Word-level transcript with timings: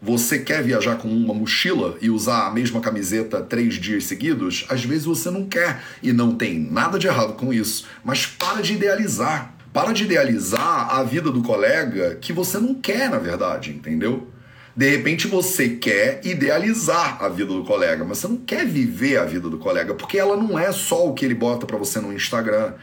Você 0.00 0.38
quer 0.38 0.62
viajar 0.62 0.94
com 0.96 1.08
uma 1.08 1.34
mochila 1.34 1.98
e 2.00 2.08
usar 2.08 2.46
a 2.46 2.50
mesma 2.52 2.80
camiseta 2.80 3.42
três 3.42 3.74
dias 3.74 4.04
seguidos? 4.04 4.64
Às 4.68 4.84
vezes 4.84 5.04
você 5.04 5.28
não 5.28 5.44
quer 5.44 5.82
e 6.00 6.12
não 6.12 6.36
tem 6.36 6.56
nada 6.56 7.00
de 7.00 7.08
errado 7.08 7.32
com 7.32 7.52
isso, 7.52 7.84
mas 8.04 8.24
para 8.24 8.62
de 8.62 8.74
idealizar. 8.74 9.52
Para 9.72 9.92
de 9.92 10.04
idealizar 10.04 10.94
a 10.94 11.02
vida 11.02 11.32
do 11.32 11.42
colega 11.42 12.14
que 12.14 12.32
você 12.32 12.58
não 12.58 12.74
quer, 12.74 13.10
na 13.10 13.18
verdade, 13.18 13.70
entendeu? 13.70 14.28
De 14.76 14.88
repente 14.88 15.26
você 15.26 15.70
quer 15.70 16.20
idealizar 16.24 17.20
a 17.20 17.28
vida 17.28 17.52
do 17.52 17.64
colega, 17.64 18.04
mas 18.04 18.18
você 18.18 18.28
não 18.28 18.36
quer 18.36 18.64
viver 18.64 19.18
a 19.18 19.24
vida 19.24 19.50
do 19.50 19.58
colega, 19.58 19.94
porque 19.94 20.16
ela 20.16 20.36
não 20.36 20.56
é 20.56 20.70
só 20.70 21.08
o 21.08 21.12
que 21.12 21.24
ele 21.24 21.34
bota 21.34 21.66
para 21.66 21.76
você 21.76 21.98
no 21.98 22.12
Instagram. 22.12 22.74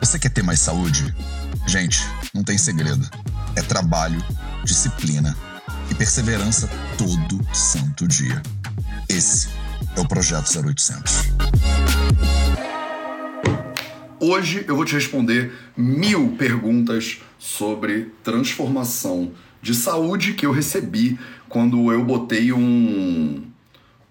Você 0.00 0.16
quer 0.16 0.30
ter 0.30 0.44
mais 0.44 0.60
saúde? 0.60 1.12
Gente, 1.66 1.98
não 2.34 2.42
tem 2.42 2.58
segredo. 2.58 3.08
É 3.54 3.62
trabalho, 3.62 4.22
disciplina 4.64 5.36
e 5.90 5.94
perseverança 5.94 6.68
todo 6.98 7.40
santo 7.54 8.08
dia. 8.08 8.42
Esse 9.08 9.48
é 9.96 10.00
o 10.00 10.08
Projeto 10.08 10.50
0800. 10.58 11.32
Hoje 14.18 14.64
eu 14.66 14.74
vou 14.74 14.84
te 14.84 14.94
responder 14.94 15.52
mil 15.76 16.36
perguntas 16.36 17.20
sobre 17.38 18.12
transformação 18.24 19.32
de 19.62 19.74
saúde 19.74 20.34
que 20.34 20.44
eu 20.44 20.52
recebi 20.52 21.18
quando 21.48 21.92
eu 21.92 22.04
botei 22.04 22.52
um 22.52 23.53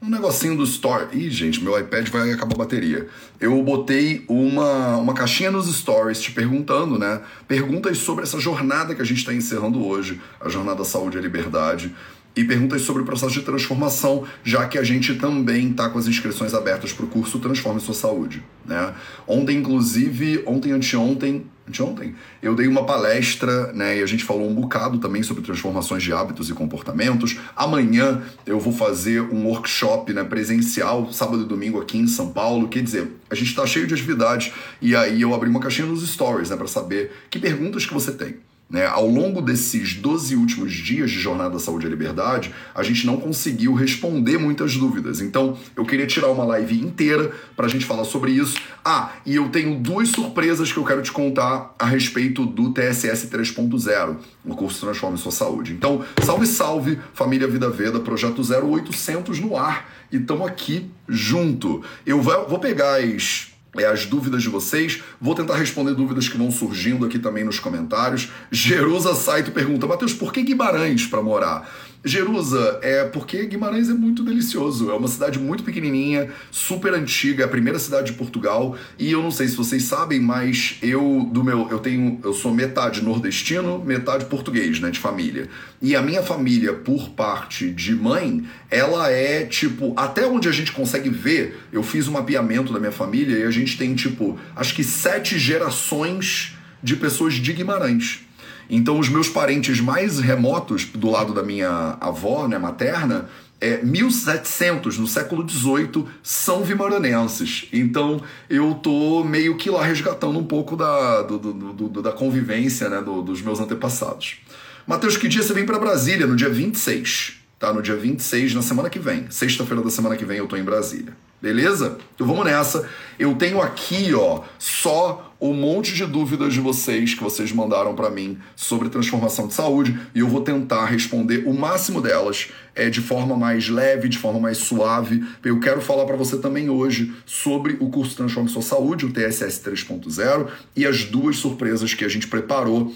um 0.04 0.10
negocinho 0.10 0.58
do 0.58 0.64
Store. 0.66 1.08
Ih, 1.14 1.30
gente, 1.30 1.64
meu 1.64 1.80
iPad 1.80 2.10
vai 2.10 2.30
acabar 2.32 2.56
a 2.56 2.58
bateria. 2.58 3.08
Eu 3.40 3.62
botei 3.64 4.26
uma, 4.28 4.98
uma 4.98 5.14
caixinha 5.14 5.50
nos 5.50 5.74
Stories 5.74 6.22
te 6.22 6.32
perguntando, 6.32 7.00
né? 7.00 7.22
Perguntas 7.48 8.00
sobre 8.00 8.24
essa 8.24 8.38
jornada 8.38 8.94
que 8.94 9.02
a 9.02 9.06
gente 9.06 9.20
está 9.20 9.34
encerrando 9.34 9.86
hoje, 9.86 10.20
a 10.42 10.50
jornada 10.50 10.84
Saúde 10.84 11.18
e 11.18 11.22
Liberdade 11.22 11.96
e 12.36 12.44
perguntas 12.44 12.82
sobre 12.82 13.04
o 13.04 13.06
processo 13.06 13.32
de 13.32 13.44
transformação, 13.44 14.26
já 14.44 14.68
que 14.68 14.78
a 14.78 14.84
gente 14.84 15.14
também 15.16 15.70
está 15.70 15.88
com 15.88 16.00
as 16.00 16.08
inscrições 16.08 16.54
abertas 16.54 16.92
para 16.92 17.06
o 17.06 17.08
curso 17.08 17.40
Transforme 17.40 17.80
Sua 17.80 17.94
Saúde. 17.94 18.44
Né? 18.66 18.94
Ontem, 19.28 19.58
inclusive, 19.58 20.44
ontem, 20.46 20.72
anteontem, 20.72 21.46
anteontem, 21.68 22.16
eu 22.42 22.56
dei 22.56 22.68
uma 22.68 22.86
palestra 22.86 23.72
né, 23.74 23.98
e 23.98 24.04
a 24.04 24.06
gente 24.06 24.24
falou 24.24 24.50
um 24.50 24.54
bocado 24.54 24.98
também 24.98 25.24
sobre 25.24 25.44
transformações 25.44 26.04
de 26.04 26.12
hábitos 26.12 26.50
e 26.50 26.54
comportamentos. 26.54 27.38
Amanhã 27.56 28.22
eu 28.46 28.60
vou 28.60 28.74
fazer 28.74 29.22
um 29.22 29.46
workshop 29.48 30.14
né, 30.14 30.24
presencial, 30.24 31.12
sábado 31.12 31.44
e 31.44 31.46
domingo 31.46 31.82
aqui 31.82 31.98
em 31.98 32.08
São 32.08 32.32
Paulo. 32.32 32.68
Quer 32.68 32.84
dizer, 32.84 33.12
a 33.30 33.36
gente 33.36 33.48
está 33.48 33.66
cheio 33.66 33.88
de 33.88 33.94
atividades 33.94 34.52
e 34.82 34.96
aí 34.96 35.22
eu 35.22 35.34
abri 35.34 35.50
uma 35.50 35.60
caixinha 35.60 35.88
nos 35.88 36.08
stories 36.08 36.50
né, 36.50 36.58
para 36.58 36.68
saber 36.68 37.12
que 37.30 37.40
perguntas 37.40 37.86
que 37.86 37.94
você 37.94 38.12
tem. 38.12 38.36
Né? 38.74 38.88
Ao 38.88 39.08
longo 39.08 39.40
desses 39.40 39.94
12 39.94 40.36
últimos 40.36 40.74
dias 40.74 41.12
de 41.12 41.20
Jornada 41.20 41.60
Saúde 41.60 41.86
e 41.86 41.90
Liberdade, 41.92 42.52
a 42.74 42.82
gente 42.82 43.06
não 43.06 43.18
conseguiu 43.18 43.76
responder 43.76 44.40
muitas 44.40 44.76
dúvidas. 44.76 45.22
Então, 45.22 45.56
eu 45.78 45.86
queria 45.86 46.08
tirar 46.08 46.30
uma 46.30 46.44
live 46.44 46.82
inteira 46.82 47.32
para 47.56 47.68
a 47.68 47.70
gente 47.70 47.86
falar 47.86 48.04
sobre 48.04 48.32
isso. 48.32 48.58
Ah, 48.84 49.12
e 49.28 49.36
eu 49.36 49.50
tenho 49.50 49.80
duas 49.80 50.10
surpresas 50.10 50.72
que 50.72 50.80
eu 50.80 50.84
quero 50.84 51.04
te 51.04 51.12
contar 51.12 51.76
a 51.78 51.86
respeito 51.86 52.48
do 52.48 52.74
TSS 52.74 53.28
3.0, 53.28 54.18
o 54.44 54.56
curso 54.56 54.84
Transforme 54.84 55.20
Sua 55.20 55.32
Saúde. 55.32 55.72
Então, 55.74 56.04
salve, 56.24 56.48
salve, 56.48 57.00
família 57.14 57.48
Vida 57.48 57.70
Veda, 57.70 58.00
projeto 58.00 58.42
0800 58.42 59.40
no 59.40 59.56
ar. 59.56 59.88
E 60.12 60.18
estamos 60.18 60.48
aqui 60.48 60.90
junto. 61.08 61.84
Eu 62.08 62.24
vou 62.24 62.58
pegar 62.58 62.96
as 62.96 63.53
é, 63.78 63.86
as 63.86 64.06
dúvidas 64.06 64.44
de 64.44 64.50
vocês. 64.50 65.02
Vou 65.20 65.36
tentar 65.36 65.56
responder 65.56 65.94
dúvidas 65.94 66.28
que 66.28 66.38
vão 66.38 66.52
surgindo 66.52 67.06
aqui 67.06 67.20
também 67.20 67.44
nos 67.44 67.60
comentários. 67.60 68.30
Jerusa 68.52 69.16
Saito 69.16 69.52
pergunta: 69.52 69.88
Matheus, 69.88 70.14
por 70.14 70.32
que 70.32 70.44
Guimarães 70.44 71.06
para 71.06 71.22
morar? 71.22 71.70
Jerusa, 72.06 72.80
é 72.82 73.06
porque 73.06 73.46
Guimarães 73.46 73.90
é 73.90 73.94
muito 73.94 74.24
delicioso. 74.24 74.92
É 74.92 74.94
uma 74.94 75.08
cidade 75.08 75.40
muito 75.40 75.64
pequenininha, 75.64 76.30
super 76.52 76.94
antiga, 76.94 77.46
a 77.46 77.48
primeira 77.48 77.80
cidade 77.80 78.12
de 78.12 78.18
Portugal. 78.18 78.76
E 79.00 79.12
eu 79.12 79.24
não 79.24 79.32
sei 79.32 79.48
se 79.48 79.56
vocês 79.56 79.84
sabem, 79.84 80.20
mas 80.20 80.78
eu 80.82 81.30
do 81.32 81.44
meu, 81.44 81.70
eu 81.72 81.80
tenho, 81.80 82.20
eu 82.22 82.34
sou 82.34 82.54
metade 82.54 83.02
nordestino, 83.02 83.80
metade 83.80 84.26
português, 84.26 84.82
né, 84.82 84.92
de 84.92 85.00
família. 85.00 85.48
E 85.82 85.96
a 85.96 86.02
minha 86.02 86.22
família, 86.22 86.74
por 86.74 87.10
parte 87.10 87.70
de 87.70 87.96
mãe, 87.96 88.44
ela 88.70 89.10
é 89.10 89.46
tipo, 89.46 89.94
até 89.96 90.28
onde 90.28 90.50
a 90.50 90.52
gente 90.52 90.74
consegue 90.74 91.10
ver, 91.10 91.58
eu 91.72 91.84
fiz 91.84 92.08
um 92.10 92.14
mapeamento 92.14 92.74
da 92.74 92.80
minha 92.80 92.92
família 92.92 93.38
e 93.38 93.44
a 93.44 93.52
gente 93.52 93.63
tem 93.72 93.96
tipo, 93.96 94.38
acho 94.56 94.76
que 94.76 94.84
sete 94.84 95.40
gerações 95.40 96.56
de 96.82 96.96
pessoas 96.96 97.36
de 97.36 97.54
Guimarães. 97.54 98.22
Então, 98.70 99.00
os 99.00 99.10
meus 99.10 99.28
parentes 99.28 99.80
mais 99.80 100.20
remotos, 100.20 100.86
do 100.86 101.10
lado 101.10 101.34
da 101.34 101.44
minha 101.44 101.98
avó, 102.00 102.48
né, 102.48 102.58
materna, 102.58 103.30
é, 103.64 103.82
1700, 103.82 104.98
no 104.98 105.08
século 105.08 105.48
XVIII, 105.50 106.06
são 106.22 106.66
vimaranenses. 106.66 107.70
Então 107.72 108.22
eu 108.50 108.74
tô 108.74 109.24
meio 109.24 109.56
que 109.56 109.70
lá 109.70 109.82
resgatando 109.82 110.38
um 110.38 110.44
pouco 110.44 110.76
da, 110.76 111.22
do, 111.22 111.40
do, 111.40 111.54
do, 111.54 112.02
da 112.02 112.12
convivência 112.12 112.90
né, 112.90 113.02
dos 113.02 113.42
meus 113.42 113.62
antepassados. 113.62 114.42
Mateus, 114.86 115.16
que 115.16 115.30
dia 115.30 115.42
você 115.42 115.54
vem 115.54 115.66
para 115.66 115.80
Brasília? 115.80 116.28
No 116.28 116.36
dia 116.36 116.50
26. 116.50 117.40
Tá? 117.58 117.72
No 117.72 117.82
dia 117.82 117.96
26, 117.96 118.54
na 118.54 118.62
semana 118.62 118.90
que 118.90 119.00
vem. 119.00 119.28
Sexta-feira 119.30 119.82
da 119.82 119.90
semana 119.90 120.18
que 120.18 120.26
vem 120.26 120.40
eu 120.40 120.48
tô 120.48 120.58
em 120.58 120.64
Brasília. 120.64 121.16
Beleza? 121.44 121.98
Então 122.16 122.26
vamos 122.26 122.46
nessa. 122.46 122.88
Eu 123.20 123.36
tenho 123.36 123.62
aqui, 123.62 124.14
ó, 124.14 124.44
só 124.58 125.36
um 125.42 125.54
monte 125.54 125.94
de 125.94 126.06
dúvidas 126.06 126.54
de 126.54 126.62
vocês 126.62 127.14
que 127.14 127.22
vocês 127.22 127.52
mandaram 127.52 127.94
para 127.94 128.10
mim 128.10 128.38
sobre 128.56 128.88
transformação 128.88 129.48
de 129.48 129.54
saúde 129.54 130.00
e 130.16 130.20
eu 130.20 130.28
vou 130.30 130.40
tentar 130.40 130.86
responder 130.86 131.44
o 131.46 131.54
máximo 131.54 132.02
delas 132.02 132.48
é, 132.74 132.90
de 132.90 133.02
forma 133.02 133.36
mais 133.36 133.68
leve, 133.68 134.08
de 134.08 134.18
forma 134.18 134.40
mais 134.40 134.58
suave. 134.60 135.22
Eu 135.44 135.60
quero 135.60 135.82
falar 135.82 136.06
para 136.06 136.16
você 136.16 136.38
também 136.38 136.70
hoje 136.70 137.14
sobre 137.26 137.76
o 137.82 137.90
curso 137.90 138.16
Transforme 138.16 138.48
Sua 138.48 138.62
Saúde, 138.62 139.06
o 139.06 139.12
TSS 139.12 139.62
3.0, 139.70 140.48
e 140.78 140.86
as 140.86 141.04
duas 141.04 141.36
surpresas 141.36 141.94
que 141.94 142.06
a 142.06 142.10
gente 142.10 142.30
preparou 142.30 142.94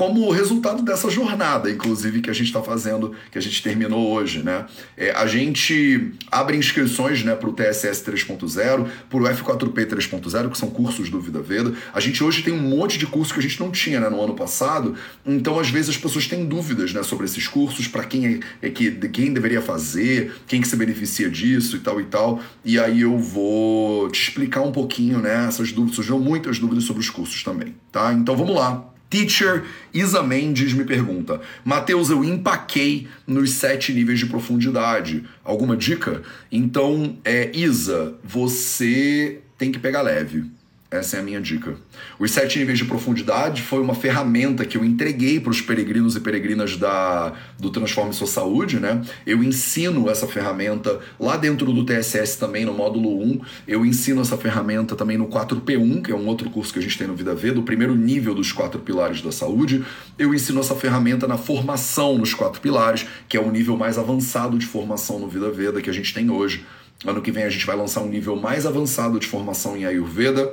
como 0.00 0.30
resultado 0.30 0.82
dessa 0.82 1.10
jornada, 1.10 1.70
inclusive, 1.70 2.22
que 2.22 2.30
a 2.30 2.32
gente 2.32 2.46
está 2.46 2.62
fazendo, 2.62 3.14
que 3.30 3.36
a 3.36 3.42
gente 3.42 3.62
terminou 3.62 4.10
hoje, 4.10 4.42
né? 4.42 4.64
É, 4.96 5.10
a 5.10 5.26
gente 5.26 6.12
abre 6.30 6.56
inscrições 6.56 7.22
né, 7.22 7.34
para 7.34 7.50
o 7.50 7.52
TSS 7.52 8.02
3.0, 8.06 8.86
para 9.10 9.18
o 9.18 9.22
F4P 9.24 9.86
3.0, 9.86 10.50
que 10.52 10.56
são 10.56 10.70
cursos 10.70 11.10
do 11.10 11.20
Vida 11.20 11.42
Veda. 11.42 11.74
A 11.92 12.00
gente 12.00 12.24
hoje 12.24 12.42
tem 12.42 12.50
um 12.50 12.62
monte 12.62 12.96
de 12.96 13.06
cursos 13.06 13.30
que 13.30 13.40
a 13.40 13.42
gente 13.42 13.60
não 13.60 13.70
tinha 13.70 14.00
né, 14.00 14.08
no 14.08 14.24
ano 14.24 14.34
passado, 14.34 14.94
então 15.26 15.58
às 15.58 15.68
vezes 15.68 15.90
as 15.90 15.98
pessoas 15.98 16.26
têm 16.26 16.46
dúvidas 16.46 16.94
né, 16.94 17.02
sobre 17.02 17.26
esses 17.26 17.46
cursos, 17.46 17.86
para 17.86 18.04
quem 18.04 18.26
é, 18.26 18.68
é 18.68 18.70
que 18.70 18.90
quem 19.08 19.34
deveria 19.34 19.60
fazer, 19.60 20.32
quem 20.46 20.62
que 20.62 20.68
se 20.68 20.76
beneficia 20.76 21.28
disso 21.28 21.76
e 21.76 21.80
tal 21.80 22.00
e 22.00 22.04
tal. 22.04 22.40
E 22.64 22.80
aí 22.80 23.02
eu 23.02 23.18
vou 23.18 24.08
te 24.08 24.22
explicar 24.22 24.62
um 24.62 24.72
pouquinho 24.72 25.18
né, 25.18 25.44
essas 25.46 25.72
dúvidas, 25.72 25.96
surgiram 25.96 26.20
muitas 26.20 26.58
dúvidas 26.58 26.84
sobre 26.84 27.02
os 27.02 27.10
cursos 27.10 27.44
também, 27.44 27.74
tá? 27.92 28.14
Então 28.14 28.34
vamos 28.34 28.56
lá. 28.56 28.89
Teacher 29.10 29.64
Isa 29.92 30.22
Mendes 30.22 30.72
me 30.72 30.84
pergunta: 30.84 31.40
Mateus, 31.64 32.08
eu 32.10 32.24
empaquei 32.24 33.08
nos 33.26 33.50
sete 33.50 33.92
níveis 33.92 34.20
de 34.20 34.26
profundidade. 34.26 35.24
Alguma 35.44 35.76
dica? 35.76 36.22
Então, 36.50 37.18
é, 37.24 37.50
Isa, 37.52 38.14
você 38.22 39.40
tem 39.58 39.72
que 39.72 39.80
pegar 39.80 40.02
leve. 40.02 40.44
Essa 40.90 41.18
é 41.18 41.20
a 41.20 41.22
minha 41.22 41.40
dica. 41.40 41.76
Os 42.18 42.32
sete 42.32 42.58
níveis 42.58 42.76
de 42.76 42.84
profundidade 42.84 43.62
foi 43.62 43.80
uma 43.80 43.94
ferramenta 43.94 44.64
que 44.64 44.76
eu 44.76 44.84
entreguei 44.84 45.38
para 45.38 45.50
os 45.52 45.60
peregrinos 45.60 46.16
e 46.16 46.20
peregrinas 46.20 46.76
da, 46.76 47.32
do 47.56 47.70
Transforme 47.70 48.12
Sua 48.12 48.26
Saúde, 48.26 48.80
né? 48.80 49.00
Eu 49.24 49.44
ensino 49.44 50.10
essa 50.10 50.26
ferramenta 50.26 50.98
lá 51.20 51.36
dentro 51.36 51.72
do 51.72 51.84
TSS 51.84 52.36
também, 52.40 52.64
no 52.64 52.74
módulo 52.74 53.22
1. 53.22 53.40
Eu 53.68 53.86
ensino 53.86 54.20
essa 54.20 54.36
ferramenta 54.36 54.96
também 54.96 55.16
no 55.16 55.28
4P1, 55.28 56.02
que 56.02 56.10
é 56.10 56.16
um 56.16 56.26
outro 56.26 56.50
curso 56.50 56.72
que 56.72 56.80
a 56.80 56.82
gente 56.82 56.98
tem 56.98 57.06
no 57.06 57.14
Vida 57.14 57.36
V, 57.36 57.52
do 57.52 57.62
primeiro 57.62 57.94
nível 57.94 58.34
dos 58.34 58.50
quatro 58.50 58.80
pilares 58.80 59.22
da 59.22 59.30
saúde. 59.30 59.84
Eu 60.18 60.34
ensino 60.34 60.58
essa 60.58 60.74
ferramenta 60.74 61.28
na 61.28 61.38
formação 61.38 62.18
nos 62.18 62.34
quatro 62.34 62.60
pilares, 62.60 63.06
que 63.28 63.36
é 63.36 63.40
o 63.40 63.52
nível 63.52 63.76
mais 63.76 63.96
avançado 63.96 64.58
de 64.58 64.66
formação 64.66 65.20
no 65.20 65.28
Vida 65.28 65.52
Veda 65.52 65.80
que 65.80 65.88
a 65.88 65.94
gente 65.94 66.12
tem 66.12 66.30
hoje. 66.30 66.66
Ano 67.06 67.22
que 67.22 67.30
vem 67.30 67.44
a 67.44 67.48
gente 67.48 67.64
vai 67.64 67.76
lançar 67.76 68.00
um 68.00 68.08
nível 68.08 68.34
mais 68.34 68.66
avançado 68.66 69.20
de 69.20 69.26
formação 69.28 69.76
em 69.76 69.84
Ayurveda 69.84 70.52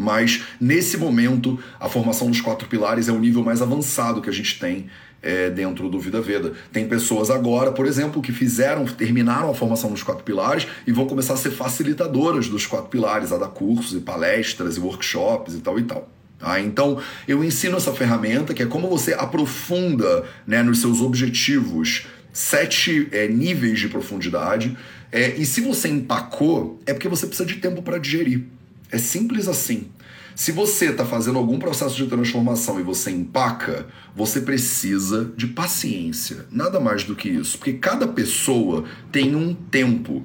mas 0.00 0.44
nesse 0.58 0.96
momento 0.96 1.58
a 1.78 1.86
formação 1.86 2.30
dos 2.30 2.40
quatro 2.40 2.66
pilares 2.66 3.06
é 3.06 3.12
o 3.12 3.18
nível 3.18 3.44
mais 3.44 3.60
avançado 3.60 4.22
que 4.22 4.30
a 4.30 4.32
gente 4.32 4.58
tem 4.58 4.86
é, 5.22 5.50
dentro 5.50 5.90
do 5.90 6.00
Vida 6.00 6.22
Veda. 6.22 6.54
Tem 6.72 6.88
pessoas 6.88 7.28
agora, 7.28 7.70
por 7.70 7.84
exemplo, 7.84 8.22
que 8.22 8.32
fizeram, 8.32 8.86
terminaram 8.86 9.50
a 9.50 9.54
formação 9.54 9.90
dos 9.90 10.02
quatro 10.02 10.24
pilares 10.24 10.66
e 10.86 10.92
vão 10.92 11.06
começar 11.06 11.34
a 11.34 11.36
ser 11.36 11.50
facilitadoras 11.50 12.48
dos 12.48 12.64
quatro 12.64 12.88
pilares, 12.88 13.30
a 13.30 13.36
dar 13.36 13.48
cursos 13.48 13.92
e 13.92 14.00
palestras 14.00 14.78
e 14.78 14.80
workshops 14.80 15.54
e 15.54 15.58
tal 15.58 15.78
e 15.78 15.82
tal. 15.82 16.08
Tá? 16.38 16.58
Então, 16.58 16.98
eu 17.28 17.44
ensino 17.44 17.76
essa 17.76 17.92
ferramenta 17.92 18.54
que 18.54 18.62
é 18.62 18.66
como 18.66 18.88
você 18.88 19.12
aprofunda 19.12 20.24
né, 20.46 20.62
nos 20.62 20.80
seus 20.80 21.02
objetivos 21.02 22.06
sete 22.32 23.06
é, 23.12 23.28
níveis 23.28 23.78
de 23.78 23.88
profundidade. 23.88 24.74
É, 25.12 25.34
e 25.36 25.44
se 25.44 25.60
você 25.60 25.88
empacou, 25.88 26.80
é 26.86 26.94
porque 26.94 27.08
você 27.08 27.26
precisa 27.26 27.46
de 27.46 27.56
tempo 27.56 27.82
para 27.82 27.98
digerir. 27.98 28.46
É 28.90 28.98
simples 28.98 29.48
assim. 29.48 29.88
Se 30.34 30.52
você 30.52 30.86
está 30.86 31.04
fazendo 31.04 31.38
algum 31.38 31.58
processo 31.58 31.96
de 31.96 32.06
transformação 32.06 32.80
e 32.80 32.82
você 32.82 33.10
empaca, 33.10 33.86
você 34.16 34.40
precisa 34.40 35.30
de 35.36 35.46
paciência. 35.48 36.46
Nada 36.50 36.80
mais 36.80 37.04
do 37.04 37.14
que 37.14 37.28
isso. 37.28 37.58
Porque 37.58 37.74
cada 37.74 38.08
pessoa 38.08 38.84
tem 39.12 39.34
um 39.34 39.54
tempo. 39.54 40.22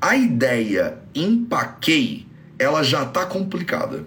A 0.00 0.16
ideia 0.16 0.98
empaquei, 1.14 2.26
ela 2.58 2.82
já 2.82 3.02
está 3.02 3.26
complicada. 3.26 4.06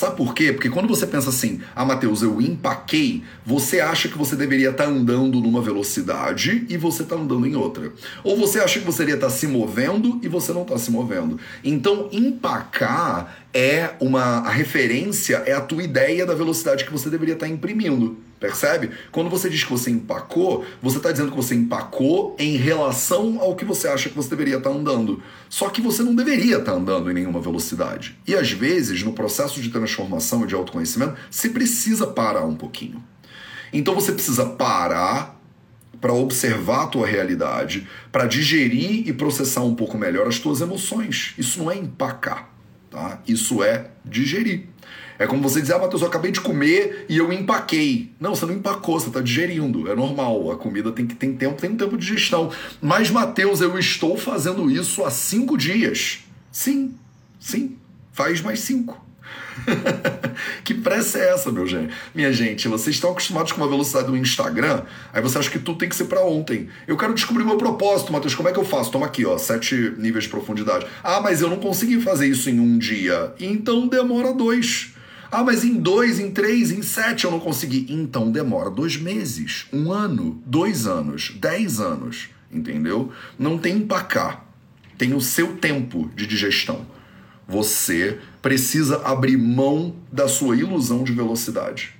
Sabe 0.00 0.16
por 0.16 0.32
quê? 0.32 0.50
Porque 0.50 0.70
quando 0.70 0.88
você 0.88 1.06
pensa 1.06 1.28
assim, 1.28 1.60
ah, 1.76 1.84
Matheus, 1.84 2.22
eu 2.22 2.40
empaquei, 2.40 3.22
você 3.44 3.80
acha 3.80 4.08
que 4.08 4.16
você 4.16 4.34
deveria 4.34 4.70
estar 4.70 4.84
tá 4.84 4.90
andando 4.90 5.38
numa 5.42 5.60
velocidade 5.60 6.64
e 6.70 6.78
você 6.78 7.02
está 7.02 7.16
andando 7.16 7.46
em 7.46 7.54
outra. 7.54 7.92
Ou 8.24 8.34
você 8.34 8.60
acha 8.60 8.80
que 8.80 8.86
você 8.86 9.00
deveria 9.04 9.16
estar 9.16 9.26
tá 9.26 9.32
se 9.34 9.46
movendo 9.46 10.18
e 10.22 10.28
você 10.28 10.54
não 10.54 10.62
está 10.62 10.78
se 10.78 10.90
movendo. 10.90 11.38
Então, 11.62 12.08
empacar 12.12 13.44
é 13.52 13.94
uma 14.00 14.38
a 14.38 14.50
referência, 14.50 15.42
é 15.46 15.52
a 15.52 15.60
tua 15.60 15.82
ideia 15.82 16.24
da 16.24 16.34
velocidade 16.34 16.84
que 16.84 16.92
você 16.92 17.10
deveria 17.10 17.34
estar 17.34 17.48
imprimindo. 17.48 18.18
Percebe? 18.38 18.90
Quando 19.12 19.28
você 19.28 19.50
diz 19.50 19.64
que 19.64 19.70
você 19.70 19.90
empacou, 19.90 20.64
você 20.80 20.96
está 20.96 21.12
dizendo 21.12 21.30
que 21.30 21.36
você 21.36 21.54
empacou 21.54 22.34
em 22.38 22.56
relação 22.56 23.38
ao 23.38 23.54
que 23.54 23.66
você 23.66 23.86
acha 23.86 24.08
que 24.08 24.16
você 24.16 24.30
deveria 24.30 24.56
estar 24.56 24.70
andando. 24.70 25.22
Só 25.50 25.68
que 25.68 25.82
você 25.82 26.02
não 26.02 26.14
deveria 26.14 26.56
estar 26.56 26.72
andando 26.72 27.10
em 27.10 27.14
nenhuma 27.14 27.40
velocidade. 27.40 28.18
E 28.26 28.34
às 28.34 28.50
vezes, 28.50 29.02
no 29.02 29.12
processo 29.12 29.60
de 29.60 29.68
transformação 29.68 30.44
e 30.44 30.46
de 30.46 30.54
autoconhecimento, 30.54 31.16
se 31.30 31.50
precisa 31.50 32.06
parar 32.06 32.46
um 32.46 32.54
pouquinho. 32.54 33.04
Então 33.72 33.94
você 33.94 34.10
precisa 34.10 34.46
parar 34.46 35.38
para 36.00 36.14
observar 36.14 36.84
a 36.84 36.86
tua 36.86 37.06
realidade, 37.06 37.86
para 38.10 38.24
digerir 38.24 39.06
e 39.06 39.12
processar 39.12 39.60
um 39.60 39.74
pouco 39.74 39.98
melhor 39.98 40.26
as 40.26 40.38
tuas 40.38 40.62
emoções. 40.62 41.34
Isso 41.36 41.58
não 41.58 41.70
é 41.70 41.76
empacar, 41.76 42.48
tá? 42.90 43.20
Isso 43.26 43.62
é 43.62 43.90
digerir. 44.04 44.66
É 45.18 45.26
como 45.26 45.42
você 45.42 45.60
dizer, 45.60 45.74
ah, 45.74 45.78
Matheus, 45.78 46.00
eu 46.00 46.08
acabei 46.08 46.32
de 46.32 46.40
comer 46.40 47.04
e 47.06 47.18
eu 47.18 47.30
empaquei. 47.30 48.10
Não, 48.18 48.34
você 48.34 48.46
não 48.46 48.54
empacou, 48.54 48.98
você 48.98 49.08
está 49.08 49.20
digerindo. 49.20 49.90
É 49.90 49.94
normal. 49.94 50.50
A 50.50 50.56
comida 50.56 50.90
tem 50.92 51.06
que 51.06 51.14
tem 51.14 51.34
tempo, 51.34 51.60
tem 51.60 51.70
um 51.70 51.76
tempo 51.76 51.98
de 51.98 52.06
digestão. 52.06 52.50
Mas, 52.80 53.10
Matheus, 53.10 53.60
eu 53.60 53.78
estou 53.78 54.16
fazendo 54.16 54.70
isso 54.70 55.04
há 55.04 55.10
cinco 55.10 55.58
dias. 55.58 56.20
Sim, 56.50 56.94
sim. 57.38 57.76
Faz 58.12 58.40
mais 58.40 58.60
cinco. 58.60 59.04
que 60.64 60.74
pressa 60.74 61.18
é 61.18 61.30
essa, 61.30 61.50
meu 61.50 61.66
gente? 61.66 61.92
Minha 62.14 62.32
gente, 62.32 62.68
vocês 62.68 62.96
estão 62.96 63.10
acostumados 63.10 63.52
com 63.52 63.60
uma 63.60 63.68
velocidade 63.68 64.06
do 64.06 64.16
Instagram, 64.16 64.82
aí 65.12 65.22
você 65.22 65.38
acha 65.38 65.50
que 65.50 65.58
tudo 65.58 65.78
tem 65.78 65.88
que 65.88 65.96
ser 65.96 66.04
para 66.04 66.24
ontem. 66.24 66.68
Eu 66.86 66.96
quero 66.96 67.14
descobrir 67.14 67.44
meu 67.44 67.56
propósito, 67.56 68.12
Matheus, 68.12 68.34
como 68.34 68.48
é 68.48 68.52
que 68.52 68.58
eu 68.58 68.64
faço? 68.64 68.90
Toma 68.90 69.06
aqui, 69.06 69.24
ó, 69.24 69.36
sete 69.38 69.94
níveis 69.98 70.24
de 70.24 70.30
profundidade. 70.30 70.86
Ah, 71.02 71.20
mas 71.20 71.40
eu 71.40 71.48
não 71.48 71.58
consegui 71.58 72.00
fazer 72.00 72.26
isso 72.28 72.48
em 72.48 72.60
um 72.60 72.78
dia. 72.78 73.34
Então 73.38 73.86
demora 73.88 74.32
dois. 74.32 74.92
Ah, 75.30 75.44
mas 75.44 75.64
em 75.64 75.74
dois, 75.74 76.18
em 76.18 76.30
três, 76.32 76.72
em 76.72 76.82
sete 76.82 77.24
eu 77.24 77.30
não 77.30 77.38
consegui. 77.38 77.86
Então 77.88 78.32
demora 78.32 78.68
dois 78.68 78.96
meses, 78.96 79.66
um 79.72 79.92
ano, 79.92 80.42
dois 80.44 80.86
anos, 80.86 81.32
dez 81.38 81.78
anos, 81.78 82.30
entendeu? 82.52 83.12
Não 83.38 83.56
tem 83.56 83.76
empacar. 83.76 84.44
Tem 84.98 85.14
o 85.14 85.20
seu 85.20 85.56
tempo 85.56 86.10
de 86.14 86.26
digestão. 86.26 86.84
Você 87.50 88.20
precisa 88.40 89.02
abrir 89.04 89.36
mão 89.36 89.96
da 90.12 90.28
sua 90.28 90.54
ilusão 90.54 91.02
de 91.02 91.10
velocidade. 91.10 91.92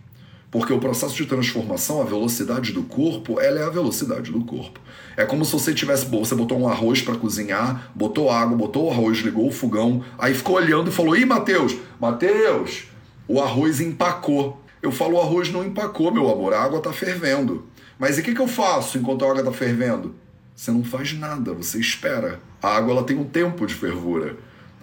Porque 0.49 0.73
o 0.73 0.79
processo 0.79 1.17
de 1.17 1.27
transformação, 1.27 2.01
a 2.01 2.05
velocidade 2.05 2.71
do 2.71 2.85
corpo, 2.85 3.41
ela 3.41 3.59
é 3.59 3.65
a 3.65 3.69
velocidade 3.69 4.31
do 4.31 4.45
corpo. 4.45 4.79
É 5.17 5.25
como 5.25 5.45
se 5.45 5.51
você 5.51 5.75
tivesse, 5.75 6.07
você 6.07 6.37
botou 6.37 6.57
um 6.57 6.69
arroz 6.69 7.03
para 7.03 7.17
cozinhar, 7.17 7.91
botou 7.97 8.31
água, 8.31 8.57
botou 8.57 8.87
o 8.87 8.91
arroz, 8.93 9.19
ligou 9.19 9.49
o 9.49 9.51
fogão, 9.51 10.05
aí 10.17 10.35
ficou 10.35 10.55
olhando 10.55 10.89
e 10.89 10.93
falou: 10.93 11.17
"Ih, 11.17 11.25
Mateus, 11.25 11.77
Mateus, 12.01 12.85
o 13.27 13.41
arroz 13.41 13.81
empacou. 13.81 14.63
Eu 14.81 14.93
falo, 14.93 15.17
o 15.17 15.21
arroz 15.21 15.51
não 15.51 15.65
empacou, 15.65 16.15
meu 16.15 16.31
amor, 16.31 16.55
a 16.55 16.63
água 16.63 16.79
está 16.79 16.93
fervendo. 16.93 17.67
Mas 17.99 18.19
e 18.19 18.21
o 18.21 18.25
que, 18.25 18.37
que 18.37 18.41
eu 18.41 18.47
faço 18.47 18.99
enquanto 18.99 19.25
a 19.25 19.29
água 19.29 19.41
está 19.41 19.53
fervendo? 19.53 20.15
Você 20.55 20.71
não 20.71 20.85
faz 20.85 21.13
nada, 21.13 21.53
você 21.53 21.81
espera. 21.81 22.39
A 22.63 22.77
água 22.77 22.93
ela 22.93 23.03
tem 23.03 23.19
um 23.19 23.25
tempo 23.25 23.67
de 23.67 23.75
fervura. 23.75 24.37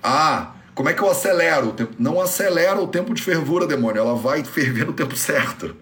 Ah, 0.04 0.56
como 0.78 0.90
é 0.90 0.94
que 0.94 1.02
eu 1.02 1.10
acelero 1.10 1.70
o 1.70 1.72
tempo? 1.72 1.96
Não 1.98 2.22
acelera 2.22 2.80
o 2.80 2.88
tempo 2.88 3.12
de 3.12 3.24
fervura, 3.24 3.66
demônio. 3.66 4.00
Ela 4.00 4.14
vai 4.14 4.44
ferver 4.46 4.86
no 4.86 4.94
tempo 4.94 5.16
certo. 5.16 5.76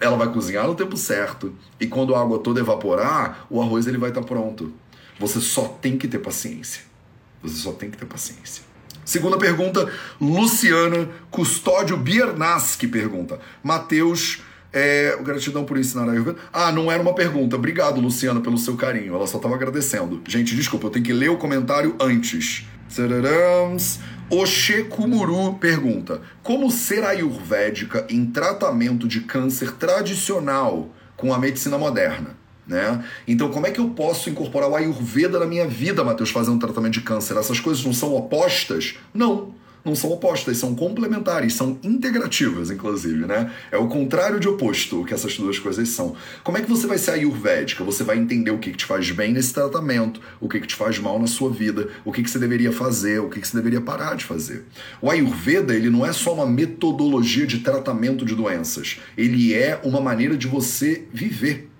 Ela 0.00 0.16
vai 0.16 0.32
cozinhar 0.32 0.66
no 0.66 0.74
tempo 0.74 0.96
certo. 0.96 1.54
E 1.78 1.86
quando 1.86 2.14
a 2.14 2.20
água 2.22 2.38
toda 2.38 2.58
evaporar, 2.58 3.46
o 3.50 3.60
arroz 3.60 3.86
ele 3.86 3.98
vai 3.98 4.08
estar 4.08 4.22
tá 4.22 4.26
pronto. 4.26 4.72
Você 5.20 5.38
só 5.38 5.64
tem 5.64 5.98
que 5.98 6.08
ter 6.08 6.18
paciência. 6.18 6.82
Você 7.42 7.56
só 7.56 7.72
tem 7.72 7.90
que 7.90 7.98
ter 7.98 8.06
paciência. 8.06 8.64
Segunda 9.04 9.36
pergunta, 9.36 9.92
Luciana 10.18 11.10
Custódio 11.30 11.98
Biernaschi 11.98 12.88
pergunta. 12.88 13.38
Mateus, 13.62 14.40
é, 14.72 15.14
gratidão 15.22 15.66
por 15.66 15.76
ensinar 15.76 16.08
a 16.08 16.12
Ayurveda. 16.12 16.38
Ah, 16.50 16.72
não 16.72 16.90
era 16.90 17.02
uma 17.02 17.14
pergunta. 17.14 17.56
Obrigado, 17.56 18.00
Luciana, 18.00 18.40
pelo 18.40 18.56
seu 18.56 18.78
carinho. 18.78 19.14
Ela 19.14 19.26
só 19.26 19.36
estava 19.36 19.54
agradecendo. 19.56 20.22
Gente, 20.26 20.56
desculpa, 20.56 20.86
eu 20.86 20.90
tenho 20.90 21.04
que 21.04 21.12
ler 21.12 21.28
o 21.28 21.36
comentário 21.36 21.94
antes. 22.00 22.66
Sararams. 22.92 24.00
Oxê 24.30 24.84
Kumuru 24.84 25.54
pergunta: 25.54 26.20
Como 26.42 26.70
ser 26.70 27.04
ayurvédica 27.04 28.06
em 28.08 28.26
tratamento 28.26 29.06
de 29.08 29.20
câncer 29.20 29.72
tradicional 29.72 30.88
com 31.16 31.32
a 31.32 31.38
medicina 31.38 31.76
moderna? 31.76 32.36
Né? 32.66 33.04
Então, 33.26 33.50
como 33.50 33.66
é 33.66 33.70
que 33.70 33.80
eu 33.80 33.90
posso 33.90 34.30
incorporar 34.30 34.70
o 34.70 34.76
Ayurveda 34.76 35.38
na 35.38 35.46
minha 35.46 35.66
vida, 35.66 36.04
Matheus, 36.04 36.30
fazendo 36.30 36.60
tratamento 36.60 36.94
de 36.94 37.00
câncer? 37.00 37.36
Essas 37.36 37.58
coisas 37.58 37.84
não 37.84 37.92
são 37.92 38.14
opostas? 38.14 38.94
Não, 39.12 39.52
não 39.84 39.94
são 39.94 40.10
opostas, 40.10 40.56
são 40.58 40.74
complementares, 40.74 41.54
são 41.54 41.78
integrativas, 41.82 42.70
inclusive, 42.70 43.26
né? 43.26 43.50
É 43.70 43.76
o 43.76 43.88
contrário 43.88 44.38
de 44.38 44.48
oposto 44.48 45.04
que 45.04 45.14
essas 45.14 45.36
duas 45.36 45.58
coisas 45.58 45.88
são. 45.88 46.14
Como 46.44 46.58
é 46.58 46.60
que 46.60 46.70
você 46.70 46.86
vai 46.86 46.98
ser 46.98 47.12
ayurvédica? 47.12 47.84
Você 47.84 48.04
vai 48.04 48.18
entender 48.18 48.50
o 48.50 48.58
que, 48.58 48.70
que 48.70 48.78
te 48.78 48.84
faz 48.84 49.10
bem 49.10 49.32
nesse 49.32 49.52
tratamento, 49.52 50.20
o 50.40 50.48
que, 50.48 50.60
que 50.60 50.66
te 50.66 50.74
faz 50.74 50.98
mal 50.98 51.18
na 51.18 51.26
sua 51.26 51.50
vida, 51.50 51.88
o 52.04 52.12
que, 52.12 52.22
que 52.22 52.30
você 52.30 52.38
deveria 52.38 52.72
fazer, 52.72 53.20
o 53.20 53.28
que, 53.28 53.40
que 53.40 53.48
você 53.48 53.56
deveria 53.56 53.80
parar 53.80 54.14
de 54.16 54.24
fazer. 54.24 54.64
O 55.00 55.10
Ayurveda, 55.10 55.74
ele 55.74 55.90
não 55.90 56.06
é 56.06 56.12
só 56.12 56.34
uma 56.34 56.46
metodologia 56.46 57.46
de 57.46 57.58
tratamento 57.58 58.24
de 58.24 58.34
doenças, 58.34 59.00
ele 59.16 59.54
é 59.54 59.80
uma 59.82 60.00
maneira 60.00 60.36
de 60.36 60.46
você 60.46 61.04
viver 61.12 61.71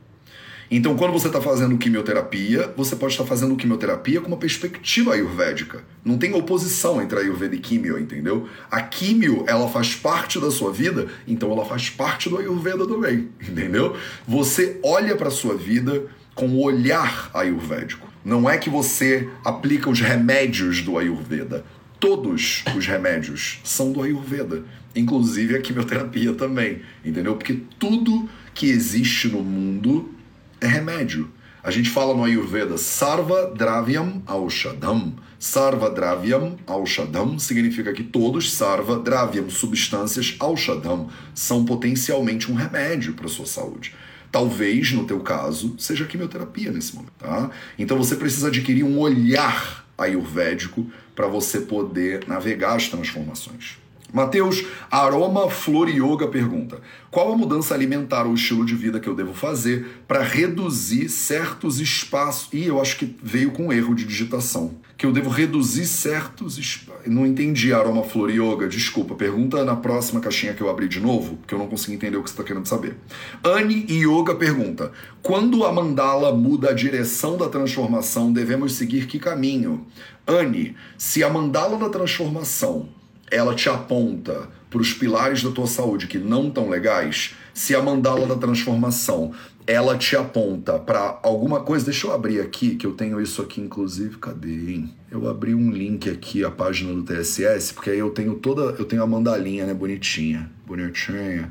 então, 0.74 0.96
quando 0.96 1.12
você 1.12 1.26
está 1.26 1.38
fazendo 1.38 1.76
quimioterapia, 1.76 2.72
você 2.74 2.96
pode 2.96 3.12
estar 3.12 3.26
fazendo 3.26 3.54
quimioterapia 3.56 4.22
com 4.22 4.28
uma 4.28 4.38
perspectiva 4.38 5.12
ayurvédica. 5.12 5.84
Não 6.02 6.16
tem 6.16 6.32
oposição 6.32 7.02
entre 7.02 7.18
Ayurveda 7.18 7.54
e 7.54 7.58
quimio, 7.58 7.98
entendeu? 7.98 8.48
A 8.70 8.80
quimio, 8.80 9.44
ela 9.46 9.68
faz 9.68 9.94
parte 9.94 10.40
da 10.40 10.50
sua 10.50 10.72
vida, 10.72 11.08
então 11.28 11.52
ela 11.52 11.66
faz 11.66 11.90
parte 11.90 12.30
do 12.30 12.38
Ayurveda 12.38 12.86
também, 12.86 13.28
entendeu? 13.46 13.94
Você 14.26 14.80
olha 14.82 15.14
para 15.14 15.28
sua 15.28 15.54
vida 15.54 16.06
com 16.34 16.48
o 16.48 16.62
olhar 16.62 17.30
ayurvédico. 17.34 18.08
Não 18.24 18.48
é 18.48 18.56
que 18.56 18.70
você 18.70 19.28
aplica 19.44 19.90
os 19.90 20.00
remédios 20.00 20.80
do 20.80 20.96
Ayurveda. 20.96 21.66
Todos 22.00 22.64
os 22.74 22.86
remédios 22.86 23.60
são 23.62 23.92
do 23.92 24.02
Ayurveda, 24.02 24.64
inclusive 24.96 25.54
a 25.54 25.60
quimioterapia 25.60 26.32
também, 26.32 26.80
entendeu? 27.04 27.36
Porque 27.36 27.60
tudo 27.78 28.26
que 28.54 28.70
existe 28.70 29.28
no 29.28 29.42
mundo 29.42 30.21
é 30.62 30.68
remédio. 30.68 31.30
A 31.62 31.70
gente 31.70 31.90
fala 31.90 32.14
no 32.14 32.24
Ayurveda 32.24 32.78
Sarva 32.78 33.52
Dravyam 33.54 34.22
Aushadam. 34.26 35.14
Sarva 35.38 35.90
Dravyam 35.90 36.56
Aushadam 36.66 37.38
significa 37.38 37.92
que 37.92 38.02
todos 38.02 38.52
Sarva 38.52 38.98
Dravyam, 38.98 39.50
substâncias 39.50 40.36
Aushadam, 40.38 41.08
são 41.34 41.64
potencialmente 41.64 42.50
um 42.50 42.54
remédio 42.54 43.14
para 43.14 43.26
a 43.26 43.28
sua 43.28 43.46
saúde. 43.46 43.94
Talvez, 44.30 44.92
no 44.92 45.04
teu 45.04 45.20
caso, 45.20 45.74
seja 45.78 46.06
quimioterapia 46.06 46.72
nesse 46.72 46.94
momento, 46.94 47.12
tá? 47.18 47.50
Então 47.78 47.98
você 47.98 48.16
precisa 48.16 48.48
adquirir 48.48 48.82
um 48.82 48.98
olhar 48.98 49.86
ayurvédico 49.98 50.90
para 51.14 51.26
você 51.26 51.60
poder 51.60 52.26
navegar 52.26 52.76
as 52.76 52.88
transformações. 52.88 53.81
Mateus 54.12 54.66
Aroma 54.90 55.48
Flor 55.48 55.88
Yoga 55.88 56.28
pergunta: 56.28 56.82
Qual 57.10 57.32
a 57.32 57.36
mudança 57.36 57.72
alimentar 57.72 58.26
ou 58.26 58.34
estilo 58.34 58.66
de 58.66 58.74
vida 58.74 59.00
que 59.00 59.08
eu 59.08 59.14
devo 59.14 59.32
fazer 59.32 60.02
para 60.06 60.22
reduzir 60.22 61.08
certos 61.08 61.80
espaços? 61.80 62.50
E 62.52 62.66
eu 62.66 62.78
acho 62.78 62.98
que 62.98 63.16
veio 63.22 63.52
com 63.52 63.72
erro 63.72 63.94
de 63.94 64.04
digitação. 64.04 64.74
Que 64.98 65.06
eu 65.06 65.12
devo 65.12 65.30
reduzir 65.30 65.86
certos 65.86 66.58
espaços. 66.58 67.06
Não 67.06 67.24
entendi 67.24 67.72
Aroma 67.72 68.04
Flor 68.04 68.30
Yoga, 68.30 68.68
desculpa. 68.68 69.14
Pergunta 69.14 69.64
na 69.64 69.74
próxima 69.74 70.20
caixinha 70.20 70.52
que 70.52 70.62
eu 70.62 70.68
abri 70.68 70.88
de 70.88 71.00
novo, 71.00 71.36
porque 71.36 71.54
eu 71.54 71.58
não 71.58 71.66
consegui 71.66 71.94
entender 71.94 72.18
o 72.18 72.22
que 72.22 72.28
você 72.28 72.34
está 72.34 72.44
querendo 72.44 72.68
saber. 72.68 72.98
Anne 73.42 73.86
Yoga 73.88 74.34
pergunta: 74.34 74.92
Quando 75.22 75.64
a 75.64 75.72
mandala 75.72 76.34
muda 76.34 76.68
a 76.68 76.74
direção 76.74 77.38
da 77.38 77.48
transformação, 77.48 78.30
devemos 78.30 78.74
seguir 78.74 79.06
que 79.06 79.18
caminho? 79.18 79.86
Anne, 80.26 80.76
se 80.98 81.24
a 81.24 81.30
mandala 81.30 81.78
da 81.78 81.88
transformação 81.88 82.90
ela 83.32 83.54
te 83.54 83.68
aponta 83.68 84.48
para 84.70 84.80
os 84.80 84.92
pilares 84.92 85.42
da 85.42 85.50
tua 85.50 85.66
saúde 85.66 86.06
que 86.06 86.18
não 86.18 86.48
estão 86.48 86.68
legais, 86.68 87.34
se 87.52 87.74
a 87.74 87.82
mandala 87.82 88.26
da 88.26 88.36
transformação 88.36 89.32
ela 89.66 89.96
te 89.96 90.16
aponta 90.16 90.78
para 90.78 91.20
alguma 91.22 91.60
coisa. 91.60 91.84
Deixa 91.84 92.06
eu 92.06 92.12
abrir 92.12 92.40
aqui, 92.40 92.74
que 92.74 92.86
eu 92.86 92.92
tenho 92.92 93.20
isso 93.20 93.40
aqui, 93.40 93.60
inclusive. 93.60 94.18
Cadê, 94.18 94.72
hein? 94.72 94.94
Eu 95.10 95.28
abri 95.28 95.54
um 95.54 95.70
link 95.70 96.10
aqui, 96.10 96.44
a 96.44 96.50
página 96.50 96.92
do 96.92 97.02
TSS, 97.02 97.72
porque 97.72 97.90
aí 97.90 97.98
eu 97.98 98.10
tenho 98.10 98.34
toda. 98.34 98.74
Eu 98.78 98.84
tenho 98.84 99.02
a 99.02 99.06
mandalinha, 99.06 99.64
né? 99.64 99.72
Bonitinha. 99.72 100.50
Bonitinha. 100.66 101.50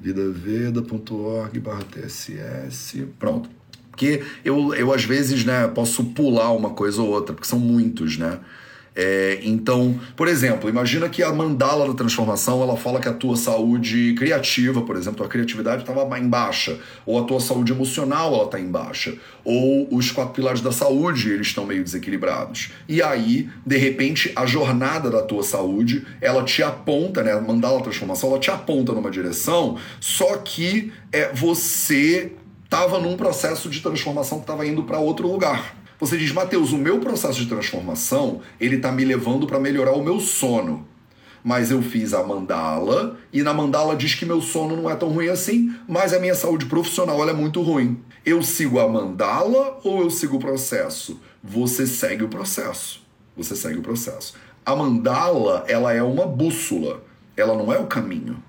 vidaveda.org 0.00 1.58
barra 1.58 1.82
TSS. 1.82 3.06
Pronto. 3.18 3.50
Porque 3.90 4.22
eu, 4.44 4.72
eu, 4.74 4.92
às 4.94 5.04
vezes, 5.04 5.44
né, 5.44 5.66
posso 5.68 6.04
pular 6.04 6.52
uma 6.52 6.70
coisa 6.70 7.02
ou 7.02 7.08
outra, 7.08 7.34
porque 7.34 7.48
são 7.48 7.58
muitos, 7.58 8.16
né? 8.16 8.38
É, 8.94 9.38
então, 9.42 9.98
por 10.16 10.26
exemplo, 10.26 10.68
imagina 10.68 11.08
que 11.08 11.22
a 11.22 11.32
mandala 11.32 11.86
da 11.86 11.94
transformação 11.94 12.62
ela 12.62 12.76
fala 12.76 13.00
que 13.00 13.08
a 13.08 13.12
tua 13.12 13.36
saúde 13.36 14.14
criativa, 14.14 14.82
por 14.82 14.96
exemplo, 14.96 15.24
a 15.24 15.28
criatividade 15.28 15.82
estava 15.82 16.18
em 16.18 16.28
baixa, 16.28 16.78
ou 17.06 17.18
a 17.18 17.24
tua 17.24 17.40
saúde 17.40 17.72
emocional 17.72 18.34
ela 18.34 18.44
está 18.44 18.58
em 18.58 18.66
baixa, 18.66 19.14
ou 19.44 19.88
os 19.94 20.10
quatro 20.10 20.34
pilares 20.34 20.60
da 20.60 20.72
saúde 20.72 21.30
eles 21.30 21.48
estão 21.48 21.64
meio 21.64 21.84
desequilibrados. 21.84 22.72
E 22.88 23.00
aí, 23.00 23.48
de 23.64 23.76
repente, 23.76 24.32
a 24.34 24.44
jornada 24.44 25.08
da 25.10 25.22
tua 25.22 25.42
saúde 25.42 26.06
ela 26.20 26.42
te 26.42 26.62
aponta, 26.62 27.22
né? 27.22 27.32
A 27.32 27.40
mandala 27.40 27.78
da 27.78 27.84
transformação 27.84 28.30
ela 28.30 28.38
te 28.40 28.50
aponta 28.50 28.92
numa 28.92 29.10
direção, 29.10 29.78
só 30.00 30.36
que 30.38 30.92
é 31.12 31.32
você 31.32 32.32
estava 32.64 32.98
num 33.00 33.16
processo 33.16 33.68
de 33.68 33.80
transformação 33.80 34.38
que 34.38 34.44
estava 34.44 34.66
indo 34.66 34.84
para 34.84 34.98
outro 34.98 35.26
lugar. 35.26 35.79
Você 36.00 36.16
diz, 36.16 36.32
Mateus, 36.32 36.72
o 36.72 36.78
meu 36.78 36.98
processo 36.98 37.38
de 37.38 37.46
transformação, 37.46 38.40
ele 38.58 38.76
está 38.76 38.90
me 38.90 39.04
levando 39.04 39.46
para 39.46 39.60
melhorar 39.60 39.92
o 39.92 40.02
meu 40.02 40.18
sono. 40.18 40.88
Mas 41.44 41.70
eu 41.70 41.82
fiz 41.82 42.14
a 42.14 42.22
mandala 42.22 43.18
e 43.30 43.42
na 43.42 43.52
mandala 43.52 43.94
diz 43.94 44.14
que 44.14 44.24
meu 44.24 44.40
sono 44.40 44.76
não 44.76 44.88
é 44.88 44.96
tão 44.96 45.10
ruim 45.10 45.28
assim, 45.28 45.74
mas 45.86 46.14
a 46.14 46.18
minha 46.18 46.34
saúde 46.34 46.66
profissional 46.66 47.28
é 47.28 47.32
muito 47.34 47.60
ruim. 47.60 48.02
Eu 48.24 48.42
sigo 48.42 48.78
a 48.78 48.88
mandala 48.88 49.78
ou 49.84 50.00
eu 50.00 50.10
sigo 50.10 50.36
o 50.36 50.40
processo? 50.40 51.20
Você 51.42 51.86
segue 51.86 52.24
o 52.24 52.28
processo. 52.28 53.02
Você 53.36 53.54
segue 53.54 53.78
o 53.78 53.82
processo. 53.82 54.34
A 54.64 54.74
mandala, 54.74 55.64
ela 55.68 55.92
é 55.92 56.02
uma 56.02 56.26
bússola. 56.26 57.02
Ela 57.36 57.54
não 57.56 57.72
é 57.72 57.78
o 57.78 57.86
caminho. 57.86 58.42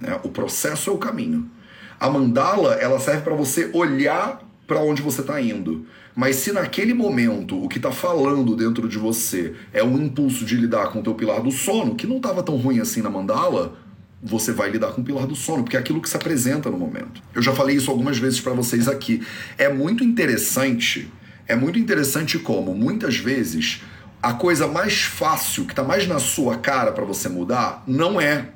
Né? 0.00 0.18
O 0.22 0.28
processo 0.28 0.90
é 0.90 0.92
o 0.92 0.98
caminho. 0.98 1.50
A 1.98 2.10
mandala, 2.10 2.74
ela 2.74 3.00
serve 3.00 3.22
para 3.22 3.34
você 3.34 3.70
olhar 3.72 4.45
para 4.66 4.80
onde 4.80 5.02
você 5.02 5.20
está 5.20 5.40
indo. 5.40 5.86
Mas 6.14 6.36
se 6.36 6.52
naquele 6.52 6.94
momento 6.94 7.62
o 7.62 7.68
que 7.68 7.78
está 7.78 7.92
falando 7.92 8.56
dentro 8.56 8.88
de 8.88 8.98
você 8.98 9.54
é 9.72 9.84
um 9.84 10.02
impulso 10.02 10.44
de 10.44 10.56
lidar 10.56 10.88
com 10.88 11.00
o 11.00 11.02
teu 11.02 11.14
pilar 11.14 11.42
do 11.42 11.50
sono, 11.50 11.94
que 11.94 12.06
não 12.06 12.16
estava 12.16 12.42
tão 12.42 12.56
ruim 12.56 12.80
assim 12.80 13.02
na 13.02 13.10
mandala, 13.10 13.76
você 14.22 14.50
vai 14.50 14.70
lidar 14.70 14.92
com 14.92 15.02
o 15.02 15.04
pilar 15.04 15.26
do 15.26 15.36
sono, 15.36 15.62
porque 15.62 15.76
é 15.76 15.80
aquilo 15.80 16.00
que 16.00 16.08
se 16.08 16.16
apresenta 16.16 16.70
no 16.70 16.78
momento. 16.78 17.22
Eu 17.34 17.42
já 17.42 17.52
falei 17.52 17.76
isso 17.76 17.90
algumas 17.90 18.18
vezes 18.18 18.40
para 18.40 18.52
vocês 18.52 18.88
aqui. 18.88 19.24
É 19.58 19.68
muito 19.68 20.02
interessante, 20.02 21.12
é 21.46 21.54
muito 21.54 21.78
interessante 21.78 22.38
como 22.38 22.74
muitas 22.74 23.16
vezes 23.16 23.82
a 24.22 24.32
coisa 24.32 24.66
mais 24.66 25.02
fácil, 25.02 25.64
que 25.64 25.72
está 25.72 25.84
mais 25.84 26.08
na 26.08 26.18
sua 26.18 26.56
cara 26.56 26.90
para 26.92 27.04
você 27.04 27.28
mudar, 27.28 27.84
não 27.86 28.20
é 28.20 28.48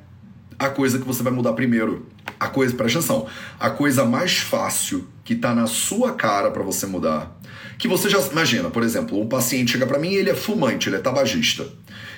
a 0.59 0.69
coisa 0.69 0.99
que 0.99 1.05
você 1.05 1.23
vai 1.23 1.31
mudar 1.31 1.53
primeiro. 1.53 2.07
A 2.39 2.47
coisa, 2.47 2.75
presta 2.75 2.99
atenção, 2.99 3.27
a 3.59 3.69
coisa 3.69 4.03
mais 4.03 4.39
fácil 4.39 5.07
que 5.31 5.37
está 5.37 5.55
na 5.55 5.65
sua 5.65 6.11
cara 6.11 6.51
para 6.51 6.61
você 6.61 6.85
mudar 6.85 7.39
que 7.77 7.87
você 7.87 8.07
já 8.07 8.19
imagina, 8.19 8.69
por 8.69 8.83
exemplo, 8.83 9.19
um 9.19 9.27
paciente 9.27 9.71
chega 9.71 9.87
para 9.87 9.97
mim 9.97 10.09
e 10.09 10.15
ele 10.15 10.29
é 10.29 10.35
fumante, 10.35 10.87
ele 10.87 10.97
é 10.97 10.99
tabagista. 10.99 11.65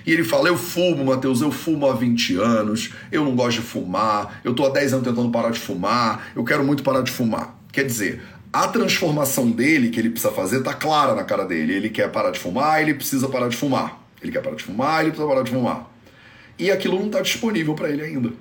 E 0.06 0.12
ele 0.12 0.22
fala: 0.26 0.50
Eu 0.50 0.58
fumo, 0.58 1.06
Matheus, 1.06 1.40
eu 1.40 1.54
fumo 1.54 1.90
há 1.90 1.94
20 1.94 2.36
anos, 2.36 2.90
eu 3.10 3.24
não 3.24 3.34
gosto 3.34 3.62
de 3.62 3.68
fumar, 3.68 4.42
eu 4.44 4.54
tô 4.54 4.66
há 4.66 4.70
10 4.70 4.96
anos 4.96 5.08
tentando 5.08 5.32
parar 5.32 5.52
de 5.52 5.60
fumar, 5.60 6.32
eu 6.36 6.44
quero 6.44 6.66
muito 6.66 6.84
parar 6.84 7.02
de 7.02 7.12
fumar. 7.12 7.58
Quer 7.72 7.86
dizer, 7.86 8.22
a 8.52 8.68
transformação 8.68 9.50
dele 9.50 9.90
que 9.90 10.02
ele 10.02 10.10
precisa 10.10 10.34
fazer 10.34 10.62
tá 10.64 10.74
clara 10.74 11.16
na 11.16 11.24
cara 11.24 11.46
dele. 11.46 11.72
Ele 11.72 11.90
quer 11.90 12.12
parar 12.12 12.32
de 12.32 12.40
fumar, 12.40 12.82
ele 12.82 12.94
precisa 12.94 13.30
parar 13.30 13.48
de 13.48 13.56
fumar. 13.56 14.04
Ele 14.22 14.34
quer 14.34 14.42
parar 14.42 14.58
de 14.58 14.64
fumar, 14.64 15.00
ele 15.00 15.12
precisa 15.12 15.30
parar 15.30 15.44
de 15.44 15.52
fumar. 15.52 15.90
E 16.60 16.72
aquilo 16.72 17.00
não 17.00 17.06
está 17.06 17.22
disponível 17.22 17.74
para 17.74 17.90
ele 17.90 18.02
ainda. 18.02 18.34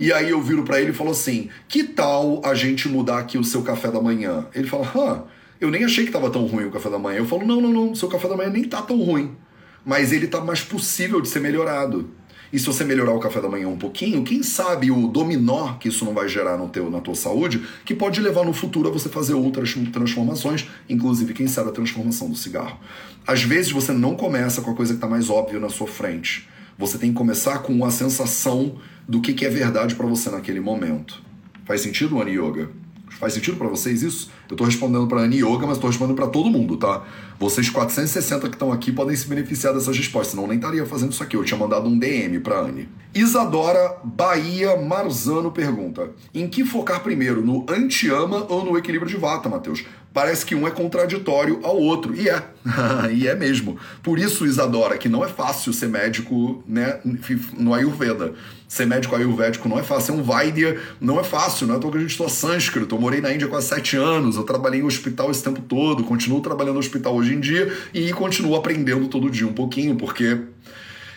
E 0.00 0.12
aí 0.12 0.30
eu 0.30 0.40
viro 0.40 0.62
para 0.62 0.80
ele 0.80 0.90
e 0.90 0.94
falo 0.94 1.10
assim: 1.10 1.48
que 1.68 1.84
tal 1.84 2.40
a 2.44 2.54
gente 2.54 2.88
mudar 2.88 3.18
aqui 3.18 3.38
o 3.38 3.44
seu 3.44 3.62
café 3.62 3.90
da 3.90 4.00
manhã? 4.00 4.46
Ele 4.54 4.66
fala: 4.66 4.90
hã, 4.94 5.22
eu 5.60 5.70
nem 5.70 5.84
achei 5.84 6.04
que 6.04 6.10
estava 6.10 6.30
tão 6.30 6.46
ruim 6.46 6.66
o 6.66 6.70
café 6.70 6.88
da 6.88 6.98
manhã. 6.98 7.18
Eu 7.18 7.26
falo, 7.26 7.44
não, 7.44 7.60
não, 7.60 7.72
não, 7.72 7.94
seu 7.94 8.08
café 8.08 8.28
da 8.28 8.36
manhã 8.36 8.50
nem 8.50 8.64
tá 8.64 8.80
tão 8.80 9.02
ruim. 9.02 9.32
Mas 9.84 10.12
ele 10.12 10.28
tá 10.28 10.40
mais 10.40 10.62
possível 10.62 11.20
de 11.20 11.28
ser 11.28 11.40
melhorado. 11.40 12.10
E 12.52 12.58
se 12.58 12.64
você 12.64 12.82
melhorar 12.82 13.12
o 13.12 13.18
café 13.18 13.40
da 13.40 13.48
manhã 13.48 13.68
um 13.68 13.76
pouquinho, 13.76 14.24
quem 14.24 14.42
sabe 14.42 14.90
o 14.90 15.08
dominó 15.08 15.74
que 15.74 15.88
isso 15.88 16.04
não 16.04 16.14
vai 16.14 16.28
gerar 16.28 16.56
no 16.56 16.68
teu, 16.68 16.90
na 16.90 17.00
tua 17.00 17.14
saúde, 17.14 17.62
que 17.84 17.94
pode 17.94 18.20
levar 18.20 18.44
no 18.44 18.54
futuro 18.54 18.88
a 18.88 18.92
você 18.92 19.08
fazer 19.08 19.34
outras 19.34 19.74
transformações, 19.92 20.66
inclusive, 20.88 21.34
quem 21.34 21.46
sabe, 21.46 21.68
a 21.68 21.72
transformação 21.72 22.30
do 22.30 22.36
cigarro. 22.36 22.78
Às 23.26 23.42
vezes 23.42 23.70
você 23.70 23.92
não 23.92 24.14
começa 24.14 24.62
com 24.62 24.70
a 24.70 24.74
coisa 24.74 24.94
que 24.94 24.96
está 24.96 25.08
mais 25.08 25.28
óbvia 25.28 25.60
na 25.60 25.68
sua 25.68 25.86
frente. 25.86 26.48
Você 26.78 26.96
tem 26.96 27.10
que 27.10 27.16
começar 27.16 27.58
com 27.58 27.84
a 27.84 27.90
sensação 27.90 28.76
do 29.08 29.22
que, 29.22 29.32
que 29.32 29.46
é 29.46 29.48
verdade 29.48 29.94
para 29.94 30.06
você 30.06 30.28
naquele 30.30 30.60
momento. 30.60 31.22
Faz 31.64 31.80
sentido, 31.80 32.20
Ani 32.20 32.32
Yoga? 32.32 32.68
Faz 33.18 33.32
sentido 33.32 33.56
para 33.56 33.68
vocês 33.68 34.02
isso? 34.02 34.30
Eu 34.50 34.56
tô 34.56 34.64
respondendo 34.64 35.06
para 35.06 35.22
Ani 35.22 35.38
Yoga, 35.38 35.66
mas 35.66 35.78
tô 35.78 35.86
respondendo 35.86 36.14
para 36.14 36.26
todo 36.26 36.50
mundo, 36.50 36.76
tá? 36.76 37.04
Vocês 37.38 37.70
460 37.70 38.48
que 38.48 38.54
estão 38.54 38.70
aqui 38.70 38.92
podem 38.92 39.16
se 39.16 39.26
beneficiar 39.26 39.72
dessas 39.72 39.96
respostas, 39.96 40.32
senão 40.32 40.44
eu 40.44 40.48
nem 40.48 40.58
estaria 40.58 40.84
fazendo 40.84 41.12
isso 41.12 41.22
aqui. 41.22 41.36
Eu 41.36 41.44
tinha 41.44 41.58
mandado 41.58 41.88
um 41.88 41.98
DM 41.98 42.38
para 42.40 42.60
Anne. 42.60 42.88
Isadora 43.14 43.96
Bahia 44.04 44.76
Marzano 44.76 45.50
pergunta: 45.50 46.10
Em 46.34 46.46
que 46.46 46.64
focar 46.64 47.02
primeiro, 47.02 47.44
no 47.44 47.64
anti-ama 47.68 48.46
ou 48.48 48.64
no 48.64 48.76
equilíbrio 48.76 49.10
de 49.10 49.16
vata, 49.16 49.48
Matheus? 49.48 49.84
Parece 50.18 50.44
que 50.44 50.52
um 50.52 50.66
é 50.66 50.70
contraditório 50.72 51.60
ao 51.62 51.76
outro. 51.76 52.12
E 52.12 52.28
é. 52.28 52.42
e 53.14 53.28
é 53.28 53.36
mesmo. 53.36 53.78
Por 54.02 54.18
isso, 54.18 54.44
Isadora, 54.44 54.98
que 54.98 55.08
não 55.08 55.24
é 55.24 55.28
fácil 55.28 55.72
ser 55.72 55.86
médico 55.88 56.60
né, 56.66 56.98
no 57.56 57.72
Ayurveda. 57.72 58.34
Ser 58.66 58.84
médico 58.84 59.14
ayurvédico 59.14 59.68
não 59.68 59.78
é 59.78 59.84
fácil. 59.84 60.06
Ser 60.06 60.20
um 60.20 60.24
Vaidya 60.24 60.76
não 61.00 61.20
é 61.20 61.22
fácil. 61.22 61.68
Não 61.68 61.76
é 61.76 61.78
que 61.78 61.86
a 61.86 62.00
gente 62.00 62.10
estuda 62.10 62.28
sânscrito. 62.28 62.96
Eu 62.96 63.00
morei 63.00 63.20
na 63.20 63.32
Índia 63.32 63.46
quase 63.46 63.68
sete 63.68 63.96
anos. 63.96 64.34
Eu 64.34 64.42
trabalhei 64.42 64.80
em 64.80 64.82
hospital 64.82 65.30
esse 65.30 65.44
tempo 65.44 65.60
todo. 65.60 66.02
Continuo 66.02 66.40
trabalhando 66.40 66.74
no 66.74 66.80
hospital 66.80 67.14
hoje 67.14 67.34
em 67.34 67.38
dia. 67.38 67.72
E 67.94 68.12
continuo 68.12 68.56
aprendendo 68.56 69.06
todo 69.06 69.30
dia 69.30 69.46
um 69.46 69.52
pouquinho, 69.52 69.94
porque 69.94 70.36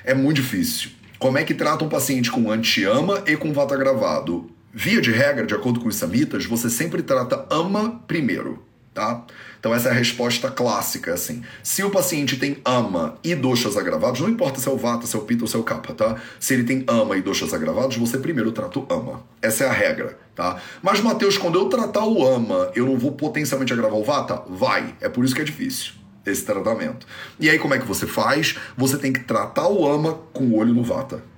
é 0.06 0.14
muito 0.14 0.36
difícil. 0.36 0.92
Como 1.18 1.40
é 1.40 1.44
que 1.44 1.56
trata 1.56 1.84
um 1.84 1.90
paciente 1.90 2.30
com 2.30 2.52
anti-ama 2.52 3.24
e 3.26 3.36
com 3.36 3.52
vata 3.52 3.76
gravado? 3.76 4.52
Via 4.72 5.02
de 5.02 5.12
regra, 5.12 5.48
de 5.48 5.56
acordo 5.56 5.80
com 5.80 5.88
os 5.88 5.96
samitas, 5.96 6.46
você 6.46 6.70
sempre 6.70 7.02
trata 7.02 7.48
ama 7.50 8.00
primeiro 8.08 8.70
tá? 8.94 9.26
Então 9.60 9.74
essa 9.74 9.90
é 9.90 9.92
a 9.92 9.96
resposta 9.96 10.50
clássica, 10.50 11.14
assim. 11.14 11.44
Se 11.64 11.84
o 11.84 11.90
paciente 11.90 12.38
tem 12.38 12.58
ama 12.66 13.18
e 13.24 13.36
doxas 13.36 13.78
agravados, 13.78 14.22
não 14.22 14.30
importa 14.30 14.60
se 14.60 14.68
é 14.68 14.72
o 14.72 14.78
vata, 14.78 15.06
se 15.06 15.16
é 15.16 15.20
o 15.20 15.24
pita 15.24 15.44
ou 15.44 15.48
se 15.48 15.56
é 15.56 15.60
o 15.60 15.64
kapha, 15.64 15.94
tá? 15.94 16.16
Se 16.40 16.54
ele 16.54 16.64
tem 16.64 16.84
ama 16.88 17.16
e 17.16 17.22
doxas 17.22 17.54
agravados, 17.54 17.98
você 17.98 18.18
primeiro 18.18 18.52
trata 18.52 18.80
o 18.80 18.88
ama. 18.90 19.24
Essa 19.42 19.66
é 19.66 19.68
a 19.68 19.74
regra, 19.74 20.18
tá? 20.36 20.58
Mas, 20.82 21.00
Mateus, 21.00 21.38
quando 21.38 21.60
eu 21.60 21.70
tratar 21.70 22.06
o 22.06 22.26
ama, 22.26 22.72
eu 22.76 22.86
não 22.86 22.98
vou 22.98 23.12
potencialmente 23.12 23.72
agravar 23.72 24.00
o 24.00 24.04
vata? 24.04 24.42
Vai. 24.50 24.96
É 25.00 25.08
por 25.08 25.24
isso 25.24 25.36
que 25.36 25.42
é 25.42 25.46
difícil 25.46 25.94
esse 26.26 26.46
tratamento. 26.46 27.08
E 27.40 27.50
aí 27.50 27.58
como 27.58 27.74
é 27.74 27.80
que 27.80 27.86
você 27.86 28.06
faz? 28.06 28.56
Você 28.78 28.98
tem 28.98 29.12
que 29.12 29.22
tratar 29.22 29.68
o 29.68 29.88
ama 29.92 30.20
com 30.34 30.44
o 30.46 30.58
olho 30.58 30.74
no 30.74 30.84
vata. 30.84 31.32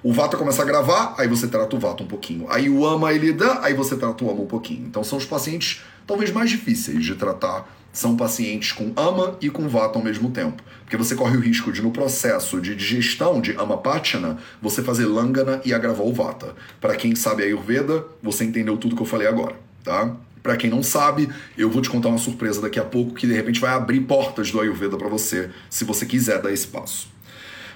O 0.00 0.12
Vata 0.12 0.36
começa 0.36 0.62
a 0.62 0.64
gravar, 0.64 1.14
aí 1.18 1.26
você 1.26 1.48
trata 1.48 1.74
o 1.74 1.78
Vata 1.78 2.04
um 2.04 2.06
pouquinho. 2.06 2.46
Aí 2.48 2.70
o 2.70 2.86
Ama 2.86 3.12
ele 3.12 3.32
dá, 3.32 3.60
aí 3.62 3.74
você 3.74 3.96
trata 3.96 4.24
o 4.24 4.30
Ama 4.30 4.42
um 4.42 4.46
pouquinho. 4.46 4.86
Então 4.86 5.02
são 5.02 5.18
os 5.18 5.24
pacientes 5.24 5.82
talvez 6.08 6.32
mais 6.32 6.50
difíceis 6.50 7.04
de 7.04 7.14
tratar. 7.14 7.76
São 7.92 8.16
pacientes 8.16 8.72
com 8.72 8.92
Ama 8.96 9.36
e 9.40 9.50
com 9.50 9.68
Vata 9.68 9.98
ao 9.98 10.04
mesmo 10.04 10.30
tempo. 10.30 10.62
Porque 10.82 10.96
você 10.96 11.14
corre 11.14 11.36
o 11.36 11.40
risco 11.40 11.70
de, 11.70 11.82
no 11.82 11.90
processo 11.90 12.60
de 12.60 12.74
digestão 12.74 13.40
de 13.40 13.52
Ama 13.52 13.76
Pachana, 13.76 14.38
você 14.60 14.82
fazer 14.82 15.04
Langana 15.04 15.60
e 15.64 15.74
agravar 15.74 16.06
o 16.06 16.12
Vata. 16.12 16.54
Para 16.80 16.96
quem 16.96 17.14
sabe 17.14 17.42
Ayurveda, 17.42 18.04
você 18.22 18.44
entendeu 18.44 18.76
tudo 18.76 18.96
que 18.96 19.02
eu 19.02 19.06
falei 19.06 19.26
agora, 19.26 19.56
tá? 19.84 20.16
Para 20.42 20.56
quem 20.56 20.70
não 20.70 20.82
sabe, 20.82 21.28
eu 21.56 21.68
vou 21.68 21.82
te 21.82 21.90
contar 21.90 22.08
uma 22.08 22.18
surpresa 22.18 22.60
daqui 22.60 22.78
a 22.78 22.84
pouco 22.84 23.14
que 23.14 23.26
de 23.26 23.34
repente 23.34 23.60
vai 23.60 23.70
abrir 23.70 24.00
portas 24.00 24.50
do 24.50 24.60
Ayurveda 24.60 24.96
para 24.96 25.08
você, 25.08 25.50
se 25.68 25.84
você 25.84 26.06
quiser 26.06 26.40
dar 26.40 26.52
esse 26.52 26.68
passo. 26.68 27.08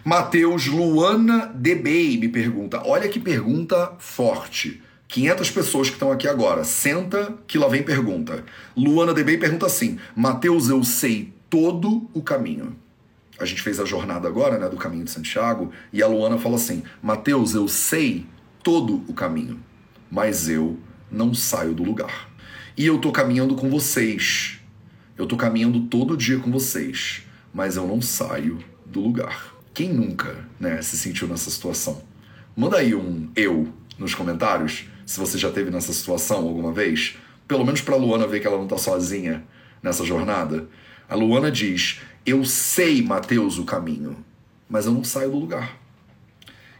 Matheus 0.04 0.66
Luana 0.66 1.52
Debey 1.54 2.16
me 2.16 2.28
pergunta. 2.28 2.82
Olha 2.84 3.08
que 3.08 3.20
pergunta 3.20 3.92
forte. 3.98 4.82
500 5.12 5.50
pessoas 5.50 5.88
que 5.88 5.96
estão 5.96 6.10
aqui 6.10 6.26
agora. 6.26 6.64
Senta 6.64 7.36
que 7.46 7.58
lá 7.58 7.68
vem 7.68 7.82
pergunta. 7.82 8.42
Luana 8.74 9.12
Debey 9.12 9.36
pergunta 9.36 9.66
assim: 9.66 9.98
Mateus, 10.16 10.70
eu 10.70 10.82
sei 10.82 11.34
todo 11.50 12.08
o 12.14 12.22
caminho. 12.22 12.74
A 13.38 13.44
gente 13.44 13.60
fez 13.60 13.78
a 13.78 13.84
jornada 13.84 14.26
agora, 14.26 14.58
né, 14.58 14.70
do 14.70 14.76
caminho 14.78 15.04
de 15.04 15.10
Santiago, 15.10 15.70
e 15.92 16.02
a 16.02 16.06
Luana 16.06 16.38
fala 16.38 16.56
assim: 16.56 16.82
Mateus, 17.02 17.54
eu 17.54 17.68
sei 17.68 18.26
todo 18.62 19.04
o 19.06 19.12
caminho, 19.12 19.60
mas 20.10 20.48
eu 20.48 20.78
não 21.10 21.34
saio 21.34 21.74
do 21.74 21.84
lugar. 21.84 22.30
E 22.74 22.86
eu 22.86 22.98
tô 22.98 23.12
caminhando 23.12 23.54
com 23.54 23.68
vocês. 23.68 24.60
Eu 25.18 25.26
tô 25.26 25.36
caminhando 25.36 25.82
todo 25.88 26.16
dia 26.16 26.38
com 26.38 26.50
vocês, 26.50 27.22
mas 27.52 27.76
eu 27.76 27.86
não 27.86 28.00
saio 28.00 28.60
do 28.86 29.00
lugar. 29.00 29.54
Quem 29.74 29.92
nunca 29.92 30.48
né, 30.58 30.80
se 30.80 30.96
sentiu 30.96 31.28
nessa 31.28 31.50
situação? 31.50 32.02
Manda 32.56 32.78
aí 32.78 32.94
um 32.94 33.30
eu 33.36 33.68
nos 33.98 34.14
comentários. 34.14 34.86
Se 35.06 35.18
você 35.18 35.38
já 35.38 35.50
teve 35.50 35.70
nessa 35.70 35.92
situação 35.92 36.38
alguma 36.38 36.72
vez, 36.72 37.16
pelo 37.46 37.64
menos 37.64 37.80
para 37.80 37.96
Luana 37.96 38.26
ver 38.26 38.40
que 38.40 38.46
ela 38.46 38.56
não 38.56 38.64
está 38.64 38.78
sozinha 38.78 39.44
nessa 39.82 40.04
jornada. 40.04 40.68
A 41.08 41.14
Luana 41.14 41.50
diz: 41.50 42.00
Eu 42.24 42.44
sei, 42.44 43.02
Mateus, 43.02 43.58
o 43.58 43.64
caminho, 43.64 44.16
mas 44.68 44.86
eu 44.86 44.92
não 44.92 45.04
saio 45.04 45.30
do 45.30 45.38
lugar. 45.38 45.78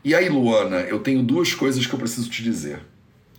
E 0.05 0.14
aí, 0.14 0.29
Luana, 0.29 0.81
eu 0.81 0.99
tenho 0.99 1.23
duas 1.23 1.55
coisas 1.55 1.87
que 1.87 1.95
eu 1.95 1.99
preciso 1.99 2.29
te 2.29 2.43
dizer. 2.43 2.81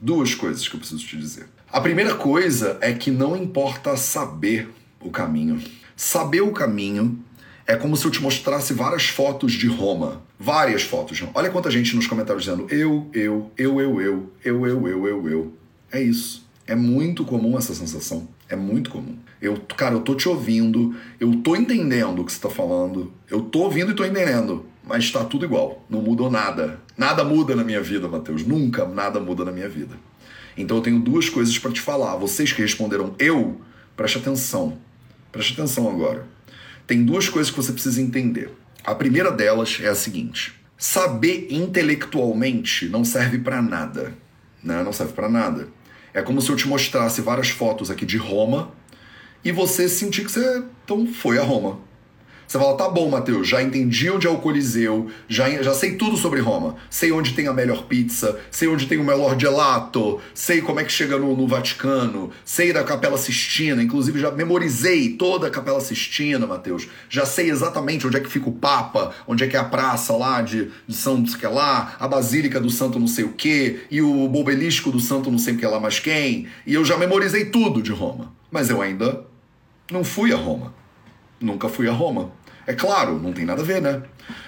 Duas 0.02 0.36
coisas 0.36 0.68
que 0.68 0.75
eu 0.75 0.80
preciso 0.80 1.06
te 1.06 1.18
dizer. 1.18 1.48
A 1.72 1.82
primeira 1.82 2.16
coisa 2.16 2.78
é 2.82 2.94
que 2.94 3.10
não 3.10 3.36
importa 3.36 3.98
saber 3.98 4.70
o 5.00 5.10
caminho. 5.10 5.62
Saber 5.96 6.42
o 6.42 6.52
caminho 6.52 7.20
é 7.65 7.75
como 7.75 7.96
se 7.96 8.05
eu 8.05 8.12
te 8.12 8.22
mostrasse 8.22 8.74
várias 8.74 9.08
fotos 9.08 9.53
de 9.53 9.67
Roma. 9.67 10.22
Várias 10.38 10.84
fotos. 10.84 11.24
Olha 11.34 11.50
quanta 11.50 11.72
gente 11.72 11.96
nos 11.96 12.08
comentários 12.08 12.43
dizendo 12.43 12.67
eu, 12.70 13.10
eu, 13.13 13.51
eu, 13.58 13.79
eu, 13.79 14.01
eu, 14.01 14.32
eu, 14.43 14.65
eu, 14.67 14.88
eu, 14.88 15.08
eu, 15.08 15.29
eu. 15.29 15.53
É 15.91 16.01
isso. 16.01 16.46
É 16.67 16.75
muito 16.75 17.24
comum 17.24 17.58
essa 17.58 17.74
sensação. 17.74 18.27
É 18.50 18.55
muito 18.55 18.89
comum. 18.89 19.17
Eu, 19.41 19.58
cara, 19.77 19.96
eu 19.96 20.01
tô 20.01 20.15
te 20.15 20.27
ouvindo, 20.27 20.96
eu 21.20 21.36
tô 21.38 21.55
entendendo 21.55 22.22
o 22.22 22.25
que 22.25 22.32
você 22.32 22.39
tá 22.39 22.50
falando, 22.50 23.12
eu 23.29 23.41
tô 23.41 23.60
ouvindo 23.60 23.91
e 23.91 23.96
tô 23.96 24.05
entendendo, 24.05 24.65
mas 24.84 25.12
tá 25.12 25.24
tudo 25.24 25.43
igual. 25.43 25.84
Não 25.89 26.01
mudou 26.01 26.32
nada. 26.32 26.79
Nada 26.98 27.24
muda 27.24 27.55
na 27.55 27.63
minha 27.63 27.82
vida, 27.82 28.08
Mateus. 28.08 28.46
Nunca 28.46 28.86
nada 28.86 29.20
muda 29.20 29.43
na 29.43 29.51
minha 29.51 29.67
vida. 29.67 29.96
Então 30.55 30.77
eu 30.77 30.84
tenho 30.84 31.00
duas 31.00 31.29
coisas 31.29 31.58
para 31.58 31.72
te 31.72 31.82
falar. 31.82 32.15
Vocês 32.15 32.51
que 32.51 32.62
responderam 32.62 33.15
eu, 33.17 33.60
preste 33.96 34.17
atenção. 34.17 34.77
Preste 35.32 35.53
atenção 35.53 35.89
agora. 35.89 36.25
Tem 36.86 37.04
duas 37.04 37.30
coisas 37.30 37.50
que 37.50 37.58
você 37.58 37.72
precisa 37.72 38.02
entender. 38.02 38.52
A 38.84 38.94
primeira 38.94 39.32
delas 39.32 39.80
é 39.82 39.88
a 39.88 39.96
seguinte: 39.96 40.54
saber 40.78 41.48
intelectualmente 41.50 42.90
não 42.90 43.06
serve 43.06 43.40
para 43.40 43.62
nada. 43.62 44.13
Né? 44.63 44.84
Não 44.84 44.92
serve 44.92 45.13
para 45.13 45.30
nada. 45.30 45.68
É 46.13 46.22
como 46.22 46.42
se 46.42 46.50
eu 46.50 46.56
te 46.56 46.68
mostrasse 46.68 47.22
várias 47.22 47.50
fotos 47.50 47.90
aqui 47.90 48.06
de 48.06 48.18
Roma 48.18 48.72
e 49.44 49.52
você 49.52 49.90
sentir 49.90 50.25
que 50.25 50.32
você 50.32 50.63
então 50.84 51.08
foi 51.08 51.38
a 51.40 51.44
Roma. 51.44 51.80
Você 52.53 52.60
fala, 52.60 52.77
tá 52.77 52.88
bom, 52.88 53.10
Matheus, 53.10 53.48
já 53.48 53.63
entendi 53.63 54.12
onde 54.12 54.27
é 54.27 54.29
o 54.29 54.38
Coliseu, 54.38 55.10
já, 55.27 55.50
já 55.63 55.74
sei 55.74 55.95
tudo 55.95 56.15
sobre 56.15 56.39
Roma. 56.39 56.75
Sei 56.88 57.12
onde 57.12 57.33
tem 57.33 57.48
a 57.48 57.51
melhor 57.51 57.86
pizza, 57.86 58.39
sei 58.51 58.67
onde 58.67 58.86
tem 58.86 59.00
o 59.00 59.03
melhor 59.03 59.36
gelato, 59.39 60.22
sei 60.36 60.62
como 60.62 60.79
é 60.79 60.83
que 60.83 60.91
chega 60.91 61.17
no, 61.17 61.36
no 61.36 61.48
Vaticano, 61.48 62.29
sei 62.45 62.72
da 62.72 62.83
Capela 62.83 63.17
Sistina, 63.17 63.81
inclusive 63.81 64.19
já 64.19 64.29
memorizei 64.29 65.13
toda 65.13 65.48
a 65.48 65.50
Capela 65.50 65.81
Sistina, 65.81 66.45
Matheus. 66.45 66.88
Já 67.10 67.25
sei 67.25 67.50
exatamente 67.50 68.05
onde 68.05 68.17
é 68.17 68.19
que 68.19 68.29
fica 68.29 68.48
o 68.48 68.53
Papa, 68.53 69.15
onde 69.25 69.43
é 69.43 69.48
que 69.48 69.57
é 69.57 69.60
a 69.60 69.63
praça 69.63 70.15
lá 70.15 70.43
de, 70.43 70.69
de 70.88 70.95
São 70.95 71.17
não 71.17 71.25
sei 71.25 71.38
o 71.38 71.39
que 71.39 71.48
lá, 71.48 71.95
a 72.00 72.07
Basílica 72.07 72.60
do 72.60 72.69
Santo 72.69 73.00
não 73.00 73.07
sei 73.07 73.25
o 73.25 73.33
que, 73.33 73.79
e 73.89 74.00
o 74.00 74.27
Bobelisco 74.29 74.91
do 74.91 75.00
Santo 75.00 75.31
não 75.31 75.39
sei 75.39 75.55
o 75.55 75.57
que 75.57 75.65
lá 75.65 75.79
mais 75.79 75.98
quem. 75.98 76.45
E 76.67 76.75
eu 76.75 76.86
já 76.86 77.00
memorizei 77.00 77.45
tudo 77.45 77.81
de 77.81 77.91
Roma. 77.91 78.31
Mas 78.51 78.69
eu 78.69 78.79
ainda 78.79 79.25
não 79.91 80.03
fui 80.03 80.31
a 80.31 80.38
Roma. 80.38 80.72
Nunca 81.41 81.67
fui 81.67 81.89
a 81.89 81.91
Roma. 81.91 82.42
É 82.65 82.74
claro, 82.74 83.20
não 83.20 83.34
tem 83.34 83.46
nada 83.46 83.62
a 83.62 83.65
ver, 83.65 83.82
né? 83.82 84.01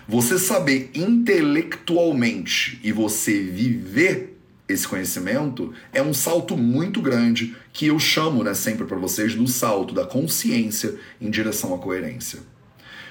Você 0.08 0.38
saber 0.38 0.90
intelectualmente 0.94 2.80
e 2.84 2.92
você 2.92 3.42
viver 3.42 4.38
esse 4.68 4.88
conhecimento 4.88 5.74
é 5.94 6.02
um 6.02 6.14
salto 6.14 6.58
muito 6.58 7.02
grande 7.02 7.56
que 7.72 7.88
eu 7.88 8.00
chamo, 8.00 8.44
né, 8.44 8.54
sempre 8.54 8.86
para 8.86 8.98
vocês 8.98 9.36
do 9.36 9.48
salto 9.48 9.94
da 9.94 10.06
consciência 10.06 10.96
em 11.22 11.30
direção 11.30 11.74
à 11.74 11.78
coerência. 11.78 12.40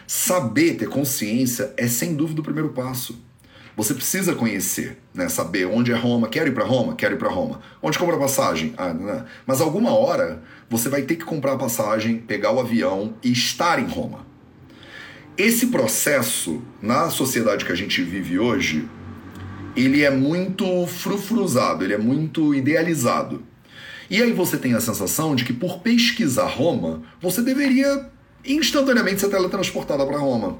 Saber 0.06 0.74
ter 0.74 0.88
consciência 0.88 1.72
é 1.76 1.86
sem 1.86 2.14
dúvida 2.14 2.40
o 2.40 2.44
primeiro 2.44 2.70
passo. 2.70 3.22
Você 3.76 3.92
precisa 3.92 4.34
conhecer, 4.34 4.98
né? 5.12 5.28
Saber 5.28 5.66
onde 5.66 5.90
é 5.90 5.96
Roma. 5.96 6.28
Quero 6.28 6.48
ir 6.48 6.54
para 6.54 6.64
Roma? 6.64 6.94
Quero 6.94 7.16
ir 7.16 7.18
para 7.18 7.28
Roma. 7.28 7.60
Onde 7.82 7.98
compra 7.98 8.16
passagem? 8.16 8.72
Ah, 8.76 8.94
né? 8.94 9.24
Mas 9.44 9.60
alguma 9.60 9.92
hora 9.92 10.42
você 10.70 10.88
vai 10.88 11.02
ter 11.02 11.16
que 11.16 11.24
comprar 11.24 11.54
a 11.54 11.58
passagem, 11.58 12.18
pegar 12.18 12.52
o 12.52 12.60
avião 12.60 13.14
e 13.20 13.32
estar 13.32 13.80
em 13.80 13.86
Roma. 13.86 14.24
Esse 15.36 15.66
processo, 15.66 16.62
na 16.80 17.10
sociedade 17.10 17.64
que 17.64 17.72
a 17.72 17.74
gente 17.74 18.00
vive 18.04 18.38
hoje, 18.38 18.88
ele 19.74 20.04
é 20.04 20.10
muito 20.10 20.86
frufruzado, 20.86 21.82
ele 21.82 21.92
é 21.92 21.98
muito 21.98 22.54
idealizado. 22.54 23.42
E 24.08 24.22
aí 24.22 24.32
você 24.32 24.56
tem 24.56 24.74
a 24.74 24.80
sensação 24.80 25.34
de 25.34 25.44
que 25.44 25.52
por 25.52 25.80
pesquisar 25.80 26.46
Roma, 26.46 27.02
você 27.20 27.42
deveria 27.42 28.08
instantaneamente 28.44 29.22
ser 29.22 29.28
teletransportada 29.28 30.06
para 30.06 30.18
Roma. 30.18 30.58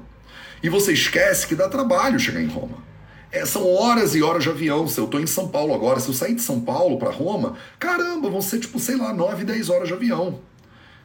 E 0.61 0.67
você 0.67 0.91
esquece 0.91 1.47
que 1.47 1.55
dá 1.55 1.69
trabalho 1.69 2.19
chegar 2.19 2.41
em 2.41 2.47
Roma. 2.47 2.83
É, 3.31 3.45
são 3.45 3.65
horas 3.73 4.13
e 4.13 4.21
horas 4.21 4.43
de 4.43 4.49
avião. 4.49 4.89
Se 4.89 4.99
eu 4.99 5.05
estou 5.05 5.21
em 5.21 5.27
São 5.27 5.47
Paulo 5.47 5.73
agora, 5.73 6.01
se 6.01 6.09
eu 6.09 6.13
sair 6.13 6.35
de 6.35 6.41
São 6.41 6.59
Paulo 6.59 6.99
para 6.99 7.11
Roma, 7.11 7.55
caramba, 7.79 8.29
vão 8.29 8.41
ser 8.41 8.59
tipo, 8.59 8.77
sei 8.77 8.97
lá, 8.97 9.13
9, 9.13 9.45
10 9.45 9.69
horas 9.69 9.87
de 9.87 9.93
avião. 9.93 10.41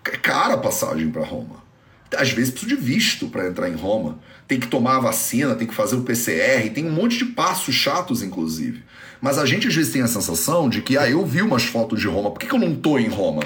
É 0.04 0.16
cara 0.16 0.54
a 0.54 0.58
passagem 0.58 1.08
para 1.08 1.24
Roma 1.24 1.69
às 2.16 2.30
vezes 2.30 2.50
preciso 2.50 2.74
de 2.74 2.80
visto 2.80 3.28
para 3.28 3.46
entrar 3.46 3.68
em 3.68 3.74
Roma. 3.74 4.18
Tem 4.46 4.58
que 4.58 4.66
tomar 4.66 4.96
a 4.96 5.00
vacina, 5.00 5.54
tem 5.54 5.66
que 5.66 5.74
fazer 5.74 5.96
o 5.96 6.02
PCR, 6.02 6.70
tem 6.74 6.86
um 6.86 6.92
monte 6.92 7.18
de 7.18 7.26
passos 7.26 7.74
chatos, 7.74 8.22
inclusive. 8.22 8.82
Mas 9.20 9.38
a 9.38 9.46
gente 9.46 9.68
às 9.68 9.74
vezes 9.74 9.92
tem 9.92 10.02
a 10.02 10.08
sensação 10.08 10.68
de 10.68 10.82
que, 10.82 10.96
ah, 10.96 11.08
eu 11.08 11.24
vi 11.24 11.42
umas 11.42 11.64
fotos 11.64 12.00
de 12.00 12.06
Roma, 12.06 12.30
por 12.30 12.38
que, 12.38 12.46
que 12.46 12.54
eu 12.54 12.58
não 12.58 12.74
tô 12.74 12.98
em 12.98 13.08
Roma? 13.08 13.42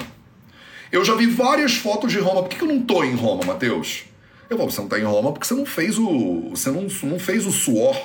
Eu 0.91 1.03
já 1.03 1.15
vi 1.15 1.27
várias 1.27 1.75
fotos 1.75 2.11
de 2.11 2.19
Roma, 2.19 2.41
por 2.41 2.49
que, 2.49 2.57
que 2.57 2.63
eu 2.63 2.67
não 2.67 2.81
tô 2.81 3.03
em 3.03 3.15
Roma, 3.15 3.43
Mateus? 3.45 4.03
Eu 4.49 4.57
falo, 4.57 4.71
você 4.71 4.81
não 4.81 4.87
tá 4.87 4.99
em 4.99 5.03
Roma 5.03 5.31
porque 5.31 5.47
você 5.47 5.53
não 5.53 5.65
fez 5.65 5.97
o. 5.97 6.49
Você 6.51 6.69
não, 6.69 6.87
não 7.03 7.19
fez 7.19 7.45
o 7.45 7.51
suor 7.51 7.99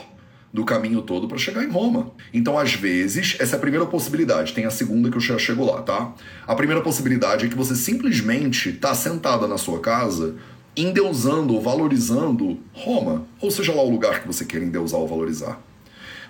do 0.52 0.64
caminho 0.64 1.02
todo 1.02 1.28
para 1.28 1.38
chegar 1.38 1.64
em 1.64 1.70
Roma. 1.70 2.10
Então, 2.34 2.58
às 2.58 2.74
vezes, 2.74 3.36
essa 3.38 3.56
é 3.56 3.58
a 3.58 3.60
primeira 3.60 3.86
possibilidade. 3.86 4.52
Tem 4.52 4.64
a 4.64 4.70
segunda 4.70 5.10
que 5.10 5.16
eu 5.16 5.20
já 5.20 5.38
chego 5.38 5.64
lá, 5.64 5.82
tá? 5.82 6.12
A 6.46 6.54
primeira 6.54 6.82
possibilidade 6.82 7.46
é 7.46 7.48
que 7.48 7.56
você 7.56 7.74
simplesmente 7.74 8.70
está 8.70 8.94
sentada 8.94 9.46
na 9.46 9.56
sua 9.56 9.80
casa 9.80 10.36
endeusando 10.76 11.54
ou 11.54 11.60
valorizando 11.60 12.58
Roma, 12.72 13.26
ou 13.40 13.50
seja 13.50 13.74
lá 13.74 13.82
o 13.82 13.90
lugar 13.90 14.20
que 14.20 14.26
você 14.26 14.44
quer 14.44 14.62
endeusar 14.62 15.00
ou 15.00 15.08
valorizar. 15.08 15.60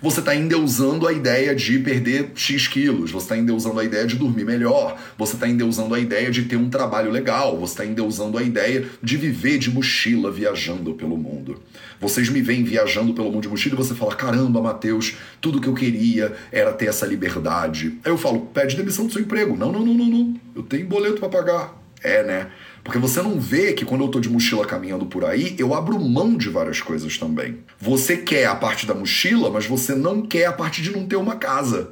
Você 0.03 0.21
está 0.21 0.35
endeusando 0.35 1.07
a 1.07 1.13
ideia 1.13 1.55
de 1.55 1.79
perder 1.79 2.31
X 2.35 2.67
quilos, 2.67 3.11
você 3.11 3.25
está 3.25 3.37
endeusando 3.37 3.79
a 3.79 3.85
ideia 3.85 4.07
de 4.07 4.17
dormir 4.17 4.47
melhor, 4.47 4.99
você 5.19 5.35
está 5.35 5.47
endeusando 5.47 5.95
a 5.95 5.99
ideia 6.01 6.31
de 6.31 6.45
ter 6.45 6.57
um 6.57 6.71
trabalho 6.71 7.11
legal, 7.11 7.59
você 7.59 7.75
está 7.75 7.85
endeusando 7.85 8.39
a 8.39 8.43
ideia 8.43 8.87
de 9.03 9.17
viver 9.19 9.59
de 9.59 9.71
mochila 9.71 10.31
viajando 10.31 10.95
pelo 10.95 11.19
mundo. 11.19 11.61
Vocês 12.01 12.31
me 12.31 12.41
veem 12.41 12.65
viajando 12.65 13.13
pelo 13.13 13.31
mundo 13.31 13.43
de 13.43 13.49
mochila 13.49 13.75
e 13.75 13.77
você 13.77 13.95
fala: 13.95 14.15
caramba, 14.15 14.63
Mateus, 14.63 15.17
tudo 15.39 15.61
que 15.61 15.69
eu 15.69 15.75
queria 15.75 16.35
era 16.51 16.73
ter 16.73 16.87
essa 16.87 17.05
liberdade. 17.05 17.99
Aí 18.03 18.11
eu 18.11 18.17
falo: 18.17 18.47
pede 18.55 18.77
demissão 18.77 19.07
do 19.07 19.13
seu 19.13 19.21
emprego. 19.21 19.55
Não, 19.55 19.71
não, 19.71 19.85
não, 19.85 19.93
não, 19.93 20.07
não. 20.07 20.41
Eu 20.57 20.63
tenho 20.63 20.87
boleto 20.87 21.21
para 21.21 21.29
pagar. 21.29 21.79
É, 22.03 22.23
né? 22.23 22.51
Porque 22.83 22.99
você 22.99 23.21
não 23.23 23.39
vê 23.39 23.73
que 23.73 23.85
quando 23.85 24.05
eu 24.05 24.09
tô 24.09 24.21
de 24.21 24.29
mochila 24.29 24.67
caminhando 24.67 25.07
por 25.07 25.25
aí, 25.25 25.55
eu 25.59 25.75
abro 25.75 26.01
mão 26.01 26.37
de 26.37 26.49
várias 26.49 26.81
coisas 26.81 27.19
também. 27.19 27.59
Você 27.79 28.17
quer 28.17 28.47
a 28.47 28.55
parte 28.55 28.87
da 28.87 28.95
mochila, 28.95 29.51
mas 29.51 29.67
você 29.67 29.95
não 29.95 30.23
quer 30.23 30.47
a 30.47 30.53
parte 30.53 30.83
de 30.83 30.91
não 30.91 31.07
ter 31.07 31.17
uma 31.17 31.37
casa, 31.37 31.91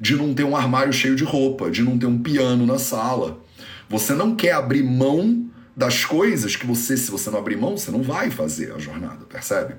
de 0.00 0.14
não 0.14 0.32
ter 0.32 0.44
um 0.44 0.56
armário 0.56 0.92
cheio 0.92 1.16
de 1.16 1.24
roupa, 1.24 1.70
de 1.70 1.82
não 1.82 1.98
ter 1.98 2.06
um 2.06 2.18
piano 2.18 2.64
na 2.64 2.78
sala. 2.78 3.40
Você 3.88 4.14
não 4.14 4.36
quer 4.36 4.52
abrir 4.52 4.82
mão 4.82 5.48
das 5.76 6.04
coisas 6.04 6.56
que 6.56 6.66
você, 6.66 6.96
se 6.96 7.10
você 7.10 7.30
não 7.30 7.38
abrir 7.38 7.56
mão, 7.56 7.76
você 7.76 7.90
não 7.90 8.02
vai 8.02 8.30
fazer 8.30 8.72
a 8.72 8.78
jornada, 8.78 9.24
percebe? 9.28 9.74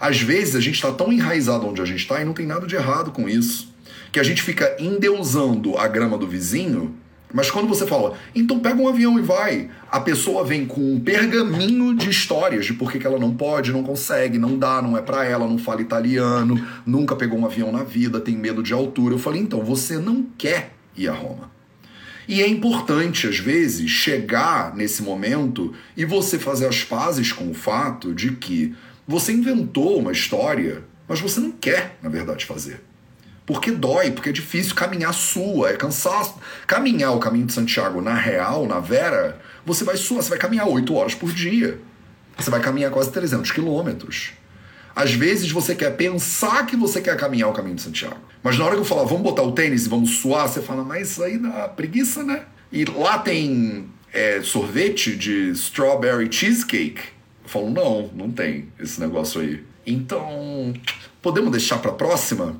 Às 0.00 0.20
vezes 0.20 0.54
a 0.54 0.60
gente 0.60 0.76
está 0.76 0.92
tão 0.92 1.12
enraizado 1.12 1.66
onde 1.66 1.82
a 1.82 1.84
gente 1.84 2.00
está 2.00 2.20
e 2.20 2.24
não 2.24 2.32
tem 2.32 2.46
nada 2.46 2.66
de 2.66 2.76
errado 2.76 3.10
com 3.10 3.28
isso, 3.28 3.72
que 4.12 4.20
a 4.20 4.22
gente 4.22 4.42
fica 4.42 4.76
endeusando 4.78 5.76
a 5.76 5.88
grama 5.88 6.16
do 6.16 6.28
vizinho 6.28 6.94
mas 7.32 7.50
quando 7.50 7.68
você 7.68 7.86
fala, 7.86 8.16
então 8.34 8.60
pega 8.60 8.80
um 8.80 8.88
avião 8.88 9.18
e 9.18 9.22
vai, 9.22 9.70
a 9.90 10.00
pessoa 10.00 10.44
vem 10.44 10.66
com 10.66 10.94
um 10.94 11.00
pergaminho 11.00 11.94
de 11.94 12.10
histórias 12.10 12.66
de 12.66 12.74
por 12.74 12.92
que 12.92 13.06
ela 13.06 13.18
não 13.18 13.34
pode, 13.34 13.72
não 13.72 13.82
consegue, 13.82 14.38
não 14.38 14.58
dá, 14.58 14.82
não 14.82 14.96
é 14.96 15.02
para 15.02 15.24
ela, 15.24 15.46
não 15.46 15.58
fala 15.58 15.80
italiano, 15.80 16.62
nunca 16.84 17.16
pegou 17.16 17.38
um 17.38 17.46
avião 17.46 17.72
na 17.72 17.82
vida, 17.82 18.20
tem 18.20 18.36
medo 18.36 18.62
de 18.62 18.72
altura. 18.72 19.14
Eu 19.14 19.18
falei, 19.18 19.40
então 19.40 19.64
você 19.64 19.98
não 19.98 20.26
quer 20.36 20.74
ir 20.96 21.08
a 21.08 21.12
Roma. 21.12 21.50
E 22.28 22.40
é 22.40 22.46
importante, 22.46 23.26
às 23.26 23.38
vezes, 23.38 23.90
chegar 23.90 24.74
nesse 24.76 25.02
momento 25.02 25.72
e 25.96 26.04
você 26.04 26.38
fazer 26.38 26.66
as 26.66 26.84
pazes 26.84 27.32
com 27.32 27.50
o 27.50 27.54
fato 27.54 28.14
de 28.14 28.32
que 28.32 28.74
você 29.06 29.32
inventou 29.32 29.98
uma 29.98 30.12
história, 30.12 30.84
mas 31.08 31.20
você 31.20 31.40
não 31.40 31.50
quer, 31.50 31.98
na 32.02 32.08
verdade, 32.08 32.46
fazer. 32.46 32.80
Porque 33.52 33.70
dói, 33.70 34.10
porque 34.10 34.30
é 34.30 34.32
difícil 34.32 34.74
caminhar 34.74 35.12
sua, 35.12 35.70
é 35.70 35.76
cansaço. 35.76 36.36
Caminhar 36.66 37.14
o 37.14 37.18
caminho 37.18 37.44
de 37.44 37.52
Santiago 37.52 38.00
na 38.00 38.14
real, 38.14 38.66
na 38.66 38.80
Vera, 38.80 39.38
você 39.64 39.84
vai 39.84 39.96
suar, 39.96 40.22
você 40.22 40.30
vai 40.30 40.38
caminhar 40.38 40.66
8 40.66 40.94
horas 40.94 41.14
por 41.14 41.30
dia. 41.30 41.78
Você 42.38 42.50
vai 42.50 42.60
caminhar 42.60 42.90
quase 42.90 43.12
300 43.12 43.50
quilômetros. 43.50 44.32
Às 44.96 45.12
vezes 45.12 45.50
você 45.50 45.74
quer 45.74 45.90
pensar 45.96 46.64
que 46.64 46.76
você 46.76 47.00
quer 47.02 47.16
caminhar 47.16 47.50
o 47.50 47.52
caminho 47.52 47.76
de 47.76 47.82
Santiago. 47.82 48.16
Mas 48.42 48.58
na 48.58 48.64
hora 48.64 48.74
que 48.74 48.80
eu 48.80 48.84
falar, 48.86 49.04
vamos 49.04 49.22
botar 49.22 49.42
o 49.42 49.52
tênis 49.52 49.84
e 49.84 49.88
vamos 49.88 50.18
suar, 50.18 50.48
você 50.48 50.62
fala, 50.62 50.82
mas 50.82 51.10
isso 51.10 51.22
aí 51.22 51.36
dá 51.36 51.68
preguiça, 51.68 52.22
né? 52.22 52.44
E 52.72 52.86
lá 52.86 53.18
tem 53.18 53.86
é, 54.12 54.40
sorvete 54.42 55.14
de 55.14 55.50
strawberry 55.50 56.32
cheesecake. 56.32 57.02
Eu 57.44 57.48
falo, 57.48 57.70
não, 57.70 58.10
não 58.14 58.30
tem 58.30 58.68
esse 58.80 58.98
negócio 58.98 59.40
aí. 59.42 59.62
Então, 59.86 60.72
podemos 61.20 61.50
deixar 61.50 61.78
para 61.78 61.92
próxima? 61.92 62.56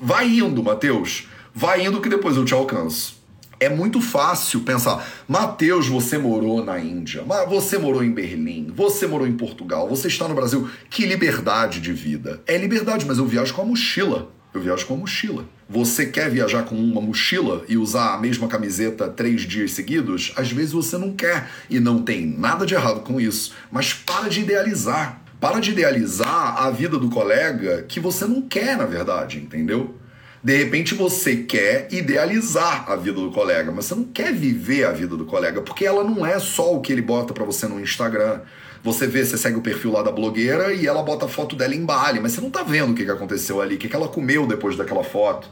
Vai 0.00 0.28
indo, 0.28 0.62
Mateus. 0.62 1.28
Vai 1.54 1.86
indo 1.86 2.00
que 2.00 2.08
depois 2.08 2.36
eu 2.36 2.44
te 2.44 2.52
alcanço. 2.52 3.16
É 3.58 3.70
muito 3.70 4.02
fácil 4.02 4.60
pensar, 4.60 5.08
Mateus, 5.26 5.88
você 5.88 6.18
morou 6.18 6.62
na 6.62 6.78
Índia, 6.78 7.24
você 7.48 7.78
morou 7.78 8.04
em 8.04 8.12
Berlim, 8.12 8.70
você 8.74 9.06
morou 9.06 9.26
em 9.26 9.32
Portugal, 9.32 9.88
você 9.88 10.08
está 10.08 10.28
no 10.28 10.34
Brasil. 10.34 10.68
Que 10.90 11.06
liberdade 11.06 11.80
de 11.80 11.90
vida. 11.94 12.42
É 12.46 12.58
liberdade, 12.58 13.06
mas 13.06 13.16
eu 13.16 13.24
viajo 13.24 13.54
com 13.54 13.62
a 13.62 13.64
mochila. 13.64 14.30
Eu 14.52 14.60
viajo 14.60 14.84
com 14.86 14.94
a 14.94 14.96
mochila. 14.98 15.46
Você 15.68 16.06
quer 16.06 16.30
viajar 16.30 16.64
com 16.64 16.76
uma 16.76 17.00
mochila 17.00 17.64
e 17.66 17.78
usar 17.78 18.14
a 18.14 18.18
mesma 18.18 18.46
camiseta 18.46 19.08
três 19.08 19.42
dias 19.42 19.72
seguidos? 19.72 20.32
Às 20.36 20.52
vezes 20.52 20.72
você 20.72 20.98
não 20.98 21.12
quer 21.12 21.50
e 21.70 21.80
não 21.80 22.02
tem 22.02 22.26
nada 22.26 22.66
de 22.66 22.74
errado 22.74 23.00
com 23.00 23.18
isso. 23.18 23.54
Mas 23.70 23.94
para 23.94 24.28
de 24.28 24.40
idealizar. 24.42 25.22
Para 25.40 25.60
de 25.60 25.70
idealizar 25.70 26.62
a 26.62 26.70
vida 26.70 26.98
do 26.98 27.10
colega 27.10 27.82
que 27.82 28.00
você 28.00 28.24
não 28.24 28.40
quer, 28.42 28.76
na 28.76 28.86
verdade, 28.86 29.38
entendeu? 29.38 29.94
De 30.42 30.56
repente 30.56 30.94
você 30.94 31.36
quer 31.36 31.88
idealizar 31.90 32.90
a 32.90 32.96
vida 32.96 33.20
do 33.20 33.30
colega, 33.30 33.72
mas 33.72 33.86
você 33.86 33.94
não 33.94 34.04
quer 34.04 34.32
viver 34.32 34.84
a 34.84 34.92
vida 34.92 35.16
do 35.16 35.26
colega, 35.26 35.60
porque 35.60 35.84
ela 35.84 36.04
não 36.04 36.24
é 36.24 36.38
só 36.38 36.74
o 36.74 36.80
que 36.80 36.92
ele 36.92 37.02
bota 37.02 37.34
para 37.34 37.44
você 37.44 37.66
no 37.66 37.80
Instagram. 37.80 38.40
Você 38.82 39.06
vê, 39.06 39.24
você 39.24 39.36
segue 39.36 39.58
o 39.58 39.60
perfil 39.60 39.90
lá 39.90 40.02
da 40.02 40.12
blogueira 40.12 40.72
e 40.72 40.86
ela 40.86 41.02
bota 41.02 41.26
a 41.26 41.28
foto 41.28 41.56
dela 41.56 41.74
em 41.74 41.84
Bali, 41.84 42.20
mas 42.20 42.32
você 42.32 42.40
não 42.40 42.50
tá 42.50 42.62
vendo 42.62 42.92
o 42.92 42.94
que, 42.94 43.10
aconteceu 43.10 43.60
ali, 43.60 43.74
o 43.74 43.78
que 43.78 43.94
ela 43.94 44.08
comeu 44.08 44.46
depois 44.46 44.76
daquela 44.76 45.02
foto. 45.02 45.48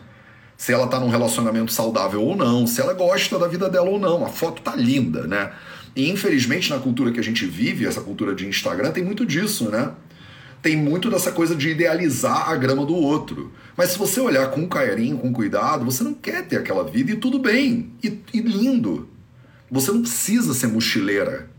Se 0.57 0.73
ela 0.73 0.87
tá 0.87 1.01
num 1.01 1.09
relacionamento 1.09 1.73
saudável 1.73 2.23
ou 2.23 2.37
não, 2.37 2.65
se 2.65 2.81
ela 2.81 2.95
gosta 2.95 3.37
da 3.39 3.49
vida 3.49 3.69
dela 3.69 3.91
ou 3.91 3.99
não. 3.99 4.25
A 4.25 4.29
foto 4.29 4.63
tá 4.63 4.77
linda, 4.77 5.27
né? 5.27 5.51
E 5.97 6.11
infelizmente 6.11 6.71
na 6.71 6.79
cultura 6.79 7.13
que 7.13 7.21
a 7.21 7.23
gente 7.23 7.47
vive, 7.47 7.87
essa 7.87 8.01
cultura 8.01 8.35
de 8.35 8.47
Instagram, 8.47 8.91
tem 8.91 9.05
muito 9.05 9.25
disso, 9.25 9.71
né? 9.71 9.93
Tem 10.61 10.77
muito 10.77 11.11
dessa 11.11 11.31
coisa 11.31 11.55
de 11.55 11.69
idealizar 11.69 12.49
a 12.49 12.57
grama 12.57 12.87
do 12.87 12.97
outro. 12.97 13.53
Mas 13.77 13.91
se 13.91 13.99
você 13.99 14.21
olhar 14.21 14.51
com 14.51 14.67
carinho, 14.67 15.19
com 15.19 15.33
cuidado, 15.33 15.85
você 15.85 16.03
não 16.03 16.15
quer 16.15 16.47
ter 16.47 16.57
aquela 16.57 16.85
vida 16.85 17.13
e 17.13 17.17
tudo 17.17 17.39
bem. 17.39 17.93
E, 18.03 18.19
e 18.33 18.41
lindo. 18.41 19.09
Você 19.71 19.93
não 19.93 20.01
precisa 20.01 20.55
ser 20.55 20.69
mochileira 20.69 21.51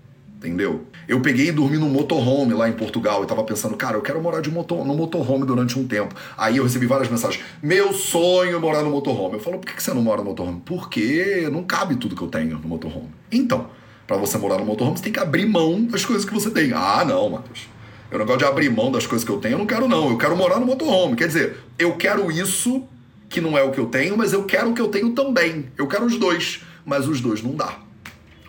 entendeu? 0.45 0.86
Eu 1.08 1.21
peguei 1.21 1.50
e 1.50 1.52
dormi 1.52 1.78
no 1.78 1.88
motorhome 1.88 2.54
lá 2.54 2.69
em 2.69 2.74
Portugal 2.74 3.24
e 3.24 3.28
tava 3.28 3.43
pensando, 3.43 3.76
cara, 3.76 3.98
eu 3.98 4.02
quero 4.02 4.21
morar 4.21 4.41
de 4.41 4.52
motor, 4.52 4.86
no 4.86 4.95
motorhome 4.95 5.45
durante 5.45 5.78
um 5.78 5.88
tempo. 5.88 6.15
Aí 6.38 6.58
eu 6.58 6.63
recebi 6.63 6.86
várias 6.86 7.10
mensagens, 7.10 7.43
meu 7.62 7.93
sonho 7.93 8.56
é 8.56 8.60
morar 8.60 8.84
no 8.84 8.89
motorhome. 8.89 9.36
Eu 9.36 9.39
falo, 9.39 9.60
por 9.60 9.71
que 9.71 9.82
você 9.82 9.93
não 9.93 10.02
mora 10.02 10.21
no 10.21 10.30
motorhome? 10.30 10.62
Porque 10.65 11.48
não 11.52 11.63
cabe 11.63 11.95
tudo 11.95 12.15
que 12.15 12.21
eu 12.21 12.28
tenho 12.28 12.60
no 12.60 12.67
motorhome. 12.67 13.10
Então, 13.32 13.69
para 14.08 14.18
você 14.18 14.38
morar 14.38 14.58
no 14.58 14.65
motorhome, 14.65 14.98
você 14.98 15.04
tem 15.04 15.13
que 15.13 15.20
abrir 15.20 15.46
mão 15.46 15.84
das 15.86 16.06
coisas 16.06 16.26
que 16.26 16.34
você 16.34 16.50
tem. 16.50 16.72
Ah, 16.74 17.04
não, 17.06 17.30
Matheus. 17.30 17.68
Eu 18.12 18.20
não 18.20 18.26
gosto 18.26 18.39
de 18.39 18.46
abrir 18.46 18.70
mão 18.70 18.91
das 18.91 19.08
coisas 19.08 19.26
que 19.26 19.32
eu 19.32 19.39
tenho, 19.39 19.54
eu 19.54 19.60
não 19.60 19.65
quero 19.65 19.88
não. 19.88 20.12
Eu 20.12 20.18
quero 20.18 20.38
morar 20.38 20.60
no 20.60 20.65
motorhome. 20.65 21.15
Quer 21.15 21.28
dizer, 21.28 21.58
eu 21.78 21.96
quero 21.98 22.32
isso 22.32 22.84
que 23.28 23.41
não 23.41 23.58
é 23.58 23.63
o 23.63 23.72
que 23.72 23.80
eu 23.80 23.88
tenho, 23.88 24.15
mas 24.15 24.32
eu 24.32 24.44
quero 24.44 24.70
o 24.70 24.74
que 24.74 24.82
eu 24.82 24.88
tenho 24.88 25.12
também. 25.12 25.65
Eu 25.78 25.88
quero 25.88 26.06
os 26.06 26.18
dois, 26.18 26.62
mas 26.86 27.08
os 27.08 27.20
dois 27.20 27.41
não 27.41 27.56
dá. 27.56 27.80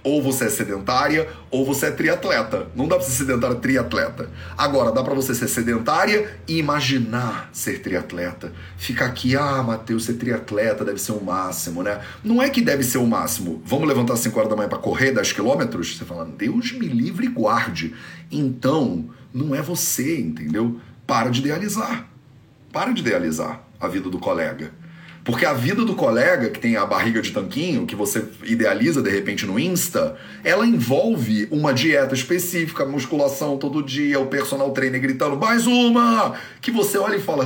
Ou 0.06 0.22
você 0.22 0.44
é 0.44 0.48
sedentária 0.48 1.28
ou 1.50 1.66
você 1.66 1.86
é 1.86 1.90
triatleta. 1.90 2.68
Não 2.76 2.86
dá 2.86 2.94
pra 2.94 3.04
ser 3.04 3.10
sedentária 3.10 3.56
triatleta. 3.56 4.30
Agora, 4.56 4.92
dá 4.92 5.02
para 5.02 5.12
você 5.12 5.34
ser 5.34 5.48
sedentária 5.48 6.38
e 6.46 6.58
imaginar 6.58 7.50
ser 7.52 7.80
triatleta. 7.80 8.52
Ficar 8.76 9.06
aqui, 9.06 9.34
ah, 9.34 9.64
Matheus, 9.64 10.04
ser 10.04 10.12
triatleta 10.12 10.84
deve 10.84 11.00
ser 11.00 11.10
o 11.10 11.20
máximo, 11.20 11.82
né? 11.82 12.00
Não 12.22 12.40
é 12.40 12.48
que 12.48 12.60
deve 12.60 12.84
ser 12.84 12.98
o 12.98 13.06
máximo. 13.06 13.60
Vamos 13.66 13.88
levantar 13.88 14.12
às 14.12 14.20
5 14.20 14.38
horas 14.38 14.48
da 14.48 14.54
manhã 14.54 14.68
para 14.68 14.78
correr 14.78 15.10
10 15.10 15.32
quilômetros? 15.32 15.98
Você 15.98 16.04
fala, 16.04 16.24
Deus 16.24 16.70
me 16.70 16.86
livre 16.86 17.26
e 17.26 17.30
guarde. 17.30 17.92
Então, 18.30 19.10
não 19.34 19.56
é 19.56 19.60
você, 19.60 20.20
entendeu? 20.20 20.80
Para 21.04 21.30
de 21.30 21.40
idealizar. 21.40 22.08
Para 22.72 22.92
de 22.92 23.00
idealizar 23.00 23.60
a 23.80 23.88
vida 23.88 24.08
do 24.08 24.20
colega. 24.20 24.70
Porque 25.26 25.44
a 25.44 25.52
vida 25.52 25.84
do 25.84 25.96
colega, 25.96 26.50
que 26.50 26.60
tem 26.60 26.76
a 26.76 26.86
barriga 26.86 27.20
de 27.20 27.32
tanquinho, 27.32 27.84
que 27.84 27.96
você 27.96 28.24
idealiza 28.44 29.02
de 29.02 29.10
repente 29.10 29.44
no 29.44 29.58
Insta, 29.58 30.16
ela 30.44 30.64
envolve 30.64 31.48
uma 31.50 31.74
dieta 31.74 32.14
específica, 32.14 32.86
musculação 32.86 33.58
todo 33.58 33.82
dia, 33.82 34.20
o 34.20 34.28
personal 34.28 34.70
trainer 34.70 35.00
gritando, 35.00 35.36
mais 35.36 35.66
uma! 35.66 36.34
Que 36.60 36.70
você 36.70 36.96
olha 36.96 37.16
e 37.16 37.20
fala, 37.20 37.44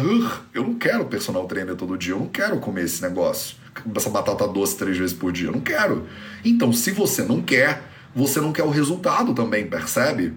eu 0.52 0.62
não 0.62 0.74
quero 0.74 1.06
personal 1.06 1.46
trainer 1.46 1.74
todo 1.74 1.96
dia, 1.96 2.12
eu 2.12 2.18
não 2.18 2.26
quero 2.26 2.58
comer 2.58 2.84
esse 2.84 3.00
negócio, 3.00 3.56
essa 3.96 4.10
batata 4.10 4.46
doce 4.46 4.76
três 4.76 4.98
vezes 4.98 5.14
por 5.14 5.32
dia, 5.32 5.48
eu 5.48 5.52
não 5.52 5.60
quero. 5.60 6.06
Então, 6.44 6.74
se 6.74 6.90
você 6.90 7.22
não 7.22 7.40
quer, 7.40 7.82
você 8.14 8.42
não 8.42 8.52
quer 8.52 8.64
o 8.64 8.68
resultado 8.68 9.32
também, 9.32 9.66
percebe? 9.66 10.34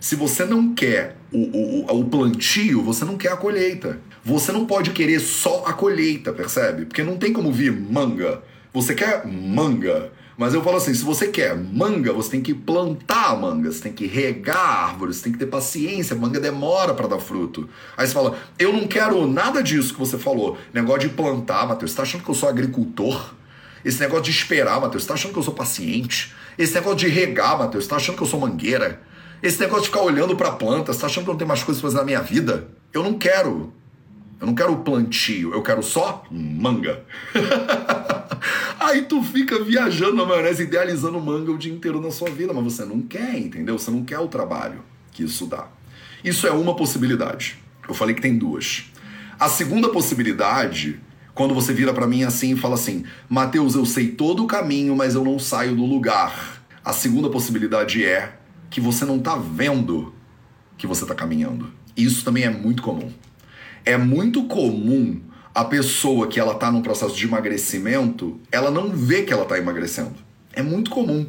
Se 0.00 0.14
você 0.14 0.44
não 0.44 0.74
quer 0.74 1.16
o, 1.32 1.38
o, 1.38 2.00
o 2.00 2.04
plantio, 2.04 2.82
você 2.82 3.04
não 3.04 3.16
quer 3.16 3.32
a 3.32 3.36
colheita. 3.36 3.98
Você 4.24 4.52
não 4.52 4.66
pode 4.66 4.90
querer 4.90 5.20
só 5.20 5.64
a 5.66 5.72
colheita, 5.72 6.32
percebe? 6.32 6.84
Porque 6.84 7.02
não 7.02 7.16
tem 7.16 7.32
como 7.32 7.52
vir 7.52 7.72
manga. 7.72 8.42
Você 8.72 8.94
quer 8.94 9.26
manga. 9.26 10.10
Mas 10.36 10.52
eu 10.52 10.62
falo 10.62 10.76
assim: 10.76 10.92
se 10.92 11.02
você 11.02 11.28
quer 11.28 11.56
manga, 11.56 12.12
você 12.12 12.32
tem 12.32 12.42
que 12.42 12.52
plantar 12.52 13.30
a 13.30 13.36
manga, 13.36 13.72
você 13.72 13.82
tem 13.82 13.92
que 13.92 14.06
regar 14.06 14.56
a 14.56 14.84
árvore, 14.88 15.14
você 15.14 15.22
tem 15.22 15.32
que 15.32 15.38
ter 15.38 15.46
paciência, 15.46 16.14
a 16.14 16.18
manga 16.18 16.38
demora 16.38 16.92
para 16.92 17.06
dar 17.06 17.18
fruto. 17.18 17.68
Aí 17.96 18.06
você 18.06 18.12
fala: 18.12 18.36
eu 18.58 18.72
não 18.72 18.86
quero 18.86 19.26
nada 19.26 19.62
disso 19.62 19.94
que 19.94 20.00
você 20.00 20.18
falou. 20.18 20.58
Negócio 20.74 21.08
de 21.08 21.14
plantar, 21.14 21.66
Matheus, 21.66 21.92
você 21.92 21.96
tá 21.96 22.02
achando 22.02 22.22
que 22.22 22.30
eu 22.30 22.34
sou 22.34 22.48
agricultor? 22.48 23.34
Esse 23.84 24.00
negócio 24.00 24.24
de 24.24 24.32
esperar, 24.32 24.80
Matheus, 24.80 25.04
você 25.04 25.08
tá 25.08 25.14
achando 25.14 25.32
que 25.32 25.38
eu 25.38 25.42
sou 25.44 25.54
paciente? 25.54 26.34
Esse 26.58 26.74
negócio 26.74 26.98
de 26.98 27.08
regar, 27.08 27.56
Matheus, 27.58 27.84
você 27.84 27.90
tá 27.90 27.96
achando 27.96 28.16
que 28.16 28.22
eu 28.22 28.26
sou 28.26 28.40
mangueira? 28.40 29.00
Esse 29.42 29.60
negócio 29.60 29.82
de 29.82 29.88
ficar 29.88 30.02
olhando 30.02 30.36
para 30.36 30.52
planta, 30.52 30.92
você 30.92 31.00
tá 31.00 31.06
achando 31.06 31.24
que 31.24 31.30
eu 31.30 31.34
não 31.34 31.38
tenho 31.38 31.48
mais 31.48 31.62
coisas 31.62 31.80
pra 31.80 31.90
fazer 31.90 32.00
na 32.00 32.06
minha 32.06 32.22
vida? 32.22 32.68
Eu 32.92 33.02
não 33.02 33.14
quero. 33.14 33.72
Eu 34.40 34.46
não 34.46 34.54
quero 34.54 34.76
plantio, 34.78 35.52
eu 35.54 35.62
quero 35.62 35.82
só 35.82 36.24
manga. 36.30 37.02
Aí 38.78 39.02
tu 39.02 39.22
fica 39.22 39.62
viajando 39.62 40.14
na 40.14 40.26
maionese, 40.26 40.64
idealizando 40.64 41.18
manga 41.18 41.50
o 41.50 41.58
dia 41.58 41.72
inteiro 41.72 42.00
na 42.00 42.10
sua 42.10 42.30
vida, 42.30 42.52
mas 42.52 42.64
você 42.64 42.84
não 42.84 43.00
quer, 43.00 43.38
entendeu? 43.38 43.78
Você 43.78 43.90
não 43.90 44.04
quer 44.04 44.18
o 44.18 44.28
trabalho 44.28 44.82
que 45.10 45.24
isso 45.24 45.46
dá. 45.46 45.68
Isso 46.22 46.46
é 46.46 46.50
uma 46.50 46.76
possibilidade. 46.76 47.58
Eu 47.88 47.94
falei 47.94 48.14
que 48.14 48.20
tem 48.20 48.36
duas. 48.36 48.90
A 49.40 49.48
segunda 49.48 49.88
possibilidade, 49.88 51.00
quando 51.34 51.54
você 51.54 51.72
vira 51.72 51.94
para 51.94 52.06
mim 52.06 52.22
assim 52.22 52.52
e 52.52 52.56
fala 52.56 52.74
assim: 52.74 53.04
Mateus, 53.28 53.74
eu 53.74 53.86
sei 53.86 54.08
todo 54.08 54.44
o 54.44 54.46
caminho, 54.46 54.94
mas 54.94 55.14
eu 55.14 55.24
não 55.24 55.38
saio 55.38 55.74
do 55.74 55.84
lugar. 55.86 56.62
A 56.84 56.92
segunda 56.92 57.30
possibilidade 57.30 58.04
é 58.04 58.35
que 58.70 58.80
você 58.80 59.04
não 59.04 59.18
tá 59.18 59.36
vendo 59.36 60.14
que 60.76 60.86
você 60.86 61.06
tá 61.06 61.14
caminhando. 61.14 61.72
Isso 61.96 62.24
também 62.24 62.44
é 62.44 62.50
muito 62.50 62.82
comum 62.82 63.10
é 63.86 63.96
muito 63.96 64.42
comum 64.44 65.20
a 65.54 65.64
pessoa 65.64 66.26
que 66.26 66.40
ela 66.40 66.52
está 66.52 66.70
num 66.70 66.82
processo 66.82 67.16
de 67.16 67.24
emagrecimento, 67.24 68.38
ela 68.50 68.70
não 68.70 68.90
vê 68.90 69.22
que 69.22 69.32
ela 69.32 69.44
está 69.44 69.56
emagrecendo. 69.56 70.16
É 70.52 70.60
muito 70.60 70.90
comum. 70.90 71.28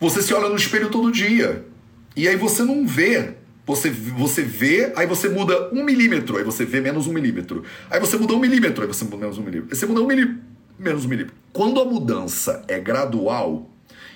Você 0.00 0.22
se 0.22 0.32
olha 0.32 0.48
no 0.48 0.56
espelho 0.56 0.88
todo 0.88 1.10
dia 1.10 1.66
e 2.14 2.28
aí 2.28 2.36
você 2.36 2.62
não 2.62 2.86
vê. 2.86 3.34
Você, 3.66 3.90
você 3.90 4.42
vê, 4.42 4.92
aí 4.94 5.08
você 5.08 5.28
muda 5.28 5.70
um 5.74 5.82
milímetro, 5.82 6.36
aí 6.36 6.44
você 6.44 6.64
vê 6.64 6.80
menos 6.80 7.08
um 7.08 7.12
milímetro. 7.12 7.64
Aí 7.90 7.98
você 7.98 8.16
muda 8.16 8.32
um 8.32 8.38
milímetro, 8.38 8.82
aí 8.82 8.88
você 8.88 9.04
muda 9.04 9.16
menos 9.16 9.36
um 9.36 9.42
milímetro. 9.42 9.74
Aí 9.74 9.76
você 9.76 9.86
muda 9.86 10.00
um 10.02 10.06
milímetro, 10.06 10.40
menos 10.78 11.04
um 11.04 11.08
milímetro. 11.08 11.36
Quando 11.52 11.80
a 11.80 11.84
mudança 11.84 12.62
é 12.68 12.78
gradual, 12.78 13.68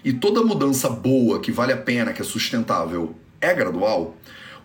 e 0.05 0.13
toda 0.13 0.43
mudança 0.43 0.89
boa, 0.89 1.41
que 1.41 1.53
vale 1.53 1.73
a 1.73 1.77
pena, 1.77 2.13
que 2.13 2.23
é 2.23 2.25
sustentável, 2.25 3.15
é 3.41 3.53
gradual, 3.55 4.17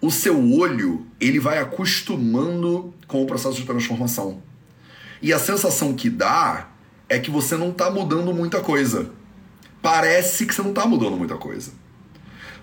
o 0.01 0.11
seu 0.11 0.53
olho 0.53 1.05
ele 1.19 1.39
vai 1.39 1.59
acostumando 1.59 2.93
com 3.07 3.23
o 3.23 3.25
processo 3.25 3.55
de 3.55 3.65
transformação. 3.65 4.41
E 5.21 5.33
a 5.33 5.39
sensação 5.39 5.93
que 5.93 6.09
dá 6.09 6.69
é 7.09 7.19
que 7.19 7.31
você 7.31 7.55
não 7.55 7.69
está 7.69 7.89
mudando 7.89 8.33
muita 8.33 8.61
coisa. 8.61 9.09
Parece 9.81 10.45
que 10.45 10.53
você 10.53 10.61
não 10.61 10.71
está 10.71 10.85
mudando 10.85 11.17
muita 11.17 11.35
coisa. 11.35 11.71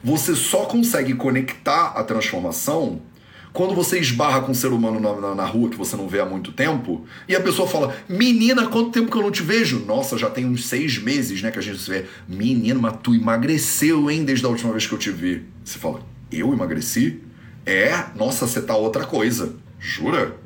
Você 0.02 0.34
só 0.34 0.64
consegue 0.64 1.14
conectar 1.14 1.88
a 1.88 2.02
transformação 2.02 3.00
quando 3.52 3.74
você 3.74 3.98
esbarra 3.98 4.40
com 4.40 4.52
um 4.52 4.54
ser 4.54 4.68
humano 4.68 4.98
na, 4.98 5.20
na, 5.20 5.34
na, 5.34 5.44
rua 5.44 5.68
que 5.68 5.76
você 5.76 5.94
não 5.96 6.08
vê 6.08 6.20
há 6.20 6.24
muito 6.24 6.52
tempo 6.52 7.04
e 7.28 7.36
a 7.36 7.40
pessoa 7.40 7.68
fala: 7.68 7.94
Menina, 8.08 8.66
quanto 8.66 8.90
tempo 8.90 9.10
que 9.10 9.16
eu 9.16 9.22
não 9.22 9.30
te 9.30 9.42
vejo? 9.42 9.84
Nossa, 9.84 10.16
já 10.16 10.30
tem 10.30 10.46
uns 10.46 10.66
seis 10.66 10.98
meses 10.98 11.42
né, 11.42 11.50
que 11.50 11.58
a 11.58 11.62
gente 11.62 11.78
se 11.78 11.90
vê. 11.90 12.06
Menina, 12.26 12.80
mas 12.80 12.96
tu 13.02 13.14
emagreceu, 13.14 14.10
hein, 14.10 14.24
desde 14.24 14.46
a 14.46 14.48
última 14.48 14.72
vez 14.72 14.86
que 14.86 14.94
eu 14.94 14.98
te 14.98 15.10
vi. 15.10 15.44
Você 15.62 15.78
fala: 15.78 16.00
Eu 16.30 16.52
emagreci? 16.52 17.20
É, 17.66 18.06
nossa, 18.16 18.46
você 18.46 18.62
tá 18.62 18.74
outra 18.74 19.04
coisa. 19.04 19.54
Jura? 19.78 20.36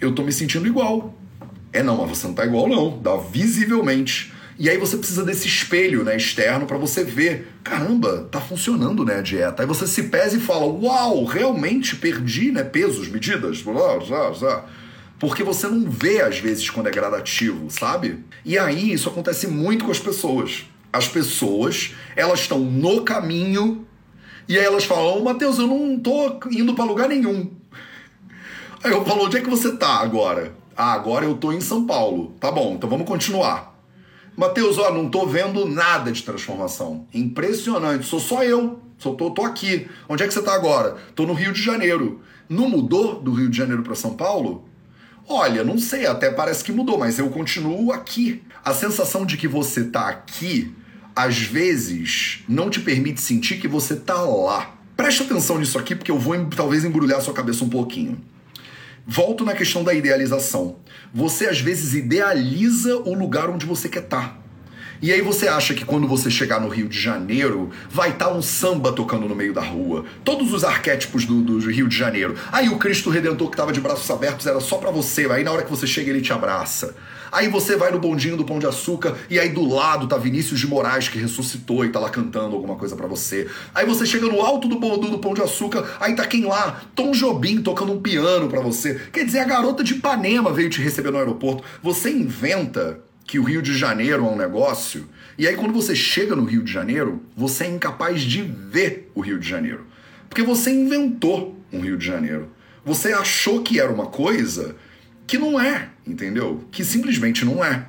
Eu 0.00 0.12
tô 0.12 0.22
me 0.22 0.32
sentindo 0.32 0.66
igual. 0.66 1.14
É, 1.72 1.82
não, 1.82 1.96
mas 1.96 2.18
você 2.18 2.26
não 2.26 2.34
tá 2.34 2.44
igual, 2.44 2.68
não. 2.68 2.98
Dá 2.98 3.16
visivelmente. 3.16 4.32
E 4.58 4.70
aí 4.70 4.78
você 4.78 4.96
precisa 4.96 5.22
desse 5.22 5.46
espelho 5.46 6.02
né, 6.02 6.16
externo 6.16 6.64
para 6.64 6.78
você 6.78 7.04
ver, 7.04 7.52
caramba, 7.62 8.26
tá 8.30 8.40
funcionando 8.40 9.04
né, 9.04 9.18
a 9.18 9.22
dieta. 9.22 9.62
Aí 9.62 9.66
você 9.66 9.86
se 9.86 10.04
pesa 10.04 10.38
e 10.38 10.40
fala, 10.40 10.64
uau, 10.64 11.24
realmente 11.24 11.96
perdi 11.96 12.50
né, 12.50 12.64
pesos, 12.64 13.08
medidas, 13.08 13.62
porque 15.18 15.42
você 15.42 15.68
não 15.68 15.90
vê 15.90 16.22
às 16.22 16.38
vezes 16.38 16.70
quando 16.70 16.86
é 16.86 16.90
gradativo, 16.90 17.70
sabe? 17.70 18.24
E 18.44 18.58
aí 18.58 18.92
isso 18.92 19.10
acontece 19.10 19.46
muito 19.46 19.84
com 19.84 19.90
as 19.90 19.98
pessoas. 19.98 20.64
As 20.90 21.06
pessoas, 21.06 21.94
elas 22.14 22.40
estão 22.40 22.58
no 22.58 23.02
caminho 23.02 23.86
e 24.48 24.56
aí 24.56 24.64
elas 24.64 24.84
falam, 24.84 25.18
ô 25.18 25.24
Matheus, 25.24 25.58
eu 25.58 25.66
não 25.66 25.98
tô 25.98 26.40
indo 26.50 26.74
para 26.74 26.84
lugar 26.84 27.08
nenhum. 27.10 27.50
Aí 28.82 28.90
eu 28.90 29.04
falo, 29.04 29.26
onde 29.26 29.36
é 29.36 29.40
que 29.42 29.50
você 29.50 29.76
tá 29.76 30.00
agora? 30.00 30.54
Ah, 30.74 30.92
agora 30.92 31.26
eu 31.26 31.34
tô 31.34 31.52
em 31.52 31.60
São 31.60 31.86
Paulo. 31.86 32.34
Tá 32.40 32.50
bom, 32.50 32.74
então 32.74 32.88
vamos 32.88 33.06
continuar. 33.06 33.75
Mateus, 34.36 34.76
ó, 34.76 34.92
não 34.92 35.08
tô 35.08 35.26
vendo 35.26 35.66
nada 35.66 36.12
de 36.12 36.22
transformação. 36.22 37.06
Impressionante, 37.14 38.04
sou 38.04 38.20
só 38.20 38.44
eu. 38.44 38.80
Só 38.98 39.14
tô, 39.14 39.30
tô 39.30 39.42
aqui. 39.42 39.88
Onde 40.08 40.22
é 40.22 40.26
que 40.26 40.34
você 40.34 40.42
tá 40.42 40.54
agora? 40.54 40.96
Tô 41.14 41.26
no 41.26 41.32
Rio 41.32 41.52
de 41.52 41.62
Janeiro. 41.62 42.20
Não 42.48 42.68
mudou 42.68 43.20
do 43.20 43.32
Rio 43.32 43.48
de 43.48 43.56
Janeiro 43.56 43.82
para 43.82 43.94
São 43.94 44.14
Paulo? 44.14 44.68
Olha, 45.28 45.64
não 45.64 45.78
sei, 45.78 46.06
até 46.06 46.30
parece 46.30 46.62
que 46.62 46.70
mudou, 46.70 46.98
mas 46.98 47.18
eu 47.18 47.28
continuo 47.30 47.92
aqui. 47.92 48.42
A 48.64 48.72
sensação 48.72 49.26
de 49.26 49.36
que 49.36 49.48
você 49.48 49.84
tá 49.84 50.08
aqui, 50.08 50.72
às 51.14 51.38
vezes, 51.38 52.44
não 52.48 52.70
te 52.70 52.80
permite 52.80 53.20
sentir 53.20 53.58
que 53.58 53.66
você 53.66 53.96
tá 53.96 54.20
lá. 54.20 54.76
Preste 54.96 55.22
atenção 55.22 55.58
nisso 55.58 55.78
aqui, 55.78 55.94
porque 55.94 56.10
eu 56.10 56.18
vou 56.18 56.36
talvez 56.46 56.84
embrulhar 56.84 57.20
sua 57.20 57.34
cabeça 57.34 57.64
um 57.64 57.68
pouquinho. 57.68 58.18
Volto 59.06 59.44
na 59.44 59.54
questão 59.54 59.82
da 59.82 59.94
idealização. 59.94 60.76
Você 61.14 61.46
às 61.46 61.60
vezes 61.60 61.94
idealiza 61.94 62.96
o 62.96 63.14
lugar 63.14 63.48
onde 63.48 63.66
você 63.66 63.88
quer 63.88 64.02
estar. 64.02 64.28
Tá. 64.28 64.46
E 65.00 65.12
aí 65.12 65.20
você 65.20 65.46
acha 65.46 65.74
que 65.74 65.84
quando 65.84 66.08
você 66.08 66.30
chegar 66.30 66.58
no 66.58 66.68
Rio 66.68 66.88
de 66.88 66.98
Janeiro, 66.98 67.70
vai 67.90 68.10
estar 68.10 68.26
tá 68.26 68.32
um 68.32 68.40
samba 68.40 68.92
tocando 68.92 69.28
no 69.28 69.34
meio 69.34 69.52
da 69.52 69.60
rua. 69.60 70.04
Todos 70.24 70.52
os 70.52 70.64
arquétipos 70.64 71.26
do, 71.26 71.42
do 71.42 71.58
Rio 71.70 71.86
de 71.86 71.96
Janeiro. 71.96 72.34
Aí 72.50 72.68
o 72.68 72.78
Cristo 72.78 73.10
Redentor 73.10 73.48
que 73.48 73.54
estava 73.54 73.72
de 73.72 73.80
braços 73.80 74.10
abertos 74.10 74.46
era 74.46 74.58
só 74.60 74.78
para 74.78 74.90
você. 74.90 75.30
Aí 75.30 75.44
na 75.44 75.52
hora 75.52 75.62
que 75.62 75.70
você 75.70 75.86
chega 75.86 76.10
ele 76.10 76.22
te 76.22 76.32
abraça. 76.32 76.94
Aí 77.30 77.48
você 77.48 77.76
vai 77.76 77.90
no 77.90 77.98
bondinho 77.98 78.36
do 78.36 78.44
Pão 78.44 78.58
de 78.58 78.66
Açúcar 78.66 79.16
e 79.28 79.38
aí 79.38 79.48
do 79.48 79.66
lado 79.66 80.06
tá 80.06 80.16
Vinícius 80.16 80.60
de 80.60 80.66
Moraes 80.66 81.08
que 81.08 81.18
ressuscitou 81.18 81.84
e 81.84 81.88
tá 81.88 81.98
lá 81.98 82.10
cantando 82.10 82.54
alguma 82.54 82.76
coisa 82.76 82.96
para 82.96 83.06
você. 83.06 83.48
Aí 83.74 83.86
você 83.86 84.06
chega 84.06 84.26
no 84.26 84.40
alto 84.40 84.68
do, 84.68 84.76
do, 84.76 85.10
do 85.10 85.18
Pão 85.18 85.34
de 85.34 85.42
Açúcar, 85.42 85.84
aí 86.00 86.14
tá 86.14 86.26
quem 86.26 86.44
lá? 86.44 86.82
Tom 86.94 87.12
Jobim 87.12 87.60
tocando 87.62 87.92
um 87.92 88.00
piano 88.00 88.48
para 88.48 88.60
você. 88.60 89.00
Quer 89.12 89.24
dizer, 89.24 89.40
a 89.40 89.44
garota 89.44 89.82
de 89.82 89.94
Ipanema 89.94 90.52
veio 90.52 90.70
te 90.70 90.80
receber 90.80 91.10
no 91.10 91.18
aeroporto. 91.18 91.62
Você 91.82 92.10
inventa 92.10 93.00
que 93.26 93.38
o 93.38 93.42
Rio 93.42 93.60
de 93.60 93.76
Janeiro 93.76 94.24
é 94.24 94.28
um 94.28 94.36
negócio, 94.36 95.08
e 95.36 95.46
aí 95.48 95.56
quando 95.56 95.74
você 95.74 95.96
chega 95.96 96.36
no 96.36 96.44
Rio 96.44 96.62
de 96.62 96.72
Janeiro, 96.72 97.22
você 97.36 97.64
é 97.64 97.68
incapaz 97.68 98.22
de 98.22 98.42
ver 98.42 99.10
o 99.14 99.20
Rio 99.20 99.38
de 99.38 99.48
Janeiro. 99.48 99.86
Porque 100.28 100.42
você 100.42 100.70
inventou 100.70 101.58
um 101.72 101.80
Rio 101.80 101.96
de 101.96 102.06
Janeiro. 102.06 102.50
Você 102.84 103.12
achou 103.12 103.62
que 103.62 103.80
era 103.80 103.92
uma 103.92 104.06
coisa 104.06 104.76
que 105.26 105.38
não 105.38 105.60
é, 105.60 105.90
entendeu? 106.06 106.64
Que 106.70 106.84
simplesmente 106.84 107.44
não 107.44 107.64
é. 107.64 107.86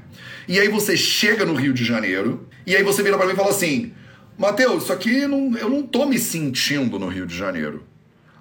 E 0.47 0.59
aí 0.59 0.67
você 0.67 0.97
chega 0.97 1.45
no 1.45 1.53
Rio 1.53 1.73
de 1.73 1.83
Janeiro, 1.83 2.47
e 2.65 2.75
aí 2.75 2.83
você 2.83 3.03
vira 3.03 3.17
para 3.17 3.27
mim 3.27 3.33
e 3.33 3.35
fala 3.35 3.49
assim: 3.49 3.93
Mateus, 4.37 4.83
isso 4.83 4.93
aqui 4.93 5.25
não, 5.25 5.57
eu 5.57 5.69
não 5.69 5.83
tô 5.83 6.05
me 6.05 6.19
sentindo 6.19 6.99
no 6.99 7.07
Rio 7.07 7.25
de 7.25 7.35
Janeiro. 7.35 7.86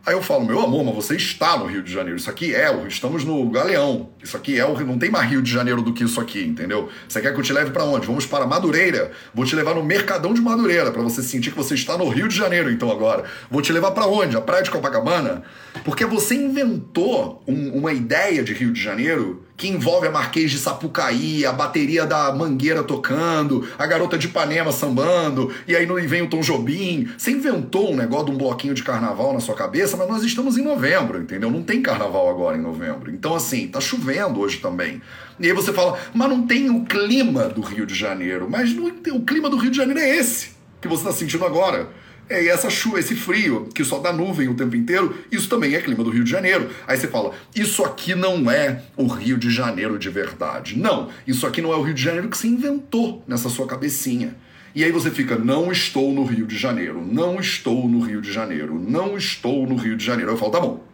Aí 0.07 0.15
eu 0.15 0.23
falo, 0.23 0.45
meu 0.45 0.61
amor, 0.61 0.85
mas 0.85 0.95
você 0.95 1.17
está 1.17 1.57
no 1.57 1.67
Rio 1.67 1.83
de 1.83 1.93
Janeiro. 1.93 2.17
Isso 2.17 2.31
aqui 2.31 2.55
é, 2.55 2.73
estamos 2.87 3.25
no 3.25 3.51
Galeão. 3.51 4.11
Isso 4.23 4.37
aqui 4.37 4.57
é 4.57 4.65
o 4.65 4.79
não 4.87 4.97
tem 4.97 5.11
mais 5.11 5.29
Rio 5.29 5.43
de 5.43 5.51
Janeiro 5.51 5.83
do 5.83 5.93
que 5.93 6.05
isso 6.05 6.21
aqui, 6.21 6.45
entendeu? 6.45 6.89
Você 7.09 7.21
quer 7.21 7.33
que 7.33 7.41
eu 7.41 7.43
te 7.43 7.53
leve 7.53 7.73
para 7.73 7.83
onde? 7.83 8.07
Vamos 8.07 8.25
para 8.25 8.47
Madureira. 8.47 9.11
Vou 9.35 9.45
te 9.45 9.57
levar 9.57 9.75
no 9.75 9.83
Mercadão 9.83 10.33
de 10.33 10.41
Madureira 10.41 10.93
para 10.93 11.03
você 11.03 11.25
sentir 11.25 11.51
que 11.51 11.57
você 11.57 11.75
está 11.75 11.99
no 11.99 12.09
Rio 12.09 12.29
de 12.29 12.37
Janeiro, 12.37 12.71
então 12.71 12.89
agora. 12.89 13.25
Vou 13.51 13.61
te 13.61 13.73
levar 13.73 13.91
para 13.91 14.07
onde? 14.07 14.37
A 14.37 14.41
Praia 14.41 14.63
de 14.63 14.71
Copacabana? 14.71 15.43
Porque 15.85 16.07
você 16.07 16.37
inventou 16.37 17.43
um, 17.45 17.71
uma 17.71 17.93
ideia 17.93 18.45
de 18.45 18.53
Rio 18.53 18.73
de 18.73 18.81
Janeiro 18.81 19.46
que 19.57 19.69
envolve 19.69 20.07
a 20.07 20.11
Marquês 20.11 20.51
de 20.51 20.59
Sapucaí, 20.59 21.47
a 21.47 21.53
bateria 21.53 22.05
da 22.05 22.33
Mangueira 22.33 22.83
tocando, 22.83 23.67
a 23.79 23.87
garota 23.87 24.19
de 24.19 24.27
Ipanema 24.27 24.71
sambando, 24.71 25.51
e 25.67 25.75
aí 25.75 25.87
vem 26.07 26.23
o 26.23 26.29
Tom 26.29 26.41
Jobim. 26.41 27.09
Você 27.17 27.31
inventou 27.31 27.93
um 27.93 27.97
negócio 27.97 28.27
de 28.27 28.33
um 28.33 28.37
bloquinho 28.37 28.75
de 28.75 28.83
carnaval 28.83 29.33
na 29.33 29.41
sua 29.41 29.55
cabeça, 29.55 29.97
mas 29.97 30.09
nós 30.09 30.23
estamos 30.23 30.59
em 30.59 30.63
novembro, 30.63 31.21
entendeu? 31.21 31.51
Não 31.51 31.63
tem 31.63 31.81
carnaval 31.81 32.29
agora 32.29 32.57
em 32.57 32.61
novembro. 32.61 33.11
Então, 33.11 33.35
assim, 33.35 33.67
tá 33.69 33.81
chovendo 33.81 34.41
hoje 34.41 34.59
também. 34.59 35.01
E 35.41 35.47
aí 35.47 35.53
você 35.53 35.73
fala, 35.73 35.99
mas 36.13 36.29
não 36.29 36.47
tem 36.47 36.69
o 36.69 36.85
clima 36.85 37.49
do 37.49 37.61
Rio 37.61 37.87
de 37.87 37.95
Janeiro. 37.95 38.47
Mas 38.51 38.75
não, 38.75 38.87
o 38.87 39.25
clima 39.25 39.49
do 39.49 39.57
Rio 39.57 39.71
de 39.71 39.77
Janeiro 39.77 40.01
é 40.01 40.17
esse 40.17 40.51
que 40.81 40.89
você 40.89 41.03
está 41.03 41.13
sentindo 41.13 41.45
agora. 41.45 41.89
É, 42.29 42.47
essa 42.49 42.69
chuva, 42.69 42.99
esse 42.99 43.15
frio, 43.15 43.69
que 43.73 43.85
só 43.85 44.01
dá 44.01 44.13
nuvem 44.13 44.49
o 44.49 44.55
tempo 44.55 44.75
inteiro, 44.75 45.17
isso 45.31 45.49
também 45.49 45.75
é 45.75 45.81
clima 45.81 46.03
do 46.03 46.11
Rio 46.11 46.25
de 46.25 46.31
Janeiro. 46.31 46.69
Aí 46.87 46.97
você 46.97 47.07
fala, 47.07 47.33
isso 47.55 47.85
aqui 47.85 48.17
não 48.17 48.51
é 48.51 48.83
o 48.97 49.07
Rio 49.07 49.39
de 49.39 49.49
Janeiro 49.49 49.97
de 49.99 50.11
verdade. 50.11 50.77
Não, 50.77 51.09
isso 51.27 51.47
aqui 51.47 51.63
não 51.63 51.73
é 51.73 51.77
o 51.77 51.83
Rio 51.83 51.95
de 51.95 52.03
Janeiro 52.03 52.29
que 52.29 52.37
se 52.37 52.49
inventou 52.49 53.23
nessa 53.29 53.49
sua 53.49 53.67
cabecinha. 53.67 54.37
E 54.75 54.85
aí 54.85 54.93
você 54.93 55.11
fica, 55.11 55.39
não 55.39 55.73
estou 55.73 56.13
no 56.13 56.25
Rio 56.25 56.47
de 56.47 56.59
Janeiro, 56.59 57.01
não 57.01 57.41
estou 57.41 57.89
no 57.89 58.01
Rio 58.01 58.21
de 58.21 58.31
Janeiro, 58.31 58.79
não 58.79 59.17
estou 59.17 59.67
no 59.67 59.77
Rio 59.77 59.97
de 59.97 60.05
Janeiro. 60.05 60.33
Eu 60.33 60.37
falo, 60.37 60.53
tá 60.53 60.61
bom, 60.61 60.85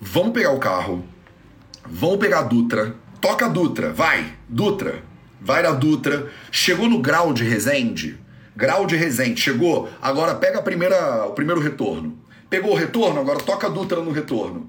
vamos 0.00 0.32
pegar 0.32 0.52
o 0.52 0.58
carro, 0.58 1.04
vamos 1.84 2.18
pegar 2.18 2.38
a 2.38 2.42
Dutra, 2.42 2.94
toca 3.20 3.46
a 3.46 3.48
Dutra, 3.48 3.92
vai, 3.92 4.32
Dutra, 4.48 5.02
vai 5.38 5.62
na 5.62 5.72
Dutra, 5.72 6.30
chegou 6.50 6.88
no 6.88 7.00
grau 7.00 7.34
de 7.34 7.44
Resende, 7.44 8.18
Grau 8.54 8.86
de 8.86 8.96
Resende, 8.96 9.40
chegou, 9.40 9.88
agora 10.00 10.34
pega 10.34 10.58
a 10.58 10.62
primeira, 10.62 11.24
o 11.26 11.32
primeiro 11.32 11.60
retorno. 11.60 12.18
Pegou 12.50 12.72
o 12.72 12.76
retorno, 12.76 13.20
agora 13.20 13.38
toca 13.38 13.66
a 13.66 13.70
Dutra 13.70 14.00
no 14.00 14.12
retorno. 14.12 14.68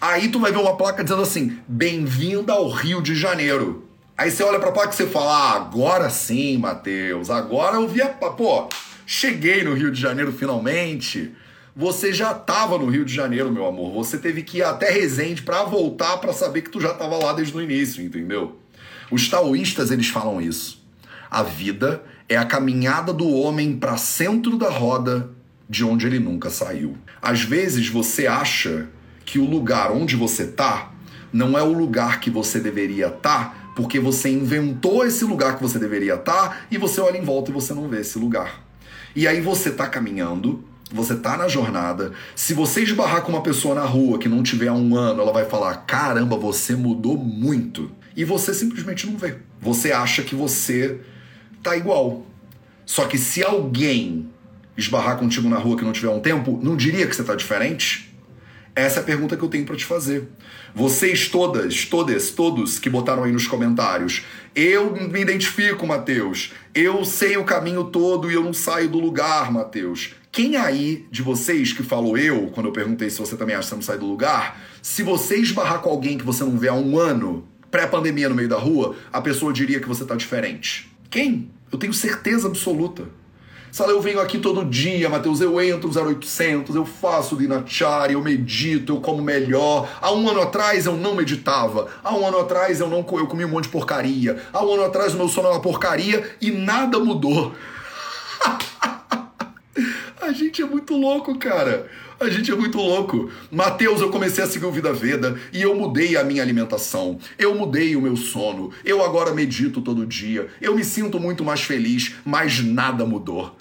Aí 0.00 0.28
tu 0.28 0.38
vai 0.38 0.52
ver 0.52 0.58
uma 0.58 0.76
placa 0.76 1.02
dizendo 1.02 1.22
assim: 1.22 1.58
Bem-vinda 1.66 2.52
ao 2.52 2.68
Rio 2.68 3.00
de 3.00 3.14
Janeiro. 3.14 3.88
Aí 4.18 4.30
você 4.30 4.42
olha 4.42 4.60
pra 4.60 4.70
placa 4.70 4.92
e 4.92 4.96
você 4.96 5.06
fala: 5.06 5.32
ah, 5.32 5.56
agora 5.56 6.10
sim, 6.10 6.58
Matheus, 6.58 7.30
agora 7.30 7.76
eu 7.76 7.88
vi 7.88 8.02
a. 8.02 8.08
Pô, 8.08 8.68
cheguei 9.06 9.64
no 9.64 9.72
Rio 9.72 9.90
de 9.90 10.00
Janeiro 10.00 10.32
finalmente. 10.32 11.32
Você 11.74 12.12
já 12.12 12.34
tava 12.34 12.76
no 12.76 12.90
Rio 12.90 13.04
de 13.04 13.14
Janeiro, 13.14 13.50
meu 13.50 13.64
amor. 13.64 13.94
Você 13.94 14.18
teve 14.18 14.42
que 14.42 14.58
ir 14.58 14.62
até 14.62 14.90
Resende 14.90 15.40
para 15.40 15.64
voltar 15.64 16.18
para 16.18 16.34
saber 16.34 16.60
que 16.60 16.70
tu 16.70 16.80
já 16.80 16.92
tava 16.92 17.16
lá 17.16 17.32
desde 17.32 17.56
o 17.56 17.62
início, 17.62 18.04
entendeu? 18.04 18.58
Os 19.10 19.28
taoístas 19.28 19.90
eles 19.90 20.08
falam 20.08 20.40
isso. 20.40 20.84
A 21.30 21.42
vida 21.42 22.02
é 22.32 22.36
a 22.36 22.44
caminhada 22.44 23.12
do 23.12 23.28
homem 23.28 23.76
para 23.76 23.96
centro 23.96 24.56
da 24.56 24.70
roda 24.70 25.30
de 25.68 25.84
onde 25.84 26.06
ele 26.06 26.18
nunca 26.18 26.48
saiu. 26.50 26.96
Às 27.20 27.42
vezes 27.42 27.88
você 27.88 28.26
acha 28.26 28.88
que 29.24 29.38
o 29.38 29.48
lugar 29.48 29.92
onde 29.92 30.16
você 30.16 30.46
tá 30.46 30.92
não 31.32 31.58
é 31.58 31.62
o 31.62 31.72
lugar 31.72 32.20
que 32.20 32.30
você 32.30 32.58
deveria 32.58 33.08
estar, 33.08 33.50
tá, 33.50 33.72
porque 33.76 33.98
você 33.98 34.30
inventou 34.30 35.06
esse 35.06 35.24
lugar 35.24 35.56
que 35.56 35.62
você 35.62 35.78
deveria 35.78 36.14
estar 36.14 36.48
tá, 36.48 36.56
e 36.70 36.78
você 36.78 37.00
olha 37.00 37.16
em 37.16 37.24
volta 37.24 37.50
e 37.50 37.54
você 37.54 37.72
não 37.74 37.88
vê 37.88 38.00
esse 38.00 38.18
lugar. 38.18 38.62
E 39.14 39.28
aí 39.28 39.40
você 39.40 39.70
tá 39.70 39.86
caminhando, 39.86 40.64
você 40.90 41.14
tá 41.14 41.36
na 41.36 41.48
jornada. 41.48 42.12
Se 42.34 42.54
você 42.54 42.82
esbarrar 42.82 43.22
com 43.22 43.32
uma 43.32 43.42
pessoa 43.42 43.74
na 43.74 43.84
rua 43.84 44.18
que 44.18 44.28
não 44.28 44.42
tiver 44.42 44.70
um 44.72 44.96
ano, 44.96 45.22
ela 45.22 45.32
vai 45.32 45.44
falar: 45.44 45.74
caramba, 45.86 46.36
você 46.36 46.74
mudou 46.74 47.16
muito. 47.16 47.90
E 48.14 48.24
você 48.24 48.52
simplesmente 48.52 49.06
não 49.06 49.16
vê. 49.16 49.36
Você 49.60 49.92
acha 49.92 50.22
que 50.22 50.34
você 50.34 51.00
tá 51.62 51.76
igual. 51.76 52.26
Só 52.84 53.06
que 53.06 53.16
se 53.16 53.42
alguém 53.42 54.28
esbarrar 54.76 55.16
contigo 55.16 55.48
na 55.48 55.58
rua 55.58 55.76
que 55.76 55.84
não 55.84 55.92
tiver 55.92 56.10
um 56.10 56.20
tempo, 56.20 56.58
não 56.62 56.76
diria 56.76 57.06
que 57.06 57.14
você 57.14 57.22
tá 57.22 57.34
diferente? 57.34 58.12
Essa 58.74 59.00
é 59.00 59.02
a 59.02 59.04
pergunta 59.04 59.36
que 59.36 59.42
eu 59.42 59.48
tenho 59.48 59.66
para 59.66 59.76
te 59.76 59.84
fazer. 59.84 60.28
Vocês 60.74 61.28
todas, 61.28 61.84
todas, 61.84 62.30
todos 62.30 62.78
que 62.78 62.88
botaram 62.88 63.24
aí 63.24 63.32
nos 63.32 63.46
comentários, 63.46 64.24
eu 64.54 64.94
me 64.94 65.20
identifico, 65.20 65.86
Mateus. 65.86 66.52
Eu 66.74 67.04
sei 67.04 67.36
o 67.36 67.44
caminho 67.44 67.84
todo 67.84 68.30
e 68.30 68.34
eu 68.34 68.42
não 68.42 68.54
saio 68.54 68.88
do 68.88 68.98
lugar, 68.98 69.52
Mateus. 69.52 70.14
Quem 70.30 70.56
aí 70.56 71.06
de 71.10 71.20
vocês 71.20 71.74
que 71.74 71.82
falou 71.82 72.16
eu, 72.16 72.46
quando 72.54 72.66
eu 72.66 72.72
perguntei 72.72 73.10
se 73.10 73.18
você 73.18 73.36
também 73.36 73.54
acha 73.54 73.64
que 73.64 73.68
você 73.68 73.74
não 73.74 73.82
sai 73.82 73.98
do 73.98 74.06
lugar, 74.06 74.58
se 74.80 75.02
você 75.02 75.36
esbarrar 75.36 75.80
com 75.80 75.90
alguém 75.90 76.16
que 76.16 76.24
você 76.24 76.42
não 76.42 76.56
vê 76.56 76.68
há 76.68 76.74
um 76.74 76.98
ano, 76.98 77.46
pré-pandemia 77.70 78.30
no 78.30 78.34
meio 78.34 78.48
da 78.48 78.58
rua, 78.58 78.96
a 79.12 79.20
pessoa 79.20 79.52
diria 79.52 79.80
que 79.80 79.88
você 79.88 80.06
tá 80.06 80.14
diferente? 80.14 80.91
Quem? 81.12 81.50
Eu 81.70 81.78
tenho 81.78 81.92
certeza 81.92 82.48
absoluta. 82.48 83.04
Sala, 83.70 83.92
eu 83.92 84.00
venho 84.00 84.18
aqui 84.18 84.38
todo 84.38 84.64
dia, 84.64 85.10
Matheus, 85.10 85.42
eu 85.42 85.60
entro 85.60 85.90
no 85.90 86.10
0800, 86.10 86.74
eu 86.74 86.86
faço 86.86 87.36
Dinachari, 87.36 88.14
eu 88.14 88.22
medito, 88.22 88.94
eu 88.94 89.00
como 89.00 89.22
melhor. 89.22 89.88
Há 90.00 90.10
um 90.10 90.28
ano 90.28 90.40
atrás 90.40 90.86
eu 90.86 90.96
não 90.96 91.14
meditava. 91.14 91.86
Há 92.02 92.14
um 92.14 92.26
ano 92.26 92.38
atrás 92.38 92.80
eu 92.80 92.88
não 92.88 93.00
eu 93.00 93.26
comi 93.26 93.44
um 93.44 93.48
monte 93.48 93.64
de 93.64 93.70
porcaria. 93.70 94.42
Há 94.54 94.64
um 94.64 94.72
ano 94.72 94.84
atrás 94.84 95.12
o 95.12 95.18
meu 95.18 95.28
sono 95.28 95.48
era 95.48 95.56
uma 95.56 95.62
porcaria 95.62 96.34
e 96.40 96.50
nada 96.50 96.98
mudou. 96.98 97.52
A 100.20 100.32
gente 100.32 100.60
é 100.60 100.66
muito 100.66 100.94
louco, 100.94 101.38
cara. 101.38 101.88
A 102.20 102.28
gente 102.28 102.50
é 102.50 102.54
muito 102.54 102.78
louco. 102.78 103.30
Mateus, 103.50 104.00
eu 104.00 104.10
comecei 104.10 104.44
a 104.44 104.46
seguir 104.46 104.66
o 104.66 104.70
Vida 104.70 104.92
Veda 104.92 105.36
e 105.52 105.62
eu 105.62 105.74
mudei 105.74 106.16
a 106.16 106.22
minha 106.22 106.42
alimentação. 106.42 107.18
Eu 107.38 107.54
mudei 107.54 107.96
o 107.96 108.02
meu 108.02 108.16
sono. 108.16 108.70
Eu 108.84 109.02
agora 109.02 109.34
medito 109.34 109.80
todo 109.80 110.06
dia. 110.06 110.48
Eu 110.60 110.74
me 110.76 110.84
sinto 110.84 111.18
muito 111.18 111.42
mais 111.44 111.62
feliz, 111.62 112.14
mas 112.24 112.62
nada 112.62 113.04
mudou. 113.06 113.56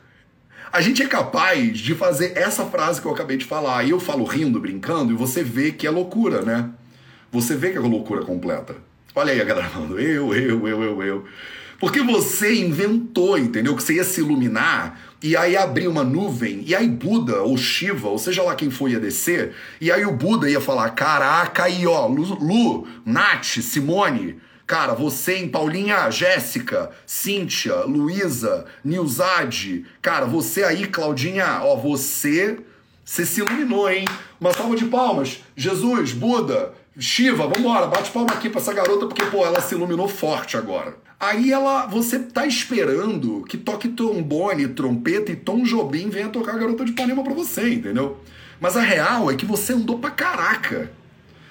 A 0.71 0.79
gente 0.79 1.01
é 1.01 1.07
capaz 1.07 1.79
de 1.79 1.95
fazer 1.95 2.37
essa 2.37 2.65
frase 2.65 3.01
que 3.01 3.07
eu 3.07 3.11
acabei 3.11 3.37
de 3.37 3.45
falar. 3.45 3.83
E 3.83 3.89
eu 3.89 3.99
falo 3.99 4.23
rindo, 4.23 4.59
brincando, 4.59 5.11
e 5.11 5.15
você 5.15 5.43
vê 5.43 5.71
que 5.71 5.87
é 5.87 5.89
loucura, 5.89 6.41
né? 6.41 6.69
Você 7.31 7.55
vê 7.55 7.71
que 7.71 7.77
é 7.77 7.81
loucura 7.81 8.23
completa. 8.23 8.75
Olha 9.15 9.33
aí 9.33 9.41
a 9.41 9.45
galera 9.45 9.69
falando, 9.69 9.99
eu, 9.99 10.33
eu, 10.33 10.67
eu, 10.67 10.83
eu, 10.83 11.03
eu. 11.03 11.25
Porque 11.79 12.01
você 12.01 12.53
inventou, 12.55 13.37
entendeu? 13.37 13.75
Que 13.75 13.81
você 13.81 13.95
ia 13.95 14.03
se 14.03 14.21
iluminar 14.21 15.10
e 15.21 15.37
aí 15.37 15.55
abrir 15.55 15.87
uma 15.87 16.03
nuvem, 16.03 16.63
e 16.65 16.73
aí 16.73 16.87
Buda 16.87 17.43
ou 17.43 17.55
Shiva, 17.57 18.09
ou 18.09 18.17
seja 18.17 18.41
lá 18.41 18.55
quem 18.55 18.71
for 18.71 18.89
ia 18.89 18.99
descer, 18.99 19.53
e 19.79 19.91
aí 19.91 20.03
o 20.05 20.11
Buda 20.11 20.49
ia 20.49 20.59
falar: 20.59 20.89
Caraca, 20.91 21.65
aí 21.65 21.85
ó, 21.85 22.07
Lu, 22.07 22.23
Lu 22.39 22.87
Nath, 23.05 23.61
Simone, 23.61 24.39
cara, 24.65 24.93
você 24.93 25.37
em 25.37 25.47
Paulinha, 25.47 26.09
Jéssica, 26.09 26.89
Cíntia, 27.05 27.81
Luísa, 27.81 28.65
Nilzade, 28.83 29.85
cara, 30.01 30.25
você 30.25 30.63
aí, 30.63 30.87
Claudinha, 30.87 31.61
ó, 31.63 31.75
você, 31.75 32.57
você 33.05 33.25
se 33.25 33.41
iluminou, 33.41 33.89
hein? 33.89 34.05
Uma 34.39 34.53
salva 34.53 34.75
de 34.75 34.85
palmas. 34.85 35.43
Jesus, 35.55 36.13
Buda, 36.13 36.73
Shiva, 36.99 37.47
vambora, 37.47 37.87
bate 37.87 38.11
palma 38.11 38.33
aqui 38.33 38.49
pra 38.49 38.59
essa 38.59 38.73
garota, 38.73 39.07
porque, 39.07 39.23
pô, 39.25 39.45
ela 39.45 39.61
se 39.61 39.73
iluminou 39.75 40.07
forte 40.07 40.57
agora. 40.57 40.97
Aí 41.17 41.51
ela, 41.51 41.85
você 41.85 42.19
tá 42.19 42.45
esperando 42.45 43.43
que 43.47 43.57
toque 43.57 43.89
trombone, 43.89 44.67
trompeta 44.67 45.31
e 45.31 45.35
Tom 45.35 45.63
Jobim 45.63 46.09
venha 46.09 46.29
tocar 46.29 46.55
a 46.55 46.57
Garota 46.57 46.83
de 46.83 46.91
Ipanema 46.91 47.23
pra 47.23 47.33
você, 47.33 47.75
entendeu? 47.75 48.19
Mas 48.59 48.75
a 48.75 48.81
real 48.81 49.31
é 49.31 49.35
que 49.35 49.45
você 49.45 49.73
andou 49.73 49.99
pra 49.99 50.11
caraca. 50.11 50.91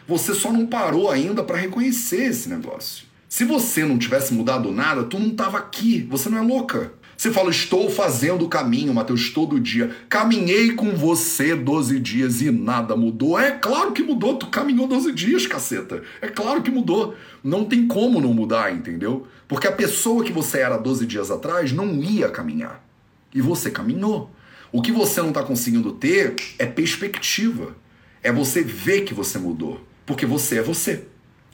Você 0.07 0.35
só 0.35 0.53
não 0.53 0.66
parou 0.66 1.11
ainda 1.11 1.42
para 1.42 1.57
reconhecer 1.57 2.24
esse 2.24 2.48
negócio. 2.48 3.07
Se 3.29 3.44
você 3.44 3.85
não 3.85 3.96
tivesse 3.96 4.35
mudado 4.35 4.72
nada, 4.72 5.05
tu 5.05 5.18
não 5.18 5.31
tava 5.31 5.59
aqui. 5.59 6.07
Você 6.11 6.29
não 6.29 6.38
é 6.38 6.42
louca. 6.42 6.92
Você 7.20 7.30
fala, 7.30 7.50
estou 7.50 7.90
fazendo 7.90 8.46
o 8.46 8.48
caminho, 8.48 8.94
Mateus, 8.94 9.28
todo 9.28 9.61
dia. 9.61 9.94
Caminhei 10.09 10.72
com 10.72 10.96
você 10.96 11.54
12 11.54 12.00
dias 12.00 12.40
e 12.40 12.50
nada 12.50 12.96
mudou. 12.96 13.38
É 13.38 13.50
claro 13.50 13.92
que 13.92 14.02
mudou, 14.02 14.38
tu 14.38 14.46
caminhou 14.46 14.88
12 14.88 15.12
dias, 15.12 15.46
caceta. 15.46 16.02
É 16.22 16.28
claro 16.28 16.62
que 16.62 16.70
mudou. 16.70 17.14
Não 17.44 17.66
tem 17.66 17.87
como 17.87 18.22
não 18.22 18.33
mudar, 18.33 18.72
entendeu? 18.72 19.26
Porque 19.46 19.68
a 19.68 19.72
pessoa 19.72 20.24
que 20.24 20.33
você 20.33 20.61
era 20.61 20.78
12 20.78 21.04
dias 21.04 21.30
atrás 21.30 21.72
não 21.72 21.94
ia 22.02 22.30
caminhar. 22.30 22.83
E 23.35 23.42
você 23.42 23.70
caminhou. 23.70 24.30
O 24.72 24.80
que 24.80 24.90
você 24.90 25.20
não 25.20 25.28
está 25.28 25.42
conseguindo 25.42 25.92
ter 25.92 26.37
é 26.59 26.64
perspectiva. 26.64 27.76
É 28.22 28.33
você 28.33 28.62
ver 28.62 29.02
que 29.02 29.12
você 29.12 29.38
mudou. 29.38 29.78
Porque 30.06 30.24
você 30.24 30.61
é 30.61 30.62
você. 30.62 31.04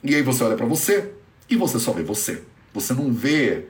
E 0.01 0.15
aí 0.15 0.21
você 0.21 0.45
olha 0.45 0.55
para 0.55 0.65
você 0.65 1.11
e 1.49 1.57
você 1.57 1.77
só 1.77 1.91
vê 1.91 2.03
você. 2.03 2.41
Você 2.73 2.93
não 2.93 3.11
vê 3.11 3.65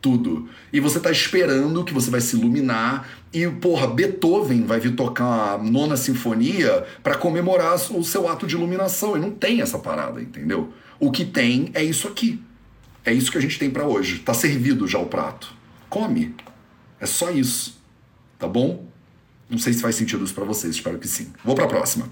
tudo. 0.00 0.48
E 0.72 0.80
você 0.80 1.00
tá 1.00 1.10
esperando 1.10 1.84
que 1.84 1.92
você 1.92 2.10
vai 2.10 2.20
se 2.20 2.36
iluminar 2.36 3.08
e, 3.32 3.46
porra, 3.48 3.86
Beethoven 3.86 4.64
vai 4.64 4.80
vir 4.80 4.94
tocar 4.94 5.54
a 5.54 5.58
nona 5.58 5.96
sinfonia 5.96 6.84
para 7.02 7.16
comemorar 7.16 7.74
o 7.74 8.04
seu 8.04 8.28
ato 8.28 8.46
de 8.46 8.54
iluminação. 8.54 9.16
E 9.16 9.20
não 9.20 9.30
tem 9.30 9.60
essa 9.60 9.78
parada, 9.78 10.20
entendeu? 10.20 10.72
O 11.00 11.10
que 11.10 11.24
tem 11.24 11.70
é 11.74 11.82
isso 11.82 12.08
aqui. 12.08 12.40
É 13.04 13.12
isso 13.12 13.30
que 13.30 13.38
a 13.38 13.40
gente 13.40 13.58
tem 13.58 13.70
para 13.70 13.86
hoje. 13.86 14.20
Tá 14.20 14.34
servido 14.34 14.86
já 14.86 14.98
o 14.98 15.06
prato. 15.06 15.52
Come. 15.88 16.34
É 17.00 17.06
só 17.06 17.30
isso. 17.30 17.80
Tá 18.38 18.46
bom? 18.46 18.86
Não 19.48 19.58
sei 19.58 19.72
se 19.72 19.80
faz 19.80 19.96
sentido 19.96 20.24
isso 20.24 20.34
para 20.34 20.44
vocês, 20.44 20.74
espero 20.74 20.98
que 20.98 21.08
sim. 21.08 21.32
Vou 21.44 21.54
para 21.54 21.64
a 21.64 21.68
próxima. 21.68 22.08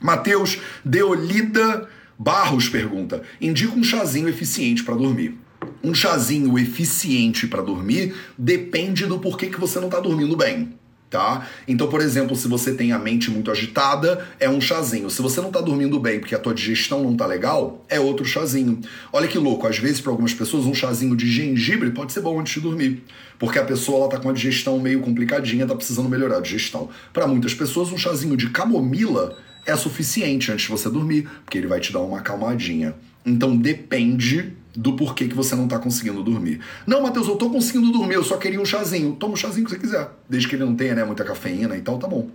Mateus 0.00 0.58
Deolida 0.84 1.88
Barros 2.18 2.68
pergunta: 2.68 3.22
indica 3.40 3.74
um 3.74 3.84
chazinho 3.84 4.28
eficiente 4.28 4.82
para 4.82 4.94
dormir 4.96 5.38
um 5.82 5.94
chazinho 5.94 6.58
eficiente 6.58 7.46
para 7.46 7.62
dormir 7.62 8.14
depende 8.36 9.06
do 9.06 9.18
porquê 9.18 9.46
que 9.46 9.60
você 9.60 9.78
não 9.78 9.86
está 9.86 10.00
dormindo 10.00 10.36
bem. 10.36 10.74
Tá? 11.10 11.46
Então, 11.68 11.86
por 11.86 12.00
exemplo, 12.00 12.34
se 12.34 12.48
você 12.48 12.74
tem 12.74 12.90
a 12.90 12.98
mente 12.98 13.30
muito 13.30 13.48
agitada, 13.48 14.26
é 14.40 14.50
um 14.50 14.60
chazinho. 14.60 15.08
Se 15.08 15.22
você 15.22 15.40
não 15.40 15.46
está 15.46 15.60
dormindo 15.60 16.00
bem 16.00 16.18
porque 16.18 16.34
a 16.34 16.38
tua 16.40 16.52
digestão 16.52 17.04
não 17.04 17.12
está 17.12 17.24
legal, 17.24 17.84
é 17.88 18.00
outro 18.00 18.24
chazinho. 18.24 18.80
Olha 19.12 19.28
que 19.28 19.38
louco, 19.38 19.64
às 19.64 19.78
vezes 19.78 20.00
para 20.00 20.10
algumas 20.10 20.34
pessoas 20.34 20.64
um 20.64 20.74
chazinho 20.74 21.14
de 21.14 21.30
gengibre 21.30 21.92
pode 21.92 22.12
ser 22.12 22.20
bom 22.20 22.40
antes 22.40 22.54
de 22.54 22.60
dormir, 22.60 23.04
porque 23.38 23.60
a 23.60 23.64
pessoa 23.64 24.00
ela 24.00 24.08
tá 24.08 24.18
com 24.18 24.28
a 24.28 24.32
digestão 24.32 24.80
meio 24.80 25.02
complicadinha, 25.02 25.62
está 25.62 25.76
precisando 25.76 26.08
melhorar 26.08 26.38
a 26.38 26.40
digestão. 26.40 26.88
Para 27.12 27.28
muitas 27.28 27.54
pessoas 27.54 27.92
um 27.92 27.96
chazinho 27.96 28.36
de 28.36 28.50
camomila 28.50 29.38
é 29.64 29.76
suficiente 29.76 30.50
antes 30.50 30.64
de 30.64 30.70
você 30.72 30.90
dormir, 30.90 31.28
porque 31.44 31.58
ele 31.58 31.68
vai 31.68 31.78
te 31.78 31.92
dar 31.92 32.00
uma 32.00 32.18
acalmadinha. 32.18 32.92
Então 33.24 33.56
depende 33.56 34.52
do 34.76 34.94
porquê 34.94 35.28
que 35.28 35.34
você 35.34 35.54
não 35.54 35.64
está 35.64 35.78
conseguindo 35.78 36.22
dormir. 36.22 36.60
Não, 36.86 37.02
Matheus, 37.02 37.28
eu 37.28 37.34
estou 37.34 37.50
conseguindo 37.50 37.92
dormir, 37.92 38.14
eu 38.14 38.24
só 38.24 38.36
queria 38.36 38.60
um 38.60 38.64
chazinho. 38.64 39.14
Toma 39.14 39.34
o 39.34 39.36
chazinho 39.36 39.64
que 39.64 39.70
você 39.70 39.78
quiser, 39.78 40.10
desde 40.28 40.48
que 40.48 40.56
ele 40.56 40.64
não 40.64 40.74
tenha 40.74 40.94
né, 40.94 41.04
muita 41.04 41.24
cafeína 41.24 41.76
e 41.76 41.80
tal, 41.80 41.98
tá 41.98 42.08
bom. 42.08 42.28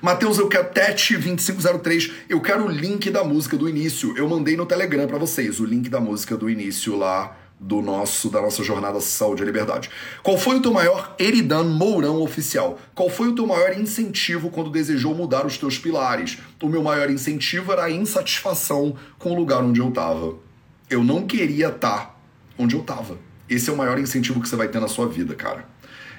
Matheus, 0.00 0.38
eu 0.38 0.48
quero 0.48 0.70
TET2503, 0.70 2.12
eu 2.28 2.40
quero 2.40 2.66
o 2.66 2.68
link 2.68 3.10
da 3.10 3.24
música 3.24 3.56
do 3.56 3.68
início. 3.68 4.16
Eu 4.16 4.28
mandei 4.28 4.56
no 4.56 4.66
Telegram 4.66 5.06
para 5.06 5.18
vocês 5.18 5.60
o 5.60 5.64
link 5.64 5.88
da 5.88 6.00
música 6.00 6.36
do 6.36 6.48
início 6.48 6.96
lá 6.96 7.36
do 7.60 7.82
nosso 7.82 8.30
da 8.30 8.40
nossa 8.40 8.64
jornada 8.64 9.00
Saúde 9.00 9.42
e 9.42 9.44
Liberdade. 9.44 9.90
Qual 10.22 10.38
foi 10.38 10.56
o 10.56 10.62
teu 10.62 10.72
maior 10.72 11.14
Eridan 11.18 11.64
Mourão 11.64 12.22
oficial? 12.22 12.78
Qual 12.94 13.10
foi 13.10 13.28
o 13.28 13.34
teu 13.34 13.46
maior 13.46 13.78
incentivo 13.78 14.48
quando 14.48 14.70
desejou 14.70 15.14
mudar 15.14 15.44
os 15.44 15.58
teus 15.58 15.78
pilares? 15.78 16.38
O 16.62 16.68
meu 16.68 16.82
maior 16.82 17.10
incentivo 17.10 17.70
era 17.72 17.84
a 17.84 17.90
insatisfação 17.90 18.96
com 19.18 19.32
o 19.32 19.36
lugar 19.36 19.62
onde 19.62 19.80
eu 19.80 19.90
estava. 19.90 20.49
Eu 20.90 21.04
não 21.04 21.26
queria 21.26 21.68
estar 21.68 21.96
tá 21.96 22.16
onde 22.58 22.74
eu 22.74 22.80
estava. 22.80 23.16
Esse 23.48 23.70
é 23.70 23.72
o 23.72 23.76
maior 23.76 23.98
incentivo 23.98 24.40
que 24.40 24.48
você 24.48 24.56
vai 24.56 24.68
ter 24.68 24.80
na 24.80 24.88
sua 24.88 25.08
vida, 25.08 25.34
cara. 25.34 25.64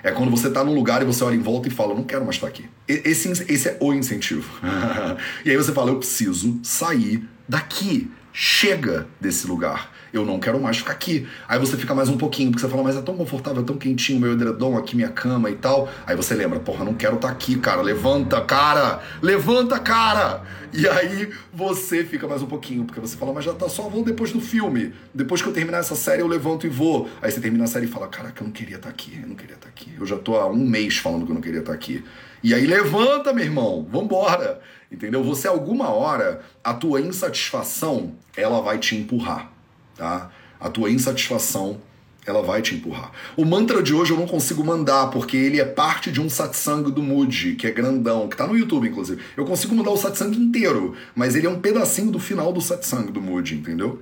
É 0.03 0.12
quando 0.12 0.31
você 0.31 0.47
está 0.47 0.63
num 0.63 0.73
lugar 0.73 1.01
e 1.01 1.05
você 1.05 1.23
olha 1.23 1.36
em 1.36 1.41
volta 1.41 1.67
e 1.67 1.71
fala, 1.71 1.93
não 1.93 2.03
quero 2.03 2.23
mais 2.23 2.38
estar 2.38 2.47
aqui. 2.47 2.67
Esse, 2.88 3.29
esse 3.47 3.69
é 3.69 3.77
o 3.79 3.93
incentivo. 3.93 4.49
e 5.45 5.51
aí 5.51 5.55
você 5.55 5.71
fala, 5.71 5.91
eu 5.91 5.97
preciso 5.97 6.60
sair 6.63 7.27
daqui. 7.47 8.10
Chega 8.34 9.07
desse 9.19 9.45
lugar 9.45 9.90
eu 10.13 10.26
não 10.26 10.39
quero 10.39 10.60
mais 10.60 10.78
ficar 10.78 10.93
aqui. 10.93 11.28
Aí 11.47 11.60
você 11.60 11.78
fica 11.78 11.93
mais 11.95 12.10
um 12.10 12.17
pouquinho, 12.17 12.52
porque 12.52 12.62
você 12.62 12.69
fala, 12.69 12.84
mas 12.84 12.95
é 12.95 13.02
tão 13.02 13.15
confortável, 13.15 13.62
é 13.62 13.65
tão 13.65 13.78
quentinho, 13.78 14.19
meu 14.19 14.34
edredom 14.34 14.78
aqui, 14.78 14.95
minha 14.95 15.10
cama 15.10 15.50
e 15.50 15.56
tal. 15.56 15.89
Aí 16.06 16.15
você 16.15 16.34
lembra, 16.34 16.60
porra, 16.60 16.84
não 16.84 16.93
quero 16.93 17.15
estar 17.15 17.28
tá 17.28 17.34
aqui, 17.34 17.58
cara, 17.58 17.82
levanta, 17.82 18.41
cara, 18.41 19.02
levanta, 19.21 19.80
cara. 19.80 20.43
E 20.74 20.88
aí 20.88 21.30
você 21.54 22.04
fica 22.04 22.28
mais 22.28 22.41
um 22.41 22.47
pouquinho, 22.47 22.86
porque 22.86 23.00
você 23.00 23.17
fala, 23.17 23.34
mas 23.34 23.43
já 23.43 23.54
tá 23.54 23.67
só, 23.67 23.84
vou 23.84 24.04
depois 24.04 24.32
do 24.32 24.39
filme. 24.39 24.93
Depois 25.13 25.41
que 25.41 25.47
eu 25.47 25.54
terminar 25.54 25.80
essa 25.80 25.95
série, 25.95 26.21
eu 26.21 26.28
levanto 26.28 26.65
e 26.65 26.69
vou. 26.69 27.10
Aí 27.21 27.32
você 27.32 27.41
termina 27.41 27.65
a 27.65 27.67
série 27.67 27.86
e 27.86 27.89
fala, 27.89 28.08
caraca, 28.08 28.41
eu 28.41 28.45
não 28.45 28.54
queria 28.54 28.78
estar 28.78 28.88
tá 28.88 28.93
aqui, 28.93 29.19
eu 29.21 29.28
não 29.28 29.36
queria 29.36 29.56
estar 29.56 29.67
tá 29.67 29.69
aqui. 29.69 29.91
Eu 30.00 30.06
já 30.06 30.17
tô 30.17 30.36
há 30.36 30.47
um 30.47 30.65
mês 30.65 30.97
falando 30.97 31.26
que 31.26 31.32
eu 31.32 31.36
não 31.36 31.41
queria 31.41 31.60
estar 31.60 31.74
aqui. 31.74 32.04
E 32.43 32.54
aí 32.54 32.65
levanta, 32.65 33.34
meu 33.34 33.43
irmão, 33.43 33.88
vambora. 33.89 34.62
Entendeu? 34.91 35.24
Você, 35.24 35.47
alguma 35.47 35.89
hora, 35.89 36.41
a 36.63 36.74
tua 36.74 37.00
insatisfação, 37.00 38.13
ela 38.36 38.62
vai 38.62 38.78
te 38.78 38.95
empurrar, 38.95 39.52
tá? 40.01 40.31
a 40.59 40.69
tua 40.69 40.89
insatisfação 40.89 41.79
ela 42.25 42.41
vai 42.41 42.61
te 42.61 42.75
empurrar. 42.75 43.11
O 43.35 43.43
mantra 43.43 43.81
de 43.81 43.93
hoje 43.93 44.11
eu 44.11 44.17
não 44.17 44.27
consigo 44.27 44.63
mandar, 44.63 45.07
porque 45.07 45.35
ele 45.35 45.59
é 45.59 45.65
parte 45.65 46.11
de 46.11 46.21
um 46.21 46.29
satsang 46.29 46.91
do 46.91 47.01
Moody, 47.01 47.55
que 47.55 47.65
é 47.65 47.71
grandão, 47.71 48.27
que 48.27 48.37
tá 48.37 48.45
no 48.45 48.55
YouTube, 48.55 48.87
inclusive. 48.87 49.21
Eu 49.35 49.43
consigo 49.43 49.73
mandar 49.75 49.89
o 49.89 49.97
satsang 49.97 50.35
inteiro, 50.37 50.95
mas 51.15 51.35
ele 51.35 51.47
é 51.47 51.49
um 51.49 51.59
pedacinho 51.59 52.11
do 52.11 52.19
final 52.19 52.53
do 52.53 52.61
satsang 52.61 53.11
do 53.11 53.19
Moody, 53.19 53.55
entendeu? 53.55 54.01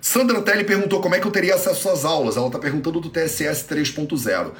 Sandra 0.00 0.40
Telly 0.40 0.62
perguntou 0.62 1.00
como 1.00 1.16
é 1.16 1.20
que 1.20 1.26
eu 1.26 1.32
teria 1.32 1.56
acesso 1.56 1.88
às 1.88 2.04
aulas. 2.04 2.36
Ela 2.36 2.48
tá 2.48 2.60
perguntando 2.60 3.00
do 3.00 3.10
TSS 3.10 3.66
3.0. 3.68 4.52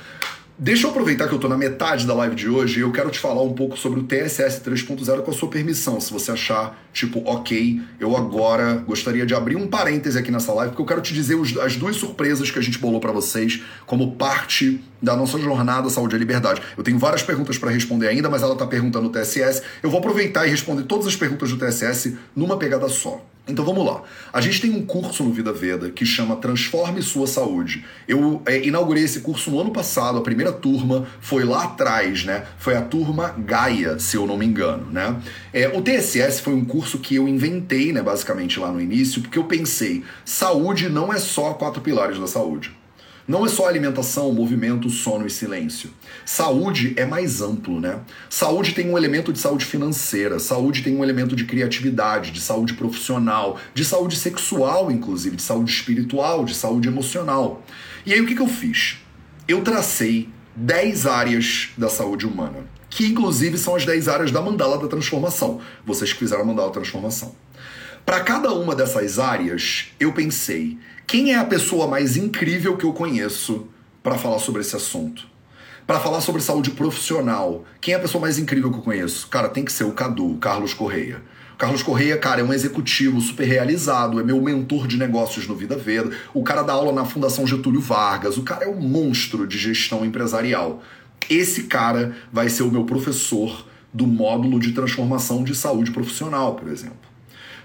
Deixa 0.58 0.86
eu 0.86 0.90
aproveitar 0.90 1.28
que 1.28 1.34
eu 1.34 1.36
estou 1.36 1.50
na 1.50 1.56
metade 1.56 2.06
da 2.06 2.14
live 2.14 2.34
de 2.34 2.48
hoje 2.48 2.78
e 2.78 2.82
eu 2.82 2.90
quero 2.90 3.10
te 3.10 3.18
falar 3.18 3.42
um 3.42 3.52
pouco 3.52 3.76
sobre 3.76 4.00
o 4.00 4.04
TSS 4.04 4.62
3.0 4.64 5.20
com 5.20 5.30
a 5.30 5.34
sua 5.34 5.50
permissão. 5.50 6.00
Se 6.00 6.10
você 6.10 6.30
achar, 6.30 6.82
tipo, 6.94 7.22
ok, 7.26 7.78
eu 8.00 8.16
agora 8.16 8.76
gostaria 8.76 9.26
de 9.26 9.34
abrir 9.34 9.54
um 9.54 9.66
parêntese 9.66 10.18
aqui 10.18 10.30
nessa 10.30 10.54
live, 10.54 10.70
porque 10.70 10.80
eu 10.80 10.86
quero 10.86 11.02
te 11.02 11.12
dizer 11.12 11.34
os, 11.34 11.54
as 11.58 11.76
duas 11.76 11.96
surpresas 11.96 12.50
que 12.50 12.58
a 12.58 12.62
gente 12.62 12.78
bolou 12.78 13.00
para 13.00 13.12
vocês 13.12 13.62
como 13.84 14.12
parte 14.12 14.82
da 15.00 15.16
nossa 15.16 15.38
jornada 15.38 15.88
Saúde 15.90 16.16
e 16.16 16.18
Liberdade. 16.18 16.60
Eu 16.76 16.82
tenho 16.82 16.98
várias 16.98 17.22
perguntas 17.22 17.58
para 17.58 17.70
responder 17.70 18.08
ainda, 18.08 18.28
mas 18.28 18.42
ela 18.42 18.52
está 18.52 18.66
perguntando 18.66 19.08
o 19.08 19.10
TSS. 19.10 19.62
Eu 19.82 19.90
vou 19.90 19.98
aproveitar 19.98 20.46
e 20.46 20.50
responder 20.50 20.84
todas 20.84 21.06
as 21.06 21.16
perguntas 21.16 21.50
do 21.50 21.58
TSS 21.58 22.16
numa 22.34 22.56
pegada 22.56 22.88
só. 22.88 23.24
Então 23.48 23.64
vamos 23.64 23.86
lá. 23.86 24.02
A 24.32 24.40
gente 24.40 24.60
tem 24.60 24.70
um 24.70 24.84
curso 24.84 25.22
no 25.22 25.32
Vida 25.32 25.52
Veda 25.52 25.88
que 25.90 26.04
chama 26.04 26.34
Transforme 26.34 27.00
Sua 27.00 27.28
Saúde. 27.28 27.84
Eu 28.08 28.42
é, 28.44 28.66
inaugurei 28.66 29.04
esse 29.04 29.20
curso 29.20 29.52
no 29.52 29.60
ano 29.60 29.70
passado, 29.70 30.18
a 30.18 30.20
primeira 30.20 30.52
turma 30.52 31.06
foi 31.20 31.44
lá 31.44 31.62
atrás, 31.64 32.24
né? 32.24 32.44
Foi 32.58 32.74
a 32.74 32.82
turma 32.82 33.36
Gaia, 33.38 34.00
se 34.00 34.16
eu 34.16 34.26
não 34.26 34.36
me 34.36 34.44
engano, 34.44 34.90
né? 34.90 35.16
É, 35.52 35.68
o 35.68 35.80
TSS 35.80 36.40
foi 36.40 36.54
um 36.54 36.64
curso 36.64 36.98
que 36.98 37.14
eu 37.14 37.28
inventei, 37.28 37.92
né, 37.92 38.02
basicamente 38.02 38.58
lá 38.58 38.72
no 38.72 38.80
início, 38.80 39.22
porque 39.22 39.38
eu 39.38 39.44
pensei, 39.44 40.02
saúde 40.24 40.88
não 40.88 41.12
é 41.12 41.18
só 41.18 41.54
quatro 41.54 41.80
pilares 41.80 42.18
da 42.18 42.26
saúde. 42.26 42.72
Não 43.28 43.44
é 43.44 43.48
só 43.48 43.66
alimentação, 43.66 44.32
movimento, 44.32 44.88
sono 44.88 45.26
e 45.26 45.30
silêncio. 45.30 45.90
Saúde 46.24 46.94
é 46.96 47.04
mais 47.04 47.42
amplo, 47.42 47.80
né? 47.80 47.98
Saúde 48.30 48.72
tem 48.72 48.88
um 48.88 48.96
elemento 48.96 49.32
de 49.32 49.40
saúde 49.40 49.64
financeira, 49.64 50.38
saúde 50.38 50.82
tem 50.82 50.96
um 50.96 51.02
elemento 51.02 51.34
de 51.34 51.44
criatividade, 51.44 52.30
de 52.30 52.40
saúde 52.40 52.74
profissional, 52.74 53.58
de 53.74 53.84
saúde 53.84 54.16
sexual, 54.16 54.92
inclusive, 54.92 55.34
de 55.34 55.42
saúde 55.42 55.72
espiritual, 55.72 56.44
de 56.44 56.54
saúde 56.54 56.86
emocional. 56.86 57.64
E 58.04 58.12
aí 58.12 58.20
o 58.20 58.26
que, 58.26 58.36
que 58.36 58.42
eu 58.42 58.48
fiz? 58.48 58.98
Eu 59.48 59.62
tracei 59.62 60.28
10 60.54 61.06
áreas 61.06 61.70
da 61.76 61.88
saúde 61.88 62.26
humana, 62.26 62.64
que 62.88 63.06
inclusive 63.06 63.58
são 63.58 63.74
as 63.74 63.84
10 63.84 64.06
áreas 64.06 64.30
da 64.30 64.40
mandala 64.40 64.78
da 64.78 64.86
transformação. 64.86 65.60
Vocês 65.84 66.12
que 66.12 66.20
fizeram 66.20 66.42
a 66.42 66.46
mandala 66.46 66.68
da 66.68 66.74
transformação. 66.74 67.34
Para 68.06 68.20
cada 68.20 68.52
uma 68.52 68.72
dessas 68.72 69.18
áreas, 69.18 69.88
eu 69.98 70.12
pensei: 70.12 70.78
quem 71.06 71.32
é 71.32 71.36
a 71.36 71.44
pessoa 71.44 71.86
mais 71.86 72.16
incrível 72.16 72.76
que 72.76 72.84
eu 72.84 72.92
conheço 72.92 73.68
para 74.02 74.18
falar 74.18 74.40
sobre 74.40 74.62
esse 74.62 74.74
assunto? 74.74 75.28
Para 75.86 76.00
falar 76.00 76.20
sobre 76.20 76.42
saúde 76.42 76.72
profissional, 76.72 77.64
quem 77.80 77.94
é 77.94 77.96
a 77.96 78.00
pessoa 78.00 78.20
mais 78.20 78.38
incrível 78.38 78.72
que 78.72 78.78
eu 78.78 78.82
conheço? 78.82 79.28
Cara, 79.28 79.48
tem 79.48 79.64
que 79.64 79.70
ser 79.70 79.84
o 79.84 79.92
Cadu, 79.92 80.32
o 80.32 80.38
Carlos 80.38 80.74
Correia. 80.74 81.22
Carlos 81.56 81.80
Correia, 81.80 82.18
cara, 82.18 82.40
é 82.40 82.44
um 82.44 82.52
executivo 82.52 83.20
super 83.20 83.44
realizado, 83.44 84.18
é 84.18 84.24
meu 84.24 84.42
mentor 84.42 84.88
de 84.88 84.98
negócios 84.98 85.46
no 85.46 85.54
Vida 85.54 85.76
Veda. 85.76 86.10
O 86.34 86.42
cara 86.42 86.62
dá 86.62 86.72
aula 86.72 86.92
na 86.92 87.04
Fundação 87.04 87.46
Getúlio 87.46 87.80
Vargas, 87.80 88.36
o 88.36 88.42
cara 88.42 88.64
é 88.64 88.68
um 88.68 88.80
monstro 88.80 89.46
de 89.46 89.56
gestão 89.56 90.04
empresarial. 90.04 90.82
Esse 91.30 91.62
cara 91.62 92.16
vai 92.32 92.48
ser 92.48 92.64
o 92.64 92.70
meu 92.70 92.84
professor 92.84 93.64
do 93.94 94.08
módulo 94.08 94.58
de 94.58 94.72
transformação 94.72 95.44
de 95.44 95.54
saúde 95.54 95.92
profissional, 95.92 96.56
por 96.56 96.68
exemplo. 96.68 97.15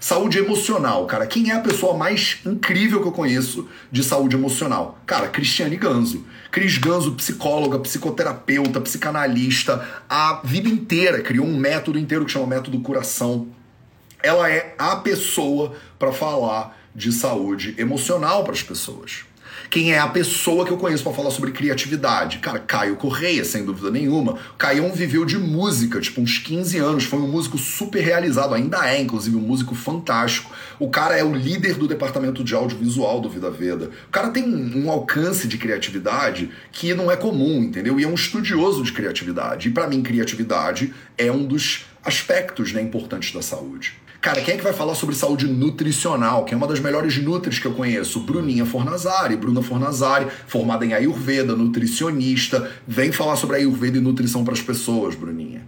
Saúde 0.02 0.36
emocional, 0.36 1.06
cara. 1.06 1.28
Quem 1.28 1.52
é 1.52 1.54
a 1.54 1.60
pessoa 1.60 1.96
mais 1.96 2.38
incrível 2.44 3.00
que 3.00 3.06
eu 3.06 3.12
conheço 3.12 3.68
de 3.88 4.02
saúde 4.02 4.34
emocional? 4.34 4.98
Cara, 5.06 5.28
Cristiane 5.28 5.76
Ganzo. 5.76 6.26
Cris 6.50 6.76
Ganzo, 6.76 7.12
psicóloga, 7.12 7.78
psicoterapeuta, 7.78 8.80
psicanalista, 8.80 10.02
a 10.08 10.40
vida 10.42 10.68
inteira 10.68 11.22
criou 11.22 11.46
um 11.46 11.56
método 11.56 12.00
inteiro 12.00 12.24
que 12.24 12.32
chama 12.32 12.48
Método 12.48 12.80
Coração. 12.80 13.46
Ela 14.20 14.50
é 14.50 14.74
a 14.76 14.96
pessoa 14.96 15.76
para 16.00 16.10
falar 16.10 16.76
de 16.92 17.12
saúde 17.12 17.76
emocional 17.78 18.42
para 18.42 18.54
as 18.54 18.62
pessoas. 18.62 19.24
Quem 19.72 19.90
é 19.90 19.98
a 19.98 20.06
pessoa 20.06 20.66
que 20.66 20.70
eu 20.70 20.76
conheço 20.76 21.02
para 21.02 21.14
falar 21.14 21.30
sobre 21.30 21.50
criatividade? 21.50 22.40
Cara, 22.40 22.58
Caio 22.58 22.94
Correia, 22.94 23.42
sem 23.42 23.64
dúvida 23.64 23.90
nenhuma. 23.90 24.38
Caio 24.58 24.92
viveu 24.92 25.24
de 25.24 25.38
música, 25.38 25.98
tipo, 25.98 26.20
uns 26.20 26.36
15 26.36 26.76
anos. 26.76 27.04
Foi 27.04 27.18
um 27.18 27.26
músico 27.26 27.56
super 27.56 28.04
realizado, 28.04 28.52
ainda 28.52 28.86
é, 28.86 29.00
inclusive, 29.00 29.34
um 29.34 29.40
músico 29.40 29.74
fantástico. 29.74 30.52
O 30.78 30.90
cara 30.90 31.16
é 31.16 31.24
o 31.24 31.34
líder 31.34 31.76
do 31.76 31.88
departamento 31.88 32.44
de 32.44 32.54
audiovisual 32.54 33.18
do 33.18 33.30
Vida 33.30 33.50
Veda. 33.50 33.88
O 34.08 34.10
cara 34.10 34.28
tem 34.28 34.44
um, 34.44 34.84
um 34.84 34.90
alcance 34.90 35.48
de 35.48 35.56
criatividade 35.56 36.50
que 36.70 36.92
não 36.92 37.10
é 37.10 37.16
comum, 37.16 37.62
entendeu? 37.62 37.98
E 37.98 38.04
é 38.04 38.06
um 38.06 38.12
estudioso 38.12 38.82
de 38.82 38.92
criatividade. 38.92 39.70
E 39.70 39.72
para 39.72 39.88
mim, 39.88 40.02
criatividade 40.02 40.92
é 41.16 41.32
um 41.32 41.46
dos 41.46 41.86
aspectos 42.04 42.74
né, 42.74 42.82
importantes 42.82 43.32
da 43.32 43.40
saúde. 43.40 43.94
Cara, 44.22 44.40
quem 44.40 44.54
é 44.54 44.56
que 44.56 44.62
vai 44.62 44.72
falar 44.72 44.94
sobre 44.94 45.16
saúde 45.16 45.48
nutricional? 45.48 46.44
Que 46.44 46.54
é 46.54 46.56
uma 46.56 46.68
das 46.68 46.78
melhores 46.78 47.20
nutris 47.20 47.58
que 47.58 47.66
eu 47.66 47.74
conheço? 47.74 48.20
Bruninha 48.20 48.64
Fornazari. 48.64 49.36
Bruna 49.36 49.62
Fornazari, 49.62 50.28
formada 50.46 50.86
em 50.86 50.94
Ayurveda, 50.94 51.56
nutricionista. 51.56 52.70
Vem 52.86 53.10
falar 53.10 53.34
sobre 53.34 53.56
Ayurveda 53.56 53.98
e 53.98 54.00
nutrição 54.00 54.44
para 54.44 54.54
as 54.54 54.62
pessoas, 54.62 55.16
Bruninha. 55.16 55.66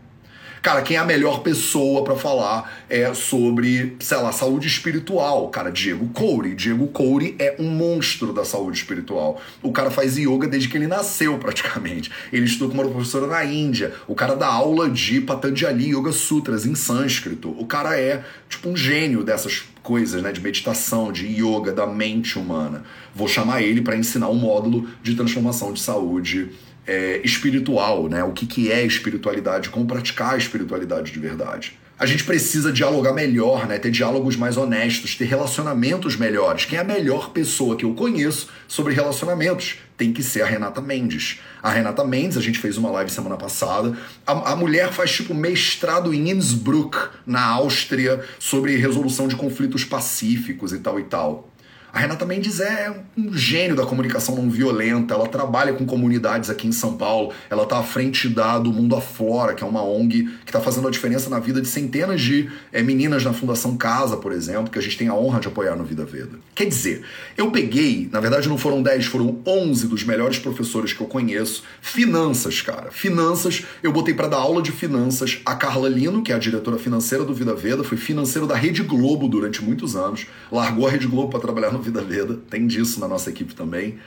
Cara, 0.64 0.80
quem 0.80 0.96
é 0.96 1.00
a 1.00 1.04
melhor 1.04 1.42
pessoa 1.42 2.02
para 2.02 2.16
falar 2.16 2.86
é 2.88 3.12
sobre, 3.12 3.98
sei 4.00 4.16
lá, 4.16 4.32
saúde 4.32 4.66
espiritual? 4.66 5.50
Cara, 5.50 5.70
Diego 5.70 6.08
Couri. 6.08 6.54
Diego 6.54 6.86
Couri 6.86 7.36
é 7.38 7.54
um 7.58 7.68
monstro 7.68 8.32
da 8.32 8.46
saúde 8.46 8.78
espiritual. 8.78 9.38
O 9.62 9.72
cara 9.72 9.90
faz 9.90 10.16
yoga 10.16 10.48
desde 10.48 10.70
que 10.70 10.78
ele 10.78 10.86
nasceu, 10.86 11.36
praticamente. 11.36 12.10
Ele 12.32 12.46
estudou 12.46 12.70
com 12.70 12.80
uma 12.80 12.90
professora 12.90 13.26
na 13.26 13.44
Índia. 13.44 13.92
O 14.08 14.14
cara 14.14 14.34
dá 14.34 14.46
aula 14.46 14.88
de 14.88 15.20
Patanjali 15.20 15.94
Yoga 15.94 16.12
Sutras 16.12 16.64
em 16.64 16.74
sânscrito. 16.74 17.50
O 17.50 17.66
cara 17.66 18.00
é, 18.00 18.24
tipo, 18.48 18.70
um 18.70 18.74
gênio 18.74 19.22
dessas 19.22 19.64
coisas, 19.82 20.22
né, 20.22 20.32
de 20.32 20.40
meditação, 20.40 21.12
de 21.12 21.26
yoga, 21.26 21.74
da 21.74 21.86
mente 21.86 22.38
humana. 22.38 22.84
Vou 23.14 23.28
chamar 23.28 23.60
ele 23.60 23.82
para 23.82 23.98
ensinar 23.98 24.30
um 24.30 24.34
módulo 24.34 24.88
de 25.02 25.14
transformação 25.14 25.74
de 25.74 25.80
saúde 25.82 26.52
é, 26.86 27.20
espiritual, 27.24 28.08
né? 28.08 28.22
O 28.24 28.32
que, 28.32 28.46
que 28.46 28.70
é 28.70 28.84
espiritualidade, 28.84 29.70
como 29.70 29.86
praticar 29.86 30.34
a 30.34 30.36
espiritualidade 30.36 31.12
de 31.12 31.18
verdade. 31.18 31.78
A 31.96 32.06
gente 32.06 32.24
precisa 32.24 32.72
dialogar 32.72 33.12
melhor, 33.12 33.68
né? 33.68 33.78
Ter 33.78 33.90
diálogos 33.90 34.34
mais 34.34 34.56
honestos, 34.56 35.14
ter 35.14 35.26
relacionamentos 35.26 36.16
melhores. 36.16 36.64
Quem 36.64 36.76
é 36.76 36.82
a 36.82 36.84
melhor 36.84 37.30
pessoa 37.30 37.76
que 37.76 37.84
eu 37.84 37.94
conheço 37.94 38.48
sobre 38.66 38.92
relacionamentos? 38.92 39.76
Tem 39.96 40.12
que 40.12 40.20
ser 40.20 40.42
a 40.42 40.46
Renata 40.46 40.80
Mendes. 40.80 41.40
A 41.62 41.70
Renata 41.70 42.04
Mendes, 42.04 42.36
a 42.36 42.40
gente 42.40 42.58
fez 42.58 42.76
uma 42.76 42.90
live 42.90 43.12
semana 43.12 43.36
passada. 43.36 43.96
A, 44.26 44.52
a 44.52 44.56
mulher 44.56 44.92
faz 44.92 45.12
tipo 45.12 45.32
mestrado 45.32 46.12
em 46.12 46.30
Innsbruck, 46.30 46.98
na 47.24 47.44
Áustria, 47.44 48.24
sobre 48.40 48.76
resolução 48.76 49.28
de 49.28 49.36
conflitos 49.36 49.84
pacíficos 49.84 50.72
e 50.72 50.80
tal 50.80 50.98
e 50.98 51.04
tal. 51.04 51.48
A 51.94 52.00
Renata 52.00 52.26
Mendes 52.26 52.58
é 52.58 52.92
um 53.16 53.32
gênio 53.32 53.76
da 53.76 53.86
comunicação 53.86 54.34
não 54.34 54.50
violenta, 54.50 55.14
ela 55.14 55.28
trabalha 55.28 55.72
com 55.74 55.86
comunidades 55.86 56.50
aqui 56.50 56.66
em 56.66 56.72
São 56.72 56.96
Paulo, 56.96 57.32
ela 57.48 57.62
está 57.62 57.78
à 57.78 57.84
frente 57.84 58.28
da 58.28 58.58
do 58.58 58.72
Mundo 58.72 58.96
Aflora, 58.96 59.54
que 59.54 59.62
é 59.62 59.66
uma 59.66 59.80
ONG 59.80 60.24
que 60.44 60.50
está 60.50 60.60
fazendo 60.60 60.88
a 60.88 60.90
diferença 60.90 61.30
na 61.30 61.38
vida 61.38 61.60
de 61.60 61.68
centenas 61.68 62.20
de 62.20 62.50
é, 62.72 62.82
meninas 62.82 63.22
na 63.22 63.32
Fundação 63.32 63.76
Casa, 63.76 64.16
por 64.16 64.32
exemplo, 64.32 64.72
que 64.72 64.78
a 64.80 64.82
gente 64.82 64.98
tem 64.98 65.06
a 65.06 65.14
honra 65.14 65.38
de 65.38 65.46
apoiar 65.46 65.76
no 65.76 65.84
Vida 65.84 66.04
Veda. 66.04 66.36
Quer 66.52 66.64
dizer, 66.64 67.04
eu 67.36 67.52
peguei, 67.52 68.08
na 68.10 68.18
verdade 68.18 68.48
não 68.48 68.58
foram 68.58 68.82
10, 68.82 69.06
foram 69.06 69.38
11 69.46 69.86
dos 69.86 70.02
melhores 70.02 70.40
professores 70.40 70.92
que 70.92 71.00
eu 71.00 71.06
conheço, 71.06 71.62
finanças, 71.80 72.60
cara. 72.60 72.90
Finanças, 72.90 73.66
eu 73.84 73.92
botei 73.92 74.14
para 74.14 74.26
dar 74.26 74.38
aula 74.38 74.60
de 74.60 74.72
finanças 74.72 75.40
a 75.46 75.54
Carla 75.54 75.88
Lino, 75.88 76.24
que 76.24 76.32
é 76.32 76.34
a 76.34 76.40
diretora 76.40 76.76
financeira 76.76 77.24
do 77.24 77.32
Vida 77.32 77.54
Veda, 77.54 77.84
foi 77.84 77.96
financeiro 77.96 78.48
da 78.48 78.56
Rede 78.56 78.82
Globo 78.82 79.28
durante 79.28 79.62
muitos 79.62 79.94
anos, 79.94 80.26
largou 80.50 80.88
a 80.88 80.90
Rede 80.90 81.06
Globo 81.06 81.30
para 81.30 81.38
trabalhar 81.38 81.70
no 81.70 81.83
Vida 81.84 82.02
Veda, 82.02 82.38
tem 82.50 82.66
disso 82.66 82.98
na 82.98 83.06
nossa 83.06 83.30
equipe 83.30 83.54
também. 83.54 83.98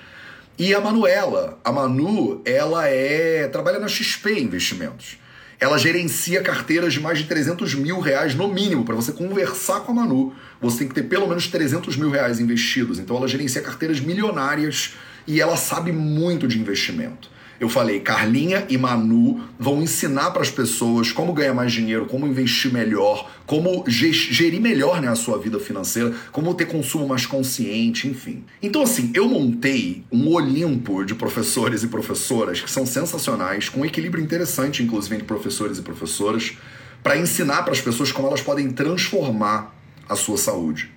E 0.57 0.73
a 0.73 0.81
Manuela, 0.81 1.59
a 1.63 1.71
Manu, 1.71 2.41
ela 2.43 2.87
é 2.87 3.47
trabalha 3.47 3.79
na 3.79 3.87
XP 3.87 4.39
Investimentos. 4.39 5.17
Ela 5.59 5.77
gerencia 5.77 6.41
carteiras 6.41 6.93
de 6.93 6.99
mais 6.99 7.19
de 7.19 7.25
300 7.25 7.75
mil 7.75 7.99
reais 7.99 8.35
no 8.35 8.47
mínimo. 8.47 8.83
Para 8.83 8.95
você 8.95 9.11
conversar 9.11 9.81
com 9.81 9.91
a 9.91 9.95
Manu, 9.95 10.33
você 10.59 10.79
tem 10.79 10.87
que 10.87 10.95
ter 10.95 11.03
pelo 11.03 11.27
menos 11.27 11.47
300 11.47 11.95
mil 11.95 12.09
reais 12.09 12.39
investidos. 12.39 12.99
Então 12.99 13.15
ela 13.15 13.27
gerencia 13.27 13.61
carteiras 13.61 13.99
milionárias 13.99 14.95
e 15.25 15.39
ela 15.39 15.57
sabe 15.57 15.91
muito 15.91 16.47
de 16.47 16.59
investimento. 16.59 17.29
Eu 17.59 17.69
falei, 17.69 17.99
Carlinha 17.99 18.65
e 18.69 18.77
Manu 18.77 19.41
vão 19.57 19.81
ensinar 19.81 20.31
para 20.31 20.43
as 20.43 20.49
pessoas 20.51 21.11
como 21.11 21.33
ganhar 21.33 21.53
mais 21.53 21.71
dinheiro, 21.71 22.05
como 22.05 22.27
investir 22.27 22.71
melhor, 22.71 23.31
como 23.47 23.83
gerir 23.87 24.61
melhor 24.61 25.01
né, 25.01 25.07
a 25.07 25.15
sua 25.15 25.39
vida 25.39 25.59
financeira, 25.59 26.13
como 26.31 26.53
ter 26.53 26.65
consumo 26.65 27.07
mais 27.07 27.25
consciente, 27.25 28.07
enfim. 28.07 28.43
Então, 28.61 28.83
assim, 28.83 29.11
eu 29.15 29.27
montei 29.27 30.03
um 30.11 30.27
Olimpo 30.29 31.03
de 31.03 31.15
professores 31.15 31.81
e 31.81 31.87
professoras 31.87 32.61
que 32.61 32.69
são 32.69 32.85
sensacionais, 32.85 33.69
com 33.69 33.81
um 33.81 33.85
equilíbrio 33.85 34.23
interessante, 34.23 34.83
inclusive, 34.83 35.15
entre 35.15 35.27
professores 35.27 35.79
e 35.79 35.81
professoras, 35.81 36.53
para 37.01 37.17
ensinar 37.17 37.63
para 37.63 37.73
as 37.73 37.81
pessoas 37.81 38.11
como 38.11 38.27
elas 38.27 38.41
podem 38.41 38.69
transformar 38.69 39.75
a 40.07 40.15
sua 40.15 40.37
saúde 40.37 40.96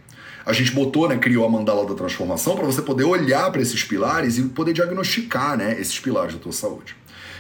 a 0.51 0.53
gente 0.53 0.73
botou, 0.73 1.09
né, 1.09 1.17
criou 1.17 1.47
a 1.47 1.49
mandala 1.49 1.87
da 1.87 1.95
transformação 1.95 2.57
para 2.57 2.67
você 2.67 2.83
poder 2.83 3.05
olhar 3.05 3.51
para 3.53 3.63
esses 3.63 3.85
pilares 3.85 4.37
e 4.37 4.43
poder 4.43 4.73
diagnosticar, 4.73 5.57
né, 5.57 5.77
esses 5.81 5.99
pilares 5.99 6.35
da 6.35 6.41
tua 6.41 6.53
saúde. 6.53 6.97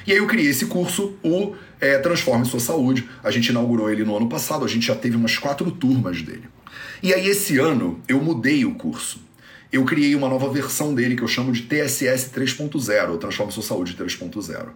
E 0.06 0.12
aí 0.12 0.18
eu 0.18 0.26
criei 0.26 0.48
esse 0.48 0.66
curso, 0.66 1.14
o 1.22 1.54
é, 1.80 1.98
Transforme 1.98 2.46
Sua 2.46 2.60
Saúde. 2.60 3.08
A 3.22 3.30
gente 3.30 3.48
inaugurou 3.48 3.90
ele 3.90 4.04
no 4.04 4.16
ano 4.16 4.28
passado, 4.28 4.64
a 4.64 4.68
gente 4.68 4.86
já 4.86 4.94
teve 4.94 5.16
umas 5.16 5.36
quatro 5.36 5.70
turmas 5.70 6.22
dele. 6.22 6.44
E 7.02 7.12
aí 7.12 7.28
esse 7.28 7.58
ano 7.58 8.00
eu 8.08 8.20
mudei 8.20 8.64
o 8.64 8.74
curso 8.74 9.20
eu 9.72 9.84
criei 9.84 10.14
uma 10.14 10.28
nova 10.28 10.48
versão 10.50 10.92
dele 10.94 11.14
que 11.14 11.22
eu 11.22 11.28
chamo 11.28 11.52
de 11.52 11.62
TSS 11.62 12.30
3.0, 12.34 13.18
Transforma 13.18 13.52
Sua 13.52 13.62
Saúde 13.62 13.94
3.0. 13.94 14.68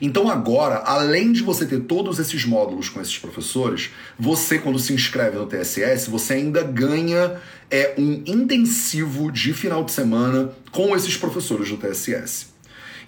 Então 0.00 0.28
agora, 0.30 0.76
além 0.76 1.32
de 1.32 1.42
você 1.42 1.66
ter 1.66 1.80
todos 1.80 2.18
esses 2.18 2.44
módulos 2.44 2.88
com 2.88 3.00
esses 3.00 3.18
professores, 3.18 3.90
você 4.18 4.58
quando 4.58 4.78
se 4.78 4.92
inscreve 4.92 5.36
no 5.36 5.46
TSS, 5.46 6.08
você 6.08 6.34
ainda 6.34 6.62
ganha 6.62 7.40
é 7.70 7.94
um 7.98 8.22
intensivo 8.26 9.30
de 9.30 9.52
final 9.52 9.84
de 9.84 9.92
semana 9.92 10.50
com 10.70 10.96
esses 10.96 11.16
professores 11.16 11.68
do 11.68 11.76
TSS. 11.76 12.47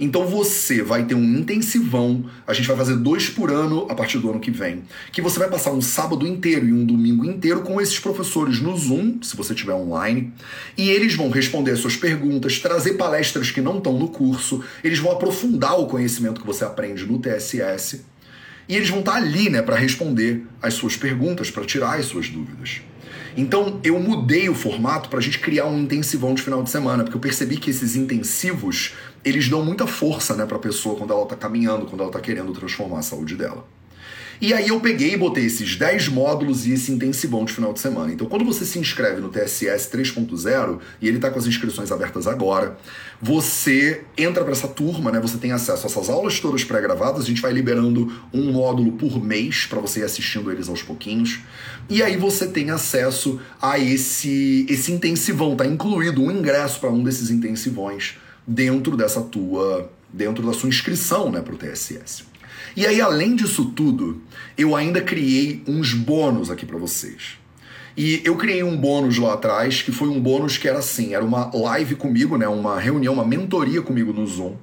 Então 0.01 0.27
você 0.27 0.83
vai 0.83 1.05
ter 1.05 1.15
um 1.15 1.23
intensivão, 1.23 2.25
a 2.47 2.55
gente 2.55 2.67
vai 2.67 2.75
fazer 2.75 2.97
dois 2.97 3.29
por 3.29 3.53
ano 3.53 3.87
a 3.91 3.95
partir 3.95 4.17
do 4.17 4.31
ano 4.31 4.41
que 4.41 4.51
vem, 4.51 4.83
que 5.13 5.21
você 5.21 5.39
vai 5.39 5.51
passar 5.51 5.73
um 5.73 5.83
sábado 5.83 6.27
inteiro 6.27 6.67
e 6.67 6.73
um 6.73 6.87
domingo 6.87 7.27
inteiro 7.27 7.61
com 7.61 7.79
esses 7.79 7.99
professores 7.99 8.63
no 8.63 8.75
Zoom, 8.75 9.23
se 9.23 9.37
você 9.37 9.53
estiver 9.53 9.75
online, 9.75 10.33
e 10.75 10.89
eles 10.89 11.15
vão 11.15 11.29
responder 11.29 11.73
as 11.73 11.81
suas 11.81 11.97
perguntas, 11.97 12.59
trazer 12.59 12.95
palestras 12.95 13.51
que 13.51 13.61
não 13.61 13.77
estão 13.77 13.99
no 13.99 14.09
curso, 14.09 14.65
eles 14.83 14.99
vão 14.99 15.13
aprofundar 15.13 15.79
o 15.79 15.87
conhecimento 15.87 16.41
que 16.41 16.47
você 16.47 16.65
aprende 16.65 17.05
no 17.05 17.19
TSS. 17.19 18.01
E 18.67 18.77
eles 18.77 18.89
vão 18.89 19.01
estar 19.01 19.17
ali, 19.17 19.51
né, 19.51 19.61
para 19.61 19.77
responder 19.77 20.47
as 20.63 20.75
suas 20.75 20.97
perguntas, 20.97 21.51
para 21.51 21.65
tirar 21.65 21.99
as 21.99 22.07
suas 22.07 22.31
dúvidas. 22.31 22.81
Então 23.37 23.81
eu 23.85 23.99
mudei 24.01 24.49
o 24.49 24.55
formato 24.55 25.09
para 25.09 25.19
a 25.19 25.23
gente 25.23 25.39
criar 25.39 25.67
um 25.67 25.81
intensivão 25.81 26.35
de 26.35 26.43
final 26.43 26.63
de 26.63 26.71
semana, 26.71 27.05
porque 27.05 27.17
eu 27.17 27.21
percebi 27.21 27.57
que 27.57 27.71
esses 27.71 27.97
intensivos 27.97 28.95
eles 29.25 29.49
dão 29.49 29.65
muita 29.65 29.87
força 29.87 30.35
né, 30.35 30.47
para 30.47 30.57
a 30.57 30.61
pessoa 30.61 30.97
quando 30.97 31.13
ela 31.13 31.25
está 31.25 31.37
caminhando, 31.37 31.87
quando 31.87 32.01
ela 32.01 32.11
está 32.11 32.21
querendo 32.21 32.53
transformar 32.53 33.01
a 33.01 33.03
saúde 33.03 33.37
dela. 33.37 33.65
E 34.41 34.55
aí 34.55 34.69
eu 34.69 34.81
peguei 34.81 35.13
e 35.13 35.17
botei 35.19 35.45
esses 35.45 35.77
10 35.77 36.09
módulos 36.09 36.67
e 36.67 36.73
esse 36.73 36.91
intensivão 36.91 37.45
de 37.45 37.53
final 37.53 37.75
de 37.75 37.81
semana. 37.81 38.11
Então, 38.11 38.27
quando 38.27 38.43
você 38.43 38.65
se 38.65 38.79
inscreve 38.79 39.21
no 39.21 39.29
TSS 39.29 39.91
3.0, 39.91 40.79
e 40.99 41.07
ele 41.07 41.17
está 41.17 41.31
com 41.31 41.39
as 41.39 41.47
inscrições 41.47 41.93
abertas 41.93 42.27
agora, 42.27 42.79
você 43.21 44.03
entra 44.17 44.43
para 44.43 44.53
essa 44.53 44.67
turma, 44.67 45.13
né? 45.13 45.21
Você 45.21 45.37
tem 45.37 45.53
acesso 45.53 45.87
a 45.87 45.91
essas 45.91 46.09
aulas 46.09 46.41
todas 46.41 46.65
pré-gravadas, 46.65 47.25
a 47.25 47.27
gente 47.27 47.43
vai 47.43 47.53
liberando 47.53 48.11
um 48.33 48.51
módulo 48.51 48.93
por 48.93 49.23
mês 49.23 49.67
para 49.67 49.79
você 49.79 50.01
ir 50.01 50.05
assistindo 50.05 50.51
eles 50.51 50.71
aos 50.71 50.83
pouquinhos. 50.83 51.41
E 51.91 52.03
aí 52.03 52.17
você 52.17 52.47
tem 52.47 52.71
acesso 52.71 53.39
a 53.61 53.79
esse 53.79 54.65
esse 54.71 54.91
intensivão, 54.91 55.55
tá 55.55 55.67
incluído 55.67 56.23
um 56.23 56.31
ingresso 56.31 56.81
para 56.81 56.89
um 56.91 57.03
desses 57.03 57.29
intensivões 57.29 58.17
dentro 58.51 58.97
dessa 58.97 59.21
tua 59.21 59.91
dentro 60.13 60.45
da 60.45 60.53
sua 60.53 60.69
inscrição, 60.69 61.31
né, 61.31 61.41
para 61.41 61.55
o 61.55 61.57
TSS. 61.57 62.25
E 62.77 62.85
aí, 62.85 63.01
além 63.01 63.37
disso 63.37 63.67
tudo, 63.67 64.21
eu 64.59 64.75
ainda 64.75 65.01
criei 65.01 65.63
uns 65.69 65.95
bônus 65.95 66.51
aqui 66.51 66.67
para 66.67 66.77
vocês. 66.77 67.39
E 67.97 68.21
eu 68.25 68.37
criei 68.37 68.65
um 68.65 68.77
bônus 68.77 69.19
lá 69.19 69.35
atrás, 69.35 69.83
que 69.83 69.93
foi 69.93 70.09
um 70.09 70.21
bônus 70.21 70.59
que 70.59 70.67
era 70.67 70.79
assim, 70.79 71.15
era 71.15 71.25
uma 71.25 71.51
live 71.55 71.95
comigo, 71.95 72.37
né, 72.37 72.49
uma 72.49 72.79
reunião, 72.79 73.15
uma 73.15 73.25
mentoria 73.25 73.83
comigo 73.83 74.13
no 74.13 74.27
Zoom, 74.27 74.57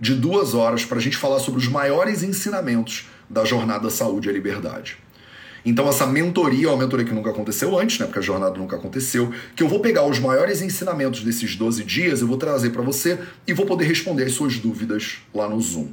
de 0.00 0.14
duas 0.14 0.52
horas 0.52 0.84
para 0.84 0.98
a 0.98 1.00
gente 1.00 1.16
falar 1.16 1.38
sobre 1.38 1.60
os 1.60 1.68
maiores 1.68 2.24
ensinamentos 2.24 3.08
da 3.30 3.44
jornada 3.44 3.88
Saúde 3.88 4.28
e 4.28 4.32
Liberdade. 4.32 4.98
Então 5.64 5.88
essa 5.88 6.06
mentoria 6.06 6.66
é 6.66 6.70
uma 6.70 6.78
mentoria 6.78 7.04
que 7.04 7.14
nunca 7.14 7.30
aconteceu 7.30 7.78
antes, 7.78 7.98
né, 7.98 8.06
porque 8.06 8.18
a 8.18 8.22
jornada 8.22 8.58
nunca 8.58 8.76
aconteceu, 8.76 9.32
que 9.54 9.62
eu 9.62 9.68
vou 9.68 9.80
pegar 9.80 10.04
os 10.04 10.18
maiores 10.18 10.60
ensinamentos 10.60 11.22
desses 11.22 11.54
12 11.56 11.84
dias, 11.84 12.20
eu 12.20 12.26
vou 12.26 12.36
trazer 12.36 12.70
para 12.70 12.82
você 12.82 13.18
e 13.46 13.52
vou 13.52 13.66
poder 13.66 13.84
responder 13.84 14.24
as 14.24 14.32
suas 14.32 14.58
dúvidas 14.58 15.18
lá 15.32 15.48
no 15.48 15.60
Zoom. 15.60 15.88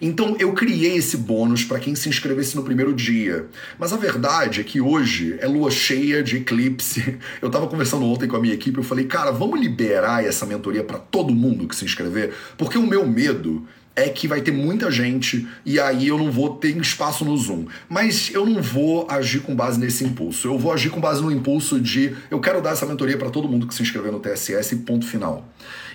Então 0.00 0.34
eu 0.38 0.54
criei 0.54 0.96
esse 0.96 1.16
bônus 1.16 1.62
para 1.62 1.78
quem 1.78 1.94
se 1.94 2.08
inscrevesse 2.08 2.56
no 2.56 2.62
primeiro 2.62 2.94
dia. 2.94 3.46
Mas 3.78 3.92
a 3.92 3.98
verdade 3.98 4.60
é 4.60 4.64
que 4.64 4.80
hoje 4.80 5.36
é 5.38 5.46
lua 5.46 5.70
cheia 5.70 6.22
de 6.22 6.38
eclipse. 6.38 7.18
Eu 7.42 7.48
estava 7.48 7.66
conversando 7.66 8.06
ontem 8.06 8.26
com 8.26 8.36
a 8.36 8.40
minha 8.40 8.54
equipe, 8.54 8.78
eu 8.78 8.84
falei, 8.84 9.04
cara, 9.04 9.30
vamos 9.30 9.60
liberar 9.60 10.24
essa 10.24 10.46
mentoria 10.46 10.82
para 10.82 10.98
todo 10.98 11.34
mundo 11.34 11.66
que 11.66 11.76
se 11.76 11.84
inscrever, 11.84 12.32
porque 12.56 12.78
o 12.78 12.86
meu 12.86 13.06
medo 13.06 13.66
é 13.94 14.08
que 14.08 14.28
vai 14.28 14.40
ter 14.40 14.52
muita 14.52 14.90
gente 14.90 15.46
e 15.64 15.78
aí 15.78 16.08
eu 16.08 16.16
não 16.16 16.30
vou 16.30 16.56
ter 16.56 16.76
espaço 16.76 17.24
no 17.24 17.36
Zoom. 17.36 17.66
Mas 17.88 18.30
eu 18.32 18.46
não 18.46 18.62
vou 18.62 19.06
agir 19.10 19.40
com 19.40 19.54
base 19.54 19.78
nesse 19.78 20.04
impulso. 20.04 20.48
Eu 20.48 20.58
vou 20.58 20.72
agir 20.72 20.90
com 20.90 21.00
base 21.00 21.20
no 21.20 21.30
impulso 21.30 21.80
de 21.80 22.16
eu 22.30 22.40
quero 22.40 22.62
dar 22.62 22.70
essa 22.70 22.86
mentoria 22.86 23.18
para 23.18 23.30
todo 23.30 23.48
mundo 23.48 23.66
que 23.66 23.74
se 23.74 23.82
inscrever 23.82 24.12
no 24.12 24.20
TSS, 24.20 24.74
ponto 24.86 25.06
final. 25.06 25.46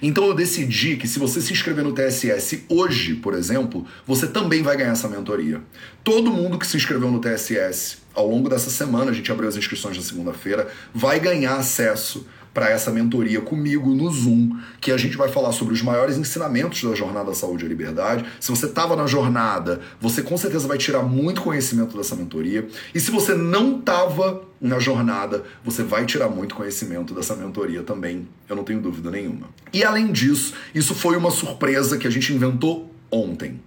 Então 0.02 0.26
eu 0.26 0.34
decidi 0.34 0.98
que 0.98 1.08
se 1.08 1.18
você 1.18 1.42
se 1.42 1.54
inscrever 1.54 1.84
no 1.84 1.94
TSS 1.94 2.64
hoje, 2.70 3.16
por 3.16 3.34
exemplo, 3.34 3.86
você 4.06 4.28
também 4.28 4.62
vai 4.62 4.78
ganhar 4.78 4.92
essa 4.92 5.08
mentoria. 5.08 5.62
Todo 6.04 6.32
mundo 6.32 6.60
que 6.60 6.68
se 6.68 6.78
inscreveu 6.78 7.10
no 7.10 7.20
TSS 7.20 8.06
ao 8.14 8.28
longo 8.28 8.50
dessa 8.50 8.70
semana, 8.70 9.12
a 9.12 9.14
gente 9.14 9.32
abriu 9.32 9.50
as 9.50 9.56
inscrições 9.56 9.98
na 9.98 10.04
segunda-feira, 10.04 10.68
vai 10.94 11.20
ganhar 11.20 11.56
acesso 11.56 12.26
para 12.56 12.70
essa 12.70 12.90
mentoria 12.90 13.42
comigo 13.42 13.94
no 13.94 14.10
Zoom, 14.10 14.58
que 14.80 14.90
a 14.90 14.96
gente 14.96 15.18
vai 15.18 15.28
falar 15.28 15.52
sobre 15.52 15.74
os 15.74 15.82
maiores 15.82 16.18
ensinamentos 16.18 16.82
da 16.82 16.96
jornada 16.96 17.34
Saúde 17.34 17.66
e 17.66 17.68
Liberdade. 17.68 18.24
Se 18.40 18.50
você 18.50 18.66
estava 18.66 18.96
na 18.96 19.06
jornada, 19.06 19.82
você 20.00 20.22
com 20.22 20.38
certeza 20.38 20.66
vai 20.66 20.78
tirar 20.78 21.04
muito 21.04 21.42
conhecimento 21.42 21.98
dessa 21.98 22.16
mentoria. 22.16 22.66
E 22.94 23.00
se 23.02 23.12
você 23.12 23.36
não 23.36 23.78
estava 23.78 24.42
na 24.62 24.80
jornada, 24.80 25.44
você 25.66 25.84
vai 25.84 26.06
tirar 26.06 26.30
muito 26.30 26.56
conhecimento 26.56 27.14
dessa 27.14 27.36
mentoria 27.36 27.84
também, 27.84 28.26
eu 28.48 28.56
não 28.56 28.64
tenho 28.64 28.80
dúvida 28.80 29.12
nenhuma. 29.12 29.50
E 29.74 29.84
além 29.84 30.14
disso, 30.14 30.54
isso 30.74 30.96
foi 30.96 31.18
uma 31.18 31.32
surpresa 31.32 31.98
que 31.98 32.08
a 32.08 32.10
gente 32.10 32.34
inventou 32.34 32.90
ontem. 33.12 33.60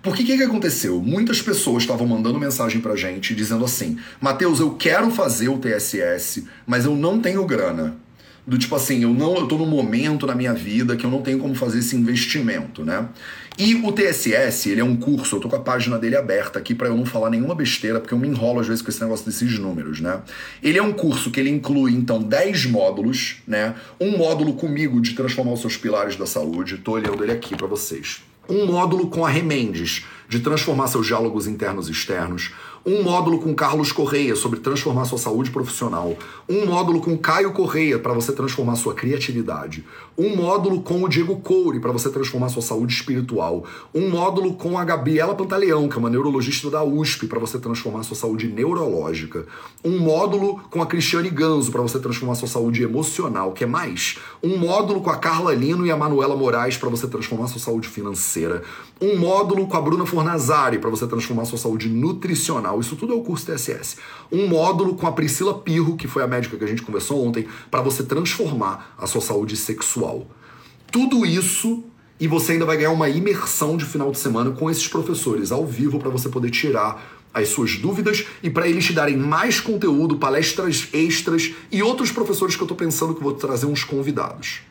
Porque 0.00 0.22
o 0.22 0.26
que, 0.26 0.36
que 0.36 0.44
aconteceu? 0.44 1.00
Muitas 1.00 1.42
pessoas 1.42 1.82
estavam 1.82 2.06
mandando 2.06 2.38
mensagem 2.38 2.80
pra 2.80 2.94
gente 2.94 3.34
dizendo 3.34 3.64
assim: 3.64 3.98
Mateus, 4.20 4.60
eu 4.60 4.70
quero 4.74 5.10
fazer 5.10 5.48
o 5.48 5.58
TSS, 5.58 6.44
mas 6.64 6.84
eu 6.84 6.94
não 6.94 7.20
tenho 7.20 7.44
grana 7.44 8.05
do 8.46 8.56
tipo 8.56 8.76
assim, 8.76 9.02
eu 9.02 9.12
não, 9.12 9.34
eu 9.34 9.48
tô 9.48 9.58
num 9.58 9.66
momento 9.66 10.26
na 10.26 10.34
minha 10.34 10.54
vida 10.54 10.96
que 10.96 11.04
eu 11.04 11.10
não 11.10 11.20
tenho 11.20 11.38
como 11.38 11.54
fazer 11.54 11.80
esse 11.80 11.96
investimento, 11.96 12.84
né? 12.84 13.08
E 13.58 13.74
o 13.74 13.90
TSS, 13.90 14.68
ele 14.68 14.80
é 14.82 14.84
um 14.84 14.94
curso, 14.94 15.36
eu 15.36 15.40
tô 15.40 15.48
com 15.48 15.56
a 15.56 15.60
página 15.60 15.98
dele 15.98 16.14
aberta 16.14 16.58
aqui 16.58 16.74
para 16.74 16.88
eu 16.88 16.96
não 16.96 17.06
falar 17.06 17.30
nenhuma 17.30 17.54
besteira, 17.54 17.98
porque 17.98 18.12
eu 18.12 18.18
me 18.18 18.28
enrolo 18.28 18.60
às 18.60 18.68
vezes 18.68 18.82
com 18.82 18.90
esse 18.90 19.00
negócio 19.00 19.24
desses 19.24 19.58
números, 19.58 19.98
né? 19.98 20.20
Ele 20.62 20.78
é 20.78 20.82
um 20.82 20.92
curso 20.92 21.30
que 21.30 21.40
ele 21.40 21.50
inclui 21.50 21.92
então 21.92 22.22
10 22.22 22.66
módulos, 22.66 23.38
né? 23.48 23.74
Um 23.98 24.16
módulo 24.16 24.52
comigo 24.52 25.00
de 25.00 25.14
transformar 25.14 25.54
os 25.54 25.60
seus 25.60 25.76
pilares 25.76 26.16
da 26.16 26.26
saúde, 26.26 26.76
tô 26.76 26.92
olhando 26.92 27.24
ele 27.24 27.32
aqui 27.32 27.56
para 27.56 27.66
vocês. 27.66 28.20
Um 28.48 28.66
módulo 28.66 29.08
com 29.08 29.24
a 29.26 29.28
Remendes, 29.28 30.04
de 30.28 30.40
transformar 30.40 30.88
seus 30.88 31.06
diálogos 31.06 31.46
internos 31.46 31.88
e 31.88 31.92
externos. 31.92 32.52
Um 32.84 33.02
módulo 33.02 33.40
com 33.40 33.52
Carlos 33.52 33.90
Correia 33.90 34.36
sobre 34.36 34.60
transformar 34.60 35.06
sua 35.06 35.18
saúde 35.18 35.50
profissional, 35.50 36.16
um 36.48 36.66
módulo 36.66 37.00
com 37.00 37.18
Caio 37.18 37.52
Correia 37.52 37.98
para 37.98 38.12
você 38.12 38.32
transformar 38.32 38.76
sua 38.76 38.94
criatividade, 38.94 39.84
um 40.16 40.36
módulo 40.36 40.80
com 40.80 41.02
o 41.02 41.08
Diego 41.08 41.36
Coure 41.40 41.80
para 41.80 41.90
você 41.90 42.08
transformar 42.10 42.48
sua 42.48 42.62
saúde 42.62 42.94
espiritual, 42.94 43.64
um 43.92 44.08
módulo 44.08 44.54
com 44.54 44.78
a 44.78 44.84
Gabriela 44.84 45.34
Pantaleão, 45.34 45.88
que 45.88 45.96
é 45.96 45.98
uma 45.98 46.08
neurologista 46.08 46.70
da 46.70 46.84
USP, 46.84 47.26
para 47.26 47.40
você 47.40 47.58
transformar 47.58 48.04
sua 48.04 48.16
saúde 48.16 48.46
neurológica, 48.46 49.46
um 49.84 49.98
módulo 49.98 50.60
com 50.70 50.80
a 50.80 50.86
Cristiane 50.86 51.28
Ganzo 51.28 51.72
para 51.72 51.82
você 51.82 51.98
transformar 51.98 52.36
sua 52.36 52.46
saúde 52.46 52.84
emocional, 52.84 53.50
que 53.50 53.64
é 53.64 53.66
mais, 53.66 54.16
um 54.40 54.58
módulo 54.58 55.00
com 55.00 55.10
a 55.10 55.16
Carla 55.16 55.52
Lino 55.52 55.84
e 55.84 55.90
a 55.90 55.96
Manuela 55.96 56.36
Moraes 56.36 56.76
para 56.76 56.88
você 56.88 57.08
transformar 57.08 57.48
sua 57.48 57.60
saúde 57.60 57.88
financeira, 57.88 58.62
um 59.00 59.18
módulo 59.18 59.66
com 59.66 59.76
a 59.76 59.80
Bruna 59.80 60.06
Fornazari 60.16 60.78
para 60.78 60.88
você 60.88 61.06
transformar 61.06 61.44
sua 61.44 61.58
saúde 61.58 61.90
nutricional. 61.90 62.80
Isso 62.80 62.96
tudo 62.96 63.12
é 63.12 63.16
o 63.16 63.20
curso 63.20 63.44
TSS. 63.44 63.96
Um 64.32 64.48
módulo 64.48 64.94
com 64.94 65.06
a 65.06 65.12
Priscila 65.12 65.58
Pirro, 65.58 65.94
que 65.94 66.08
foi 66.08 66.22
a 66.22 66.26
médica 66.26 66.56
que 66.56 66.64
a 66.64 66.66
gente 66.66 66.80
conversou 66.80 67.22
ontem, 67.22 67.46
para 67.70 67.82
você 67.82 68.02
transformar 68.02 68.94
a 68.96 69.06
sua 69.06 69.20
saúde 69.20 69.58
sexual. 69.58 70.26
Tudo 70.90 71.26
isso 71.26 71.84
e 72.18 72.26
você 72.26 72.52
ainda 72.52 72.64
vai 72.64 72.78
ganhar 72.78 72.92
uma 72.92 73.10
imersão 73.10 73.76
de 73.76 73.84
final 73.84 74.10
de 74.10 74.18
semana 74.18 74.52
com 74.52 74.70
esses 74.70 74.88
professores 74.88 75.52
ao 75.52 75.66
vivo 75.66 75.98
para 75.98 76.08
você 76.08 76.30
poder 76.30 76.48
tirar 76.48 77.20
as 77.34 77.48
suas 77.48 77.76
dúvidas 77.76 78.24
e 78.42 78.48
para 78.48 78.66
eles 78.66 78.86
te 78.86 78.94
darem 78.94 79.18
mais 79.18 79.60
conteúdo, 79.60 80.16
palestras 80.16 80.88
extras 80.94 81.52
e 81.70 81.82
outros 81.82 82.10
professores 82.10 82.56
que 82.56 82.62
eu 82.62 82.64
estou 82.64 82.76
pensando 82.76 83.14
que 83.14 83.22
vou 83.22 83.34
trazer 83.34 83.66
uns 83.66 83.84
convidados. 83.84 84.62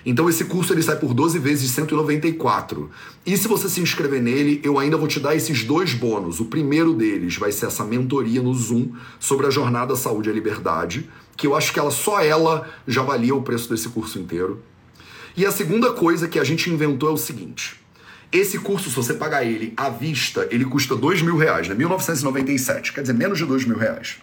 Então 0.05 0.29
esse 0.29 0.45
curso 0.45 0.73
ele 0.73 0.83
sai 0.83 0.97
por 0.97 1.13
12 1.13 1.39
vezes 1.39 1.63
de 1.63 1.69
194. 1.71 2.91
E 3.27 3.37
se 3.37 3.49
você 3.49 3.69
se 3.69 3.81
inscrever 3.81 4.23
nele, 4.23 4.61
eu 4.65 4.79
ainda 4.79 4.97
vou 4.97 5.09
te 5.09 5.21
dar 5.21 5.35
esses 5.35 5.65
dois 5.65 5.95
bônus. 5.95 6.41
O 6.41 6.47
primeiro 6.47 6.95
deles 6.95 7.37
vai 7.37 7.53
ser 7.53 7.67
essa 7.67 7.85
mentoria 7.85 8.43
no 8.43 8.55
Zoom 8.55 8.93
sobre 9.19 9.47
a 9.47 9.51
jornada 9.51 9.97
Saúde 9.97 10.31
e 10.31 10.33
Liberdade, 10.33 11.09
que 11.37 11.47
eu 11.47 11.55
acho 11.55 11.73
que 11.73 11.79
ela 11.79 11.91
só 11.91 12.21
ela 12.21 12.69
já 12.87 13.03
valia 13.03 13.35
o 13.35 13.43
preço 13.43 13.69
desse 13.69 13.89
curso 13.89 14.19
inteiro. 14.19 14.63
E 15.37 15.47
a 15.47 15.53
segunda 15.53 15.93
coisa 15.93 16.27
que 16.27 16.39
a 16.39 16.45
gente 16.45 16.71
inventou 16.71 17.09
é 17.09 17.13
o 17.13 17.17
seguinte. 17.17 17.77
Esse 18.31 18.59
curso, 18.59 18.91
se 18.91 18.97
você 18.97 19.15
pagar 19.15 19.45
ele 19.45 19.73
à 19.77 19.89
vista, 19.89 20.47
ele 20.51 20.65
custa 20.65 20.95
dois 20.95 21.23
mil 21.23 21.37
reais, 21.37 21.69
né? 21.69 21.75
1997, 21.75 22.93
quer 22.93 23.01
dizer, 23.01 23.15
menos 23.15 23.39
de 23.39 23.47
dois 23.47 23.65
mil 23.65 23.79
reais. 23.79 24.19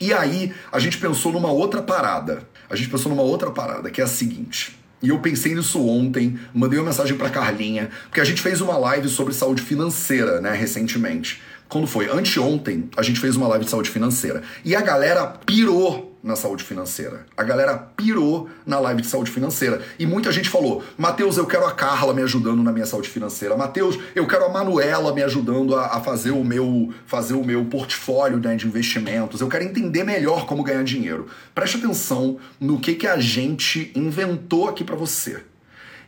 E 0.00 0.12
aí, 0.12 0.52
a 0.70 0.78
gente 0.78 0.98
pensou 0.98 1.32
numa 1.32 1.50
outra 1.50 1.82
parada. 1.82 2.46
A 2.68 2.76
gente 2.76 2.90
pensou 2.90 3.10
numa 3.10 3.22
outra 3.22 3.50
parada, 3.50 3.90
que 3.90 4.00
é 4.00 4.04
a 4.04 4.08
seguinte. 4.08 4.76
E 5.04 5.10
eu 5.10 5.18
pensei 5.18 5.54
nisso 5.54 5.86
ontem, 5.86 6.38
mandei 6.54 6.78
uma 6.78 6.86
mensagem 6.86 7.14
para 7.14 7.28
Carlinha, 7.28 7.90
porque 8.04 8.22
a 8.22 8.24
gente 8.24 8.40
fez 8.40 8.62
uma 8.62 8.78
live 8.78 9.06
sobre 9.10 9.34
saúde 9.34 9.60
financeira, 9.60 10.40
né, 10.40 10.54
recentemente. 10.54 11.42
Quando 11.68 11.86
foi? 11.86 12.08
Anteontem, 12.08 12.88
a 12.96 13.02
gente 13.02 13.20
fez 13.20 13.36
uma 13.36 13.46
live 13.48 13.66
de 13.66 13.70
saúde 13.70 13.90
financeira. 13.90 14.42
E 14.64 14.74
a 14.74 14.80
galera 14.80 15.26
pirou 15.26 16.13
na 16.24 16.34
saúde 16.34 16.64
financeira. 16.64 17.26
A 17.36 17.44
galera 17.44 17.76
pirou 17.76 18.48
na 18.64 18.80
live 18.80 19.02
de 19.02 19.08
saúde 19.08 19.30
financeira. 19.30 19.82
E 19.98 20.06
muita 20.06 20.32
gente 20.32 20.48
falou: 20.48 20.82
Mateus, 20.96 21.36
eu 21.36 21.46
quero 21.46 21.66
a 21.66 21.72
Carla 21.72 22.14
me 22.14 22.22
ajudando 22.22 22.62
na 22.62 22.72
minha 22.72 22.86
saúde 22.86 23.10
financeira. 23.10 23.54
Mateus, 23.54 23.98
eu 24.14 24.26
quero 24.26 24.46
a 24.46 24.48
Manuela 24.48 25.14
me 25.14 25.22
ajudando 25.22 25.76
a, 25.76 25.98
a 25.98 26.00
fazer 26.00 26.30
o 26.30 26.42
meu 26.42 26.92
fazer 27.04 27.34
o 27.34 27.44
meu 27.44 27.66
portfólio 27.66 28.38
né, 28.38 28.56
de 28.56 28.66
investimentos. 28.66 29.42
Eu 29.42 29.48
quero 29.48 29.64
entender 29.64 30.02
melhor 30.02 30.46
como 30.46 30.62
ganhar 30.62 30.82
dinheiro. 30.82 31.26
Preste 31.54 31.76
atenção 31.76 32.38
no 32.58 32.80
que, 32.80 32.94
que 32.94 33.06
a 33.06 33.18
gente 33.18 33.92
inventou 33.94 34.70
aqui 34.70 34.82
para 34.82 34.96
você. 34.96 35.42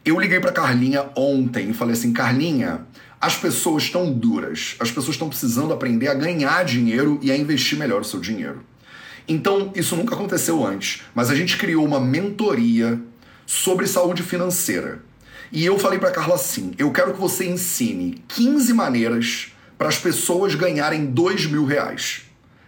Eu 0.03 0.19
liguei 0.19 0.41
para 0.41 0.51
Carlinha 0.51 1.11
ontem 1.15 1.71
e 1.71 1.75
falei 1.75 1.93
assim: 1.93 2.15
Carlinha, 2.15 2.87
as 3.21 3.37
pessoas 3.37 3.83
estão 3.83 4.11
duras. 4.11 4.77
As 4.81 4.91
pessoas 4.91 5.17
estão 5.17 5.29
precisando 5.29 5.75
aprender 5.75 6.09
a 6.09 6.15
ganhar 6.15 6.65
dinheiro 6.65 7.19
e 7.21 7.31
a 7.31 7.37
investir 7.37 7.79
melhor 7.79 8.01
o 8.01 8.05
seu 8.05 8.19
dinheiro. 8.19 8.65
Então, 9.29 9.73
isso 9.75 9.97
nunca 9.97 10.15
aconteceu 10.15 10.65
antes, 10.65 11.03
mas 11.15 11.31
a 11.31 11.35
gente 11.35 11.57
criou 11.57 11.85
uma 11.85 12.01
mentoria 12.01 13.01
sobre 13.45 13.87
saúde 13.87 14.23
financeira. 14.23 15.03
E 15.51 15.65
eu 15.65 15.79
falei 15.79 15.99
para 15.99 16.11
Carla 16.11 16.35
assim: 16.35 16.73
eu 16.79 16.91
quero 16.91 17.13
que 17.13 17.21
você 17.21 17.47
ensine 17.47 18.23
15 18.29 18.73
maneiras 18.73 19.53
para 19.79 19.89
as 19.89 19.99
pessoas 19.99 20.55
ganharem 20.55 21.07
2 21.07 21.47
mil 21.47 21.65
reais. 21.65 22.23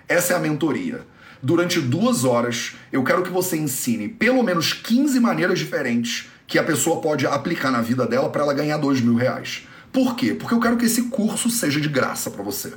Essa 0.08 0.34
é 0.34 0.36
a 0.36 0.40
mentoria. 0.40 1.02
Durante 1.40 1.80
duas 1.80 2.24
horas, 2.24 2.74
eu 2.90 3.04
quero 3.04 3.22
que 3.22 3.30
você 3.30 3.56
ensine 3.56 4.08
pelo 4.08 4.42
menos 4.42 4.72
15 4.72 5.20
maneiras 5.20 5.58
diferentes 5.58 6.28
que 6.46 6.58
a 6.58 6.64
pessoa 6.64 7.00
pode 7.00 7.26
aplicar 7.26 7.70
na 7.70 7.80
vida 7.80 8.06
dela 8.06 8.30
para 8.30 8.42
ela 8.42 8.54
ganhar 8.54 8.78
2 8.78 9.00
mil 9.00 9.14
reais. 9.14 9.66
Por 9.92 10.16
quê? 10.16 10.34
Porque 10.34 10.54
eu 10.54 10.60
quero 10.60 10.76
que 10.76 10.86
esse 10.86 11.02
curso 11.02 11.48
seja 11.50 11.80
de 11.80 11.88
graça 11.88 12.30
para 12.30 12.42
você. 12.42 12.72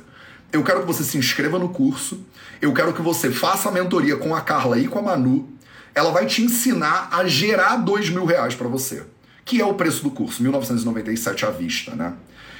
Eu 0.52 0.62
quero 0.62 0.80
que 0.80 0.86
você 0.86 1.02
se 1.02 1.16
inscreva 1.16 1.58
no 1.58 1.70
curso. 1.70 2.20
Eu 2.60 2.74
quero 2.74 2.92
que 2.92 3.00
você 3.00 3.30
faça 3.30 3.70
a 3.70 3.72
mentoria 3.72 4.16
com 4.16 4.34
a 4.34 4.40
Carla 4.42 4.78
e 4.78 4.86
com 4.86 4.98
a 4.98 5.02
Manu. 5.02 5.48
Ela 5.94 6.10
vai 6.10 6.26
te 6.26 6.42
ensinar 6.42 7.08
a 7.10 7.26
gerar 7.26 7.76
dois 7.76 8.10
mil 8.10 8.26
reais 8.26 8.54
para 8.54 8.68
você, 8.68 9.02
que 9.46 9.60
é 9.60 9.64
o 9.64 9.74
preço 9.74 10.02
do 10.02 10.10
curso, 10.10 10.42
1997 10.42 11.46
à 11.46 11.50
vista, 11.50 11.94
né? 11.94 12.14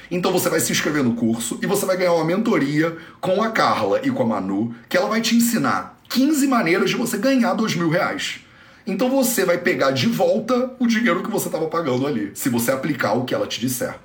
Então 0.09 0.31
você 0.31 0.49
vai 0.49 0.59
se 0.59 0.71
inscrever 0.71 1.03
no 1.03 1.13
curso 1.13 1.59
e 1.61 1.67
você 1.67 1.85
vai 1.85 1.95
ganhar 1.95 2.13
uma 2.13 2.25
mentoria 2.25 2.97
com 3.21 3.41
a 3.43 3.51
Carla 3.51 4.01
e 4.03 4.09
com 4.09 4.23
a 4.23 4.25
Manu, 4.25 4.75
que 4.89 4.97
ela 4.97 5.07
vai 5.07 5.21
te 5.21 5.35
ensinar 5.35 5.99
15 6.09 6.47
maneiras 6.47 6.89
de 6.89 6.95
você 6.95 7.17
ganhar 7.17 7.53
dois 7.53 7.75
mil 7.75 7.89
reais. 7.89 8.39
Então 8.85 9.09
você 9.09 9.45
vai 9.45 9.59
pegar 9.59 9.91
de 9.91 10.07
volta 10.07 10.75
o 10.79 10.87
dinheiro 10.87 11.23
que 11.23 11.31
você 11.31 11.47
estava 11.47 11.67
pagando 11.67 12.05
ali, 12.05 12.31
se 12.33 12.49
você 12.49 12.71
aplicar 12.71 13.13
o 13.13 13.23
que 13.23 13.33
ela 13.33 13.47
te 13.47 13.59
disser. 13.59 13.95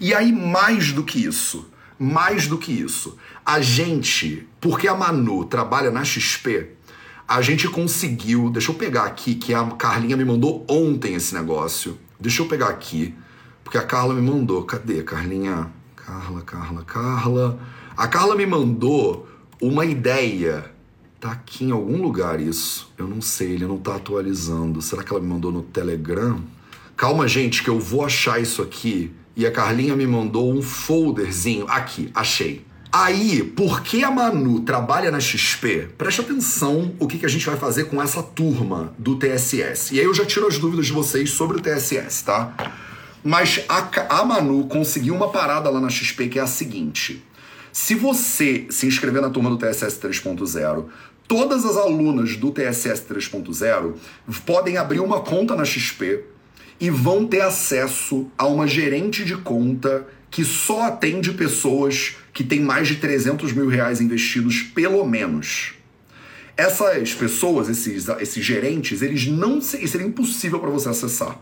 E 0.00 0.14
aí, 0.14 0.32
mais 0.32 0.92
do 0.92 1.04
que 1.04 1.24
isso, 1.24 1.68
mais 2.02 2.46
do 2.46 2.56
que 2.56 2.72
isso, 2.72 3.18
a 3.44 3.60
gente, 3.60 4.48
porque 4.58 4.88
a 4.88 4.94
Manu 4.94 5.44
trabalha 5.44 5.90
na 5.90 6.02
XP, 6.02 6.70
a 7.28 7.42
gente 7.42 7.68
conseguiu. 7.68 8.48
Deixa 8.48 8.70
eu 8.70 8.74
pegar 8.74 9.04
aqui, 9.04 9.34
que 9.34 9.52
a 9.52 9.62
Carlinha 9.72 10.16
me 10.16 10.24
mandou 10.24 10.64
ontem 10.66 11.12
esse 11.12 11.34
negócio. 11.34 11.98
Deixa 12.18 12.40
eu 12.40 12.46
pegar 12.46 12.68
aqui, 12.68 13.14
porque 13.62 13.76
a 13.76 13.82
Carla 13.82 14.14
me 14.14 14.22
mandou. 14.22 14.64
Cadê, 14.64 15.02
Carlinha? 15.02 15.70
Carla, 15.94 16.40
Carla, 16.40 16.82
Carla. 16.84 17.60
A 17.94 18.08
Carla 18.08 18.34
me 18.34 18.46
mandou 18.46 19.28
uma 19.60 19.84
ideia. 19.84 20.72
Tá 21.20 21.32
aqui 21.32 21.66
em 21.66 21.70
algum 21.70 22.00
lugar 22.00 22.40
isso. 22.40 22.90
Eu 22.96 23.06
não 23.06 23.20
sei, 23.20 23.52
ele 23.52 23.66
não 23.66 23.76
tá 23.76 23.96
atualizando. 23.96 24.80
Será 24.80 25.02
que 25.02 25.12
ela 25.12 25.20
me 25.20 25.28
mandou 25.28 25.52
no 25.52 25.60
Telegram? 25.60 26.40
Calma, 26.96 27.28
gente, 27.28 27.62
que 27.62 27.68
eu 27.68 27.78
vou 27.78 28.02
achar 28.06 28.40
isso 28.40 28.62
aqui 28.62 29.14
e 29.36 29.46
a 29.46 29.50
Carlinha 29.50 29.96
me 29.96 30.06
mandou 30.06 30.52
um 30.52 30.62
folderzinho. 30.62 31.66
Aqui, 31.68 32.10
achei. 32.14 32.64
Aí, 32.92 33.44
porque 33.44 34.02
a 34.02 34.10
Manu 34.10 34.60
trabalha 34.60 35.12
na 35.12 35.20
XP, 35.20 35.90
preste 35.96 36.22
atenção 36.22 36.92
o 36.98 37.06
que, 37.06 37.18
que 37.18 37.26
a 37.26 37.28
gente 37.28 37.46
vai 37.46 37.56
fazer 37.56 37.84
com 37.84 38.02
essa 38.02 38.20
turma 38.20 38.92
do 38.98 39.14
TSS. 39.14 39.94
E 39.94 40.00
aí 40.00 40.04
eu 40.04 40.12
já 40.12 40.24
tiro 40.26 40.48
as 40.48 40.58
dúvidas 40.58 40.86
de 40.86 40.92
vocês 40.92 41.30
sobre 41.30 41.58
o 41.58 41.60
TSS, 41.60 42.24
tá? 42.24 42.52
Mas 43.22 43.64
a, 43.68 44.18
a 44.20 44.24
Manu 44.24 44.66
conseguiu 44.66 45.14
uma 45.14 45.28
parada 45.28 45.70
lá 45.70 45.80
na 45.80 45.88
XP 45.88 46.28
que 46.28 46.38
é 46.40 46.42
a 46.42 46.48
seguinte. 46.48 47.24
Se 47.72 47.94
você 47.94 48.66
se 48.70 48.88
inscrever 48.88 49.22
na 49.22 49.30
turma 49.30 49.50
do 49.50 49.56
TSS 49.56 50.00
3.0, 50.00 50.86
todas 51.28 51.64
as 51.64 51.76
alunas 51.76 52.34
do 52.34 52.50
TSS 52.50 53.04
3.0 53.08 53.94
podem 54.44 54.76
abrir 54.76 54.98
uma 54.98 55.20
conta 55.20 55.54
na 55.54 55.64
XP 55.64 56.24
e 56.80 56.88
vão 56.88 57.26
ter 57.26 57.42
acesso 57.42 58.26
a 58.38 58.46
uma 58.46 58.66
gerente 58.66 59.24
de 59.24 59.36
conta 59.36 60.06
que 60.30 60.44
só 60.44 60.82
atende 60.82 61.32
pessoas 61.32 62.16
que 62.32 62.42
têm 62.42 62.60
mais 62.60 62.88
de 62.88 62.96
300 62.96 63.52
mil 63.52 63.68
reais 63.68 64.00
investidos, 64.00 64.62
pelo 64.62 65.04
menos. 65.04 65.74
Essas 66.56 67.12
pessoas, 67.14 67.68
esses, 67.68 68.08
esses 68.20 68.44
gerentes, 68.44 69.02
eles 69.02 69.26
não 69.26 69.60
seria 69.60 70.06
impossível 70.06 70.58
para 70.60 70.70
você 70.70 70.88
acessar. 70.88 71.38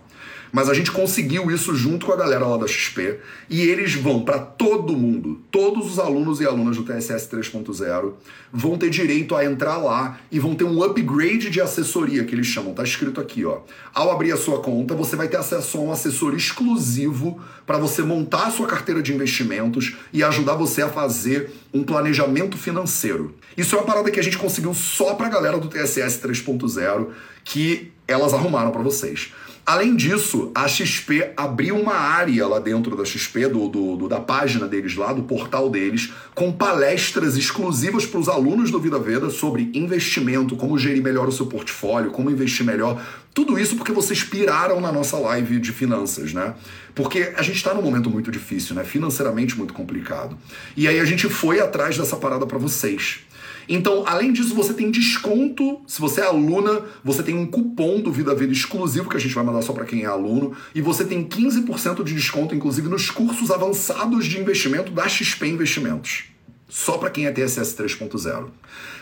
Mas 0.52 0.68
a 0.68 0.74
gente 0.74 0.90
conseguiu 0.90 1.50
isso 1.50 1.74
junto 1.74 2.06
com 2.06 2.12
a 2.12 2.16
galera 2.16 2.46
lá 2.46 2.56
da 2.56 2.66
XP 2.66 3.18
e 3.48 3.62
eles 3.62 3.94
vão 3.94 4.22
para 4.22 4.38
todo 4.38 4.96
mundo, 4.96 5.40
todos 5.50 5.92
os 5.92 5.98
alunos 5.98 6.40
e 6.40 6.46
alunas 6.46 6.76
do 6.76 6.84
TSS 6.84 7.28
3.0 7.28 8.12
vão 8.52 8.78
ter 8.78 8.90
direito 8.90 9.34
a 9.34 9.44
entrar 9.44 9.76
lá 9.76 10.18
e 10.30 10.38
vão 10.38 10.54
ter 10.54 10.64
um 10.64 10.82
upgrade 10.82 11.50
de 11.50 11.60
assessoria 11.60 12.24
que 12.24 12.34
eles 12.34 12.46
chamam, 12.46 12.72
tá 12.72 12.82
escrito 12.82 13.20
aqui, 13.20 13.44
ó. 13.44 13.60
Ao 13.94 14.10
abrir 14.10 14.32
a 14.32 14.36
sua 14.36 14.60
conta, 14.60 14.94
você 14.94 15.16
vai 15.16 15.28
ter 15.28 15.36
acesso 15.36 15.78
a 15.78 15.80
um 15.80 15.92
assessor 15.92 16.34
exclusivo 16.34 17.40
para 17.66 17.78
você 17.78 18.02
montar 18.02 18.46
a 18.46 18.50
sua 18.50 18.66
carteira 18.66 19.02
de 19.02 19.12
investimentos 19.12 19.96
e 20.12 20.22
ajudar 20.22 20.54
você 20.54 20.82
a 20.82 20.88
fazer 20.88 21.50
um 21.72 21.82
planejamento 21.82 22.56
financeiro. 22.56 23.34
Isso 23.56 23.74
é 23.74 23.78
uma 23.78 23.86
parada 23.86 24.10
que 24.10 24.18
a 24.18 24.22
gente 24.22 24.38
conseguiu 24.38 24.72
só 24.72 25.14
para 25.14 25.26
a 25.26 25.30
galera 25.30 25.58
do 25.58 25.68
TSS 25.68 26.20
3.0 26.22 27.08
que 27.44 27.92
elas 28.06 28.32
arrumaram 28.32 28.70
para 28.70 28.82
vocês. 28.82 29.32
Além 29.68 29.94
disso, 29.94 30.50
a 30.54 30.66
XP 30.66 31.32
abriu 31.36 31.76
uma 31.76 31.92
área 31.92 32.46
lá 32.46 32.58
dentro 32.58 32.96
da 32.96 33.04
XP, 33.04 33.48
do, 33.48 33.68
do, 33.68 33.96
do 33.96 34.08
da 34.08 34.18
página 34.18 34.66
deles 34.66 34.96
lá, 34.96 35.12
do 35.12 35.24
portal 35.24 35.68
deles, 35.68 36.10
com 36.34 36.50
palestras 36.50 37.36
exclusivas 37.36 38.06
para 38.06 38.18
os 38.18 38.30
alunos 38.30 38.70
do 38.70 38.80
Vida 38.80 38.98
Veda 38.98 39.28
sobre 39.28 39.70
investimento, 39.74 40.56
como 40.56 40.78
gerir 40.78 41.02
melhor 41.02 41.28
o 41.28 41.32
seu 41.32 41.44
portfólio, 41.44 42.10
como 42.12 42.30
investir 42.30 42.64
melhor. 42.64 42.98
Tudo 43.34 43.58
isso 43.58 43.76
porque 43.76 43.92
vocês 43.92 44.24
piraram 44.24 44.80
na 44.80 44.90
nossa 44.90 45.18
live 45.18 45.60
de 45.60 45.70
finanças, 45.70 46.32
né? 46.32 46.54
Porque 46.94 47.34
a 47.36 47.42
gente 47.42 47.56
está 47.56 47.74
num 47.74 47.82
momento 47.82 48.08
muito 48.08 48.30
difícil, 48.30 48.74
né? 48.74 48.84
Financeiramente 48.84 49.54
muito 49.54 49.74
complicado. 49.74 50.34
E 50.78 50.88
aí 50.88 50.98
a 50.98 51.04
gente 51.04 51.28
foi 51.28 51.60
atrás 51.60 51.98
dessa 51.98 52.16
parada 52.16 52.46
para 52.46 52.56
vocês. 52.56 53.20
Então, 53.68 54.04
além 54.06 54.32
disso, 54.32 54.54
você 54.54 54.72
tem 54.72 54.90
desconto. 54.90 55.82
Se 55.86 56.00
você 56.00 56.22
é 56.22 56.24
aluna, 56.24 56.82
você 57.04 57.22
tem 57.22 57.36
um 57.36 57.46
cupom 57.46 58.00
do 58.00 58.10
Vida 58.10 58.34
Vida 58.34 58.52
exclusivo 58.52 59.10
que 59.10 59.16
a 59.16 59.20
gente 59.20 59.34
vai 59.34 59.44
mandar 59.44 59.60
só 59.62 59.72
para 59.72 59.84
quem 59.84 60.04
é 60.04 60.06
aluno. 60.06 60.56
E 60.74 60.80
você 60.80 61.04
tem 61.04 61.22
15% 61.28 62.02
de 62.02 62.14
desconto, 62.14 62.54
inclusive, 62.54 62.88
nos 62.88 63.10
cursos 63.10 63.50
avançados 63.50 64.24
de 64.24 64.40
investimento 64.40 64.90
da 64.90 65.06
XP 65.06 65.46
Investimentos. 65.46 66.24
Só 66.66 66.98
para 66.98 67.10
quem 67.10 67.26
é 67.26 67.30
TSS 67.30 67.76
3.0. 67.76 68.48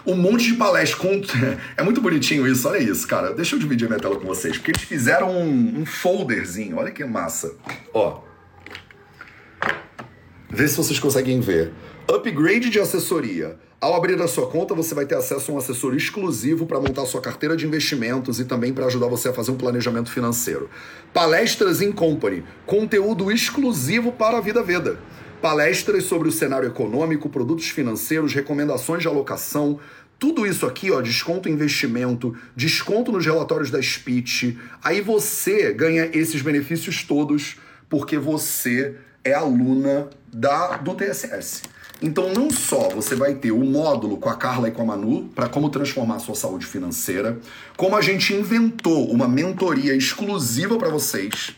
Um 0.05 0.17
monte 0.17 0.47
de 0.47 0.55
palestras. 0.55 1.01
Com... 1.01 1.21
É 1.77 1.83
muito 1.83 2.01
bonitinho 2.01 2.47
isso, 2.47 2.69
olha 2.69 2.79
isso, 2.79 3.07
cara. 3.07 3.33
Deixa 3.35 3.55
eu 3.55 3.59
dividir 3.61 3.89
minha 3.89 4.01
tela 4.01 4.17
com 4.17 4.27
vocês. 4.27 4.57
Porque 4.57 4.73
eles 4.73 4.83
fizeram 4.83 5.31
um, 5.31 5.81
um 5.81 5.87
folderzinho. 5.87 6.77
Olha 6.77 6.91
que 6.91 7.05
massa. 7.05 7.55
Ó. 7.95 8.21
Vê 10.49 10.67
se 10.67 10.77
vocês 10.77 10.99
conseguem 10.99 11.41
ver. 11.41 11.73
Upgrade 12.09 12.71
de 12.71 12.79
assessoria 12.79 13.59
ao 13.79 13.95
abrir 13.95 14.21
a 14.23 14.27
sua 14.27 14.47
conta, 14.47 14.75
você 14.75 14.95
vai 14.95 15.05
ter 15.05 15.17
acesso 15.17 15.51
a 15.51 15.55
um 15.55 15.59
assessor 15.59 15.95
exclusivo 15.95 16.67
para 16.67 16.81
montar 16.81 17.05
sua 17.05 17.21
carteira 17.21 17.55
de 17.55 17.67
investimentos 17.67 18.41
e 18.41 18.45
também 18.47 18.73
para 18.73 18.87
ajudar 18.87 19.07
você 19.07 19.29
a 19.29 19.35
fazer 19.35 19.51
um 19.51 19.57
planejamento 19.57 20.11
financeiro. 20.11 20.71
Palestras 21.13 21.83
in 21.83 21.93
Company, 21.93 22.43
conteúdo 22.65 23.31
exclusivo 23.31 24.11
para 24.11 24.39
a 24.39 24.41
vida 24.41 24.63
Veda. 24.63 24.99
Palestras 25.43 26.05
sobre 26.05 26.29
o 26.29 26.33
cenário 26.33 26.67
econômico, 26.67 27.29
produtos 27.29 27.69
financeiros, 27.69 28.33
recomendações 28.33 29.03
de 29.03 29.09
alocação, 29.09 29.79
tudo 30.19 30.47
isso 30.47 30.65
aqui, 30.65 30.91
ó, 30.91 31.03
desconto 31.03 31.47
investimento, 31.47 32.35
desconto 32.57 33.13
nos 33.13 33.27
relatórios 33.27 33.71
da 33.71 33.81
Speech. 33.83 34.59
Aí 34.83 35.03
você 35.03 35.75
ganha 35.75 36.09
esses 36.15 36.41
benefícios 36.41 37.05
todos 37.05 37.59
porque 37.91 38.17
você 38.17 38.97
é 39.23 39.35
aluna 39.35 40.09
da 40.33 40.79
do 40.79 40.95
TSS. 40.95 41.76
Então, 42.03 42.33
não 42.33 42.51
só 42.51 42.91
você 42.91 43.15
vai 43.15 43.35
ter 43.35 43.53
o 43.53 43.65
módulo 43.65 44.19
com 44.19 44.29
a 44.29 44.35
Carla 44.35 44.69
e 44.69 44.71
com 44.71 44.83
a 44.83 44.85
Manu 44.85 45.31
para 45.35 45.49
como 45.49 45.71
transformar 45.71 46.17
a 46.17 46.19
sua 46.21 46.35
saúde 46.35 46.67
financeira, 46.67 47.39
como 47.77 47.97
a 47.97 48.03
gente 48.03 48.35
inventou 48.35 49.11
uma 49.11 49.27
mentoria 49.27 49.95
exclusiva 49.95 50.77
para 50.77 50.91
vocês, 50.91 51.55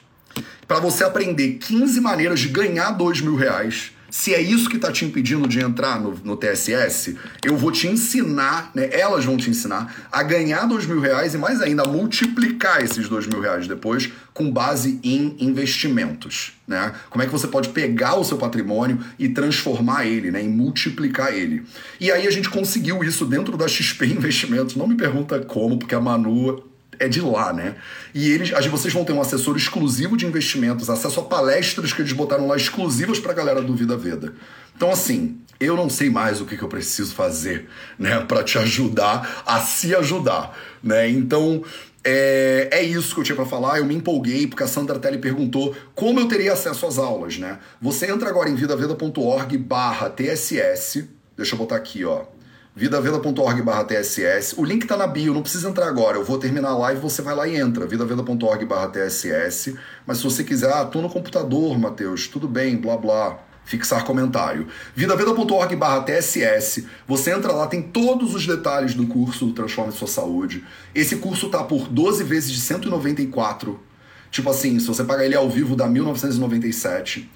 para 0.66 0.78
você 0.78 1.02
aprender 1.02 1.54
15 1.54 2.00
maneiras 2.00 2.40
de 2.40 2.48
ganhar 2.48 2.92
2 2.92 3.20
mil 3.20 3.34
reais 3.34 3.92
se 4.10 4.34
é 4.34 4.40
isso 4.40 4.70
que 4.70 4.76
está 4.76 4.90
te 4.90 5.04
impedindo 5.04 5.46
de 5.46 5.60
entrar 5.60 6.00
no, 6.00 6.18
no, 6.24 6.36
TSS, 6.36 7.16
eu 7.44 7.56
vou 7.56 7.70
te 7.70 7.86
ensinar, 7.86 8.70
né? 8.74 8.88
Elas 8.92 9.24
vão 9.24 9.36
te 9.36 9.50
ensinar 9.50 10.08
a 10.10 10.22
ganhar 10.22 10.66
dois 10.66 10.86
mil 10.86 11.00
reais 11.00 11.34
e 11.34 11.38
mais 11.38 11.60
ainda 11.60 11.84
multiplicar 11.84 12.82
esses 12.82 13.08
dois 13.08 13.26
mil 13.26 13.40
reais 13.40 13.68
depois 13.68 14.10
com 14.32 14.50
base 14.50 14.98
em 15.02 15.36
investimentos, 15.40 16.52
né? 16.66 16.92
Como 17.10 17.22
é 17.22 17.26
que 17.26 17.32
você 17.32 17.46
pode 17.46 17.70
pegar 17.70 18.16
o 18.16 18.24
seu 18.24 18.38
patrimônio 18.38 18.98
e 19.18 19.28
transformar 19.28 20.06
ele, 20.06 20.30
né? 20.30 20.42
E 20.42 20.48
multiplicar 20.48 21.34
ele. 21.34 21.64
E 22.00 22.10
aí 22.10 22.26
a 22.26 22.30
gente 22.30 22.48
conseguiu 22.48 23.02
isso 23.04 23.26
dentro 23.26 23.56
da 23.56 23.68
XP 23.68 24.06
Investimentos. 24.06 24.76
Não 24.76 24.86
me 24.86 24.96
pergunta 24.96 25.40
como, 25.40 25.78
porque 25.78 25.94
a 25.94 26.00
Manu 26.00 26.67
é 26.98 27.08
de 27.08 27.20
lá, 27.20 27.52
né? 27.52 27.76
E 28.14 28.30
eles, 28.30 28.50
vocês 28.68 28.92
vão 28.92 29.04
ter 29.04 29.12
um 29.12 29.20
assessor 29.20 29.56
exclusivo 29.56 30.16
de 30.16 30.26
investimentos, 30.26 30.90
acesso 30.90 31.20
a 31.20 31.24
palestras 31.24 31.92
que 31.92 32.02
eles 32.02 32.12
botaram 32.12 32.46
lá 32.46 32.56
exclusivas 32.56 33.20
para 33.20 33.32
a 33.32 33.34
galera 33.34 33.62
do 33.62 33.74
Vida 33.74 33.96
Veda. 33.96 34.32
Então, 34.76 34.90
assim, 34.90 35.38
eu 35.60 35.76
não 35.76 35.90
sei 35.90 36.10
mais 36.10 36.40
o 36.40 36.46
que, 36.46 36.56
que 36.56 36.62
eu 36.62 36.68
preciso 36.68 37.14
fazer, 37.14 37.68
né, 37.98 38.20
para 38.20 38.44
te 38.44 38.58
ajudar 38.58 39.42
a 39.44 39.60
se 39.60 39.94
ajudar, 39.94 40.56
né? 40.82 41.08
Então, 41.08 41.62
é, 42.04 42.68
é 42.70 42.82
isso 42.82 43.14
que 43.14 43.20
eu 43.20 43.24
tinha 43.24 43.36
para 43.36 43.44
falar. 43.44 43.78
Eu 43.78 43.84
me 43.84 43.94
empolguei 43.94 44.46
porque 44.46 44.62
a 44.62 44.68
Sandra 44.68 44.98
Telly 44.98 45.18
perguntou 45.18 45.76
como 45.94 46.20
eu 46.20 46.28
teria 46.28 46.52
acesso 46.52 46.86
às 46.86 46.98
aulas, 46.98 47.38
né? 47.38 47.58
Você 47.80 48.10
entra 48.10 48.28
agora 48.28 48.48
em 48.48 48.54
vidaveda.org/tss. 48.54 51.08
Deixa 51.36 51.54
eu 51.54 51.58
botar 51.58 51.76
aqui, 51.76 52.04
ó 52.04 52.37
vidaveda.org 52.78 53.60
barra 53.60 53.82
TSS. 53.82 54.54
O 54.56 54.64
link 54.64 54.86
tá 54.86 54.96
na 54.96 55.08
bio, 55.08 55.34
não 55.34 55.42
precisa 55.42 55.68
entrar 55.68 55.88
agora. 55.88 56.16
Eu 56.16 56.24
vou 56.24 56.38
terminar 56.38 56.68
a 56.68 56.78
live, 56.78 57.00
você 57.00 57.20
vai 57.20 57.34
lá 57.34 57.48
e 57.48 57.56
entra, 57.56 57.88
vidaveda.org 57.88 58.64
barra 58.64 58.86
TSS. 58.86 59.76
Mas 60.06 60.18
se 60.18 60.24
você 60.24 60.44
quiser, 60.44 60.72
ah, 60.72 60.84
tô 60.84 61.02
no 61.02 61.10
computador, 61.10 61.76
Matheus, 61.76 62.28
tudo 62.28 62.46
bem, 62.46 62.76
blá 62.76 62.96
blá. 62.96 63.40
Fixar 63.64 64.04
comentário. 64.04 64.68
vidaveda.org 64.94 65.74
barra 65.74 66.02
TSS. 66.02 66.86
Você 67.08 67.32
entra 67.32 67.52
lá, 67.52 67.66
tem 67.66 67.82
todos 67.82 68.32
os 68.32 68.46
detalhes 68.46 68.94
do 68.94 69.08
curso 69.08 69.46
do 69.46 69.52
Transforme 69.52 69.92
Sua 69.92 70.06
Saúde. 70.06 70.64
Esse 70.94 71.16
curso 71.16 71.48
tá 71.48 71.64
por 71.64 71.88
12 71.88 72.22
vezes 72.22 72.52
de 72.52 72.60
194. 72.60 73.78
Tipo 74.30 74.50
assim, 74.50 74.78
se 74.78 74.86
você 74.86 75.02
pagar 75.02 75.24
ele 75.24 75.34
ao 75.34 75.50
vivo, 75.50 75.74
dá 75.74 75.88
1997 75.88 77.28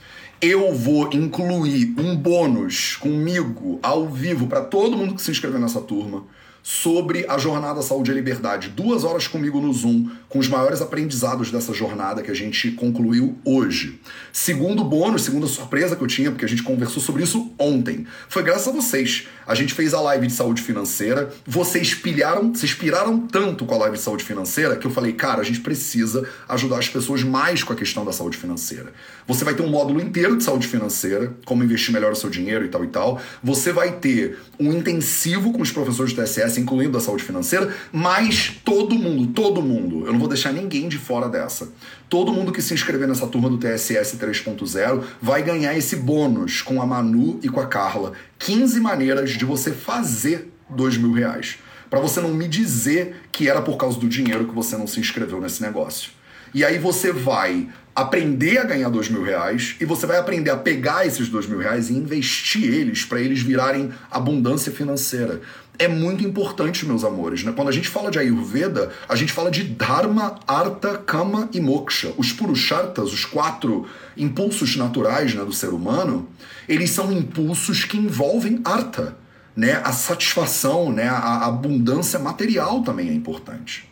eu 0.42 0.74
vou 0.74 1.08
incluir 1.14 1.94
um 1.96 2.16
bônus 2.16 2.96
comigo 2.96 3.78
ao 3.80 4.08
vivo 4.08 4.48
para 4.48 4.60
todo 4.60 4.96
mundo 4.96 5.14
que 5.14 5.22
se 5.22 5.30
inscrever 5.30 5.60
nessa 5.60 5.80
turma 5.80 6.24
sobre 6.62 7.26
a 7.28 7.36
jornada 7.38 7.82
Saúde 7.82 8.10
e 8.10 8.14
Liberdade. 8.14 8.68
Duas 8.68 9.02
horas 9.04 9.26
comigo 9.26 9.60
no 9.60 9.72
Zoom, 9.72 10.08
com 10.28 10.38
os 10.38 10.48
maiores 10.48 10.80
aprendizados 10.80 11.50
dessa 11.50 11.72
jornada 11.74 12.22
que 12.22 12.30
a 12.30 12.34
gente 12.34 12.70
concluiu 12.72 13.36
hoje. 13.44 14.00
Segundo 14.32 14.84
bônus, 14.84 15.22
segunda 15.22 15.46
surpresa 15.46 15.96
que 15.96 16.02
eu 16.02 16.06
tinha, 16.06 16.30
porque 16.30 16.44
a 16.44 16.48
gente 16.48 16.62
conversou 16.62 17.02
sobre 17.02 17.24
isso 17.24 17.52
ontem, 17.58 18.06
foi 18.28 18.42
graças 18.42 18.68
a 18.68 18.72
vocês. 18.72 19.26
A 19.44 19.54
gente 19.54 19.74
fez 19.74 19.92
a 19.92 20.00
live 20.00 20.28
de 20.28 20.32
saúde 20.32 20.62
financeira, 20.62 21.32
vocês 21.44 21.94
pilharam, 21.94 22.54
vocês 22.54 22.72
piraram 22.72 23.26
tanto 23.26 23.66
com 23.66 23.74
a 23.74 23.78
live 23.78 23.96
de 23.96 24.02
saúde 24.02 24.24
financeira 24.24 24.76
que 24.76 24.86
eu 24.86 24.90
falei, 24.90 25.12
cara, 25.12 25.40
a 25.40 25.44
gente 25.44 25.60
precisa 25.60 26.28
ajudar 26.48 26.78
as 26.78 26.88
pessoas 26.88 27.24
mais 27.24 27.64
com 27.64 27.72
a 27.72 27.76
questão 27.76 28.04
da 28.04 28.12
saúde 28.12 28.36
financeira. 28.36 28.92
Você 29.26 29.44
vai 29.44 29.54
ter 29.54 29.62
um 29.62 29.68
módulo 29.68 30.00
inteiro 30.00 30.36
de 30.36 30.44
saúde 30.44 30.68
financeira, 30.68 31.34
como 31.44 31.64
investir 31.64 31.92
melhor 31.92 32.12
o 32.12 32.16
seu 32.16 32.30
dinheiro 32.30 32.64
e 32.64 32.68
tal 32.68 32.84
e 32.84 32.88
tal. 32.88 33.20
Você 33.42 33.72
vai 33.72 33.92
ter 33.92 34.38
um 34.58 34.72
intensivo 34.72 35.52
com 35.52 35.60
os 35.60 35.70
professores 35.70 36.12
do 36.12 36.22
TSS 36.22 36.51
incluindo 36.60 36.96
a 36.96 37.00
saúde 37.00 37.24
financeira, 37.24 37.74
mas 37.92 38.60
todo 38.64 38.94
mundo, 38.94 39.32
todo 39.32 39.62
mundo, 39.62 40.06
eu 40.06 40.12
não 40.12 40.18
vou 40.18 40.28
deixar 40.28 40.52
ninguém 40.52 40.88
de 40.88 40.98
fora 40.98 41.28
dessa. 41.28 41.68
Todo 42.08 42.32
mundo 42.32 42.52
que 42.52 42.60
se 42.60 42.74
inscrever 42.74 43.08
nessa 43.08 43.26
turma 43.26 43.48
do 43.48 43.58
TSS 43.58 44.16
3.0 44.16 45.02
vai 45.20 45.42
ganhar 45.42 45.76
esse 45.76 45.96
bônus 45.96 46.62
com 46.62 46.80
a 46.80 46.86
Manu 46.86 47.38
e 47.42 47.48
com 47.48 47.60
a 47.60 47.66
Carla. 47.66 48.12
15 48.38 48.80
maneiras 48.80 49.30
de 49.30 49.44
você 49.44 49.72
fazer 49.72 50.52
dois 50.68 50.96
mil 50.96 51.12
reais. 51.12 51.58
Para 51.88 52.00
você 52.00 52.20
não 52.20 52.30
me 52.30 52.48
dizer 52.48 53.16
que 53.30 53.48
era 53.48 53.60
por 53.60 53.76
causa 53.76 53.98
do 53.98 54.08
dinheiro 54.08 54.46
que 54.46 54.54
você 54.54 54.76
não 54.76 54.86
se 54.86 54.98
inscreveu 54.98 55.40
nesse 55.40 55.62
negócio. 55.62 56.10
E 56.54 56.64
aí 56.64 56.78
você 56.78 57.12
vai 57.12 57.68
aprender 57.94 58.58
a 58.58 58.64
ganhar 58.64 58.88
dois 58.88 59.08
mil 59.08 59.22
reais 59.22 59.76
e 59.80 59.84
você 59.84 60.06
vai 60.06 60.18
aprender 60.18 60.50
a 60.50 60.56
pegar 60.56 61.06
esses 61.06 61.28
dois 61.28 61.46
mil 61.46 61.58
reais 61.58 61.90
e 61.90 61.94
investir 61.94 62.72
eles 62.72 63.04
para 63.04 63.20
eles 63.20 63.42
virarem 63.42 63.90
abundância 64.10 64.72
financeira. 64.72 65.40
É 65.82 65.88
muito 65.88 66.22
importante, 66.22 66.86
meus 66.86 67.02
amores. 67.02 67.42
Né? 67.42 67.50
Quando 67.50 67.66
a 67.66 67.72
gente 67.72 67.88
fala 67.88 68.08
de 68.08 68.16
Ayurveda, 68.16 68.92
a 69.08 69.16
gente 69.16 69.32
fala 69.32 69.50
de 69.50 69.64
Dharma, 69.64 70.38
Artha, 70.46 70.96
Kama 70.96 71.48
e 71.52 71.60
Moksha. 71.60 72.14
Os 72.16 72.32
Purusharthas, 72.32 73.12
os 73.12 73.24
quatro 73.24 73.84
impulsos 74.16 74.76
naturais 74.76 75.34
né, 75.34 75.44
do 75.44 75.52
ser 75.52 75.70
humano, 75.70 76.28
eles 76.68 76.90
são 76.90 77.10
impulsos 77.10 77.84
que 77.84 77.96
envolvem 77.96 78.60
Artha. 78.64 79.16
Né? 79.56 79.72
A 79.82 79.90
satisfação, 79.90 80.92
né? 80.92 81.08
a 81.08 81.46
abundância 81.46 82.16
material 82.20 82.82
também 82.82 83.08
é 83.08 83.12
importante. 83.12 83.90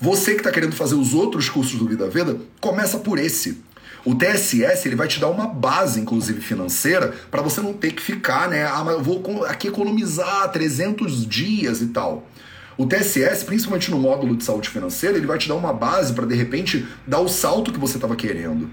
Você 0.00 0.32
que 0.32 0.38
está 0.38 0.50
querendo 0.50 0.74
fazer 0.74 0.96
os 0.96 1.14
outros 1.14 1.48
cursos 1.48 1.78
do 1.78 1.86
Vida 1.86 2.08
Veda, 2.10 2.36
começa 2.60 2.98
por 2.98 3.16
esse. 3.16 3.62
O 4.04 4.14
TSS 4.14 4.86
ele 4.86 4.96
vai 4.96 5.08
te 5.08 5.20
dar 5.20 5.28
uma 5.28 5.46
base, 5.46 6.00
inclusive 6.00 6.40
financeira, 6.40 7.14
para 7.30 7.42
você 7.42 7.60
não 7.60 7.72
ter 7.72 7.92
que 7.92 8.02
ficar, 8.02 8.48
né? 8.48 8.64
Ah, 8.64 8.82
mas 8.84 8.94
eu 8.94 9.02
vou 9.02 9.44
aqui 9.44 9.68
economizar 9.68 10.50
300 10.50 11.26
dias 11.26 11.80
e 11.80 11.88
tal. 11.88 12.26
O 12.76 12.86
TSS, 12.86 13.44
principalmente 13.44 13.90
no 13.90 13.98
módulo 13.98 14.36
de 14.36 14.44
saúde 14.44 14.68
financeira, 14.68 15.16
ele 15.16 15.26
vai 15.26 15.36
te 15.36 15.48
dar 15.48 15.56
uma 15.56 15.72
base 15.72 16.12
para 16.12 16.26
de 16.26 16.34
repente 16.34 16.86
dar 17.06 17.20
o 17.20 17.28
salto 17.28 17.72
que 17.72 17.78
você 17.78 17.96
estava 17.96 18.14
querendo 18.14 18.70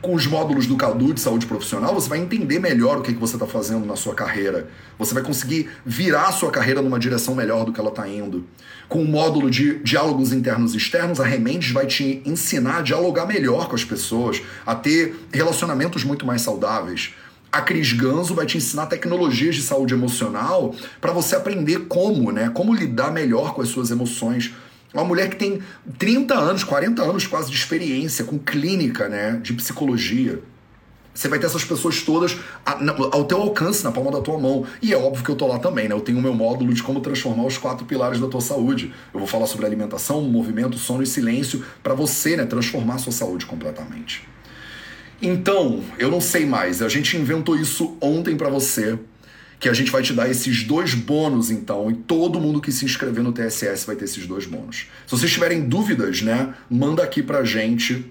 com 0.00 0.14
os 0.14 0.26
módulos 0.26 0.66
do 0.66 0.76
Cadu 0.76 1.12
de 1.12 1.20
saúde 1.20 1.46
profissional, 1.46 1.94
você 1.94 2.08
vai 2.08 2.18
entender 2.18 2.58
melhor 2.58 2.98
o 2.98 3.02
que, 3.02 3.12
que 3.12 3.20
você 3.20 3.36
está 3.36 3.46
fazendo 3.46 3.84
na 3.86 3.96
sua 3.96 4.14
carreira. 4.14 4.68
Você 4.98 5.12
vai 5.12 5.22
conseguir 5.22 5.68
virar 5.84 6.28
a 6.28 6.32
sua 6.32 6.50
carreira 6.50 6.80
numa 6.80 6.98
direção 6.98 7.34
melhor 7.34 7.64
do 7.64 7.72
que 7.72 7.80
ela 7.80 7.90
está 7.90 8.08
indo. 8.08 8.46
Com 8.88 9.02
o 9.02 9.08
módulo 9.08 9.50
de 9.50 9.78
diálogos 9.80 10.32
internos 10.32 10.74
e 10.74 10.78
externos, 10.78 11.20
a 11.20 11.24
Remendes 11.24 11.70
vai 11.70 11.86
te 11.86 12.22
ensinar 12.24 12.78
a 12.78 12.82
dialogar 12.82 13.26
melhor 13.26 13.68
com 13.68 13.74
as 13.74 13.84
pessoas, 13.84 14.42
a 14.64 14.74
ter 14.74 15.14
relacionamentos 15.32 16.02
muito 16.02 16.26
mais 16.26 16.42
saudáveis. 16.42 17.14
A 17.52 17.60
Cris 17.60 17.92
Ganzo 17.92 18.34
vai 18.34 18.46
te 18.46 18.56
ensinar 18.56 18.86
tecnologias 18.86 19.56
de 19.56 19.62
saúde 19.62 19.92
emocional 19.92 20.74
para 21.00 21.12
você 21.12 21.34
aprender 21.34 21.86
como, 21.88 22.30
né? 22.30 22.48
Como 22.54 22.72
lidar 22.72 23.12
melhor 23.12 23.54
com 23.54 23.60
as 23.60 23.68
suas 23.68 23.90
emoções 23.90 24.52
uma 24.92 25.04
mulher 25.04 25.28
que 25.30 25.36
tem 25.36 25.60
30 25.98 26.34
anos, 26.34 26.64
40 26.64 27.02
anos 27.02 27.26
quase 27.26 27.50
de 27.50 27.56
experiência 27.56 28.24
com 28.24 28.38
clínica, 28.38 29.08
né, 29.08 29.38
de 29.42 29.52
psicologia. 29.52 30.40
Você 31.12 31.28
vai 31.28 31.38
ter 31.38 31.46
essas 31.46 31.64
pessoas 31.64 32.02
todas 32.02 32.36
ao 33.12 33.24
teu 33.24 33.40
alcance, 33.42 33.82
na 33.82 33.90
palma 33.90 34.12
da 34.12 34.20
tua 34.20 34.38
mão. 34.38 34.64
E 34.80 34.92
é 34.92 34.96
óbvio 34.96 35.24
que 35.24 35.30
eu 35.30 35.34
tô 35.34 35.46
lá 35.46 35.58
também, 35.58 35.88
né? 35.88 35.94
Eu 35.94 36.00
tenho 36.00 36.18
o 36.18 36.22
meu 36.22 36.32
módulo 36.32 36.72
de 36.72 36.82
como 36.82 37.00
transformar 37.00 37.44
os 37.44 37.58
quatro 37.58 37.84
pilares 37.84 38.20
da 38.20 38.28
tua 38.28 38.40
saúde. 38.40 38.94
Eu 39.12 39.18
vou 39.18 39.28
falar 39.28 39.46
sobre 39.46 39.66
alimentação, 39.66 40.22
movimento, 40.22 40.78
sono 40.78 41.02
e 41.02 41.06
silêncio 41.06 41.64
para 41.82 41.94
você, 41.94 42.36
né, 42.36 42.46
transformar 42.46 42.94
a 42.94 42.98
sua 42.98 43.12
saúde 43.12 43.44
completamente. 43.44 44.26
Então, 45.20 45.82
eu 45.98 46.10
não 46.10 46.20
sei 46.20 46.46
mais. 46.46 46.80
A 46.80 46.88
gente 46.88 47.16
inventou 47.16 47.56
isso 47.56 47.96
ontem 48.00 48.36
para 48.36 48.48
você 48.48 48.96
que 49.60 49.68
a 49.68 49.74
gente 49.74 49.90
vai 49.90 50.02
te 50.02 50.14
dar 50.14 50.28
esses 50.28 50.64
dois 50.64 50.94
bônus, 50.94 51.50
então, 51.50 51.90
e 51.90 51.94
todo 51.94 52.40
mundo 52.40 52.62
que 52.62 52.72
se 52.72 52.86
inscrever 52.86 53.22
no 53.22 53.30
TSS 53.30 53.84
vai 53.84 53.94
ter 53.94 54.06
esses 54.06 54.26
dois 54.26 54.46
bônus. 54.46 54.86
Se 55.06 55.10
vocês 55.10 55.30
tiverem 55.30 55.68
dúvidas, 55.68 56.22
né, 56.22 56.54
manda 56.68 57.04
aqui 57.04 57.22
pra 57.22 57.44
gente. 57.44 58.10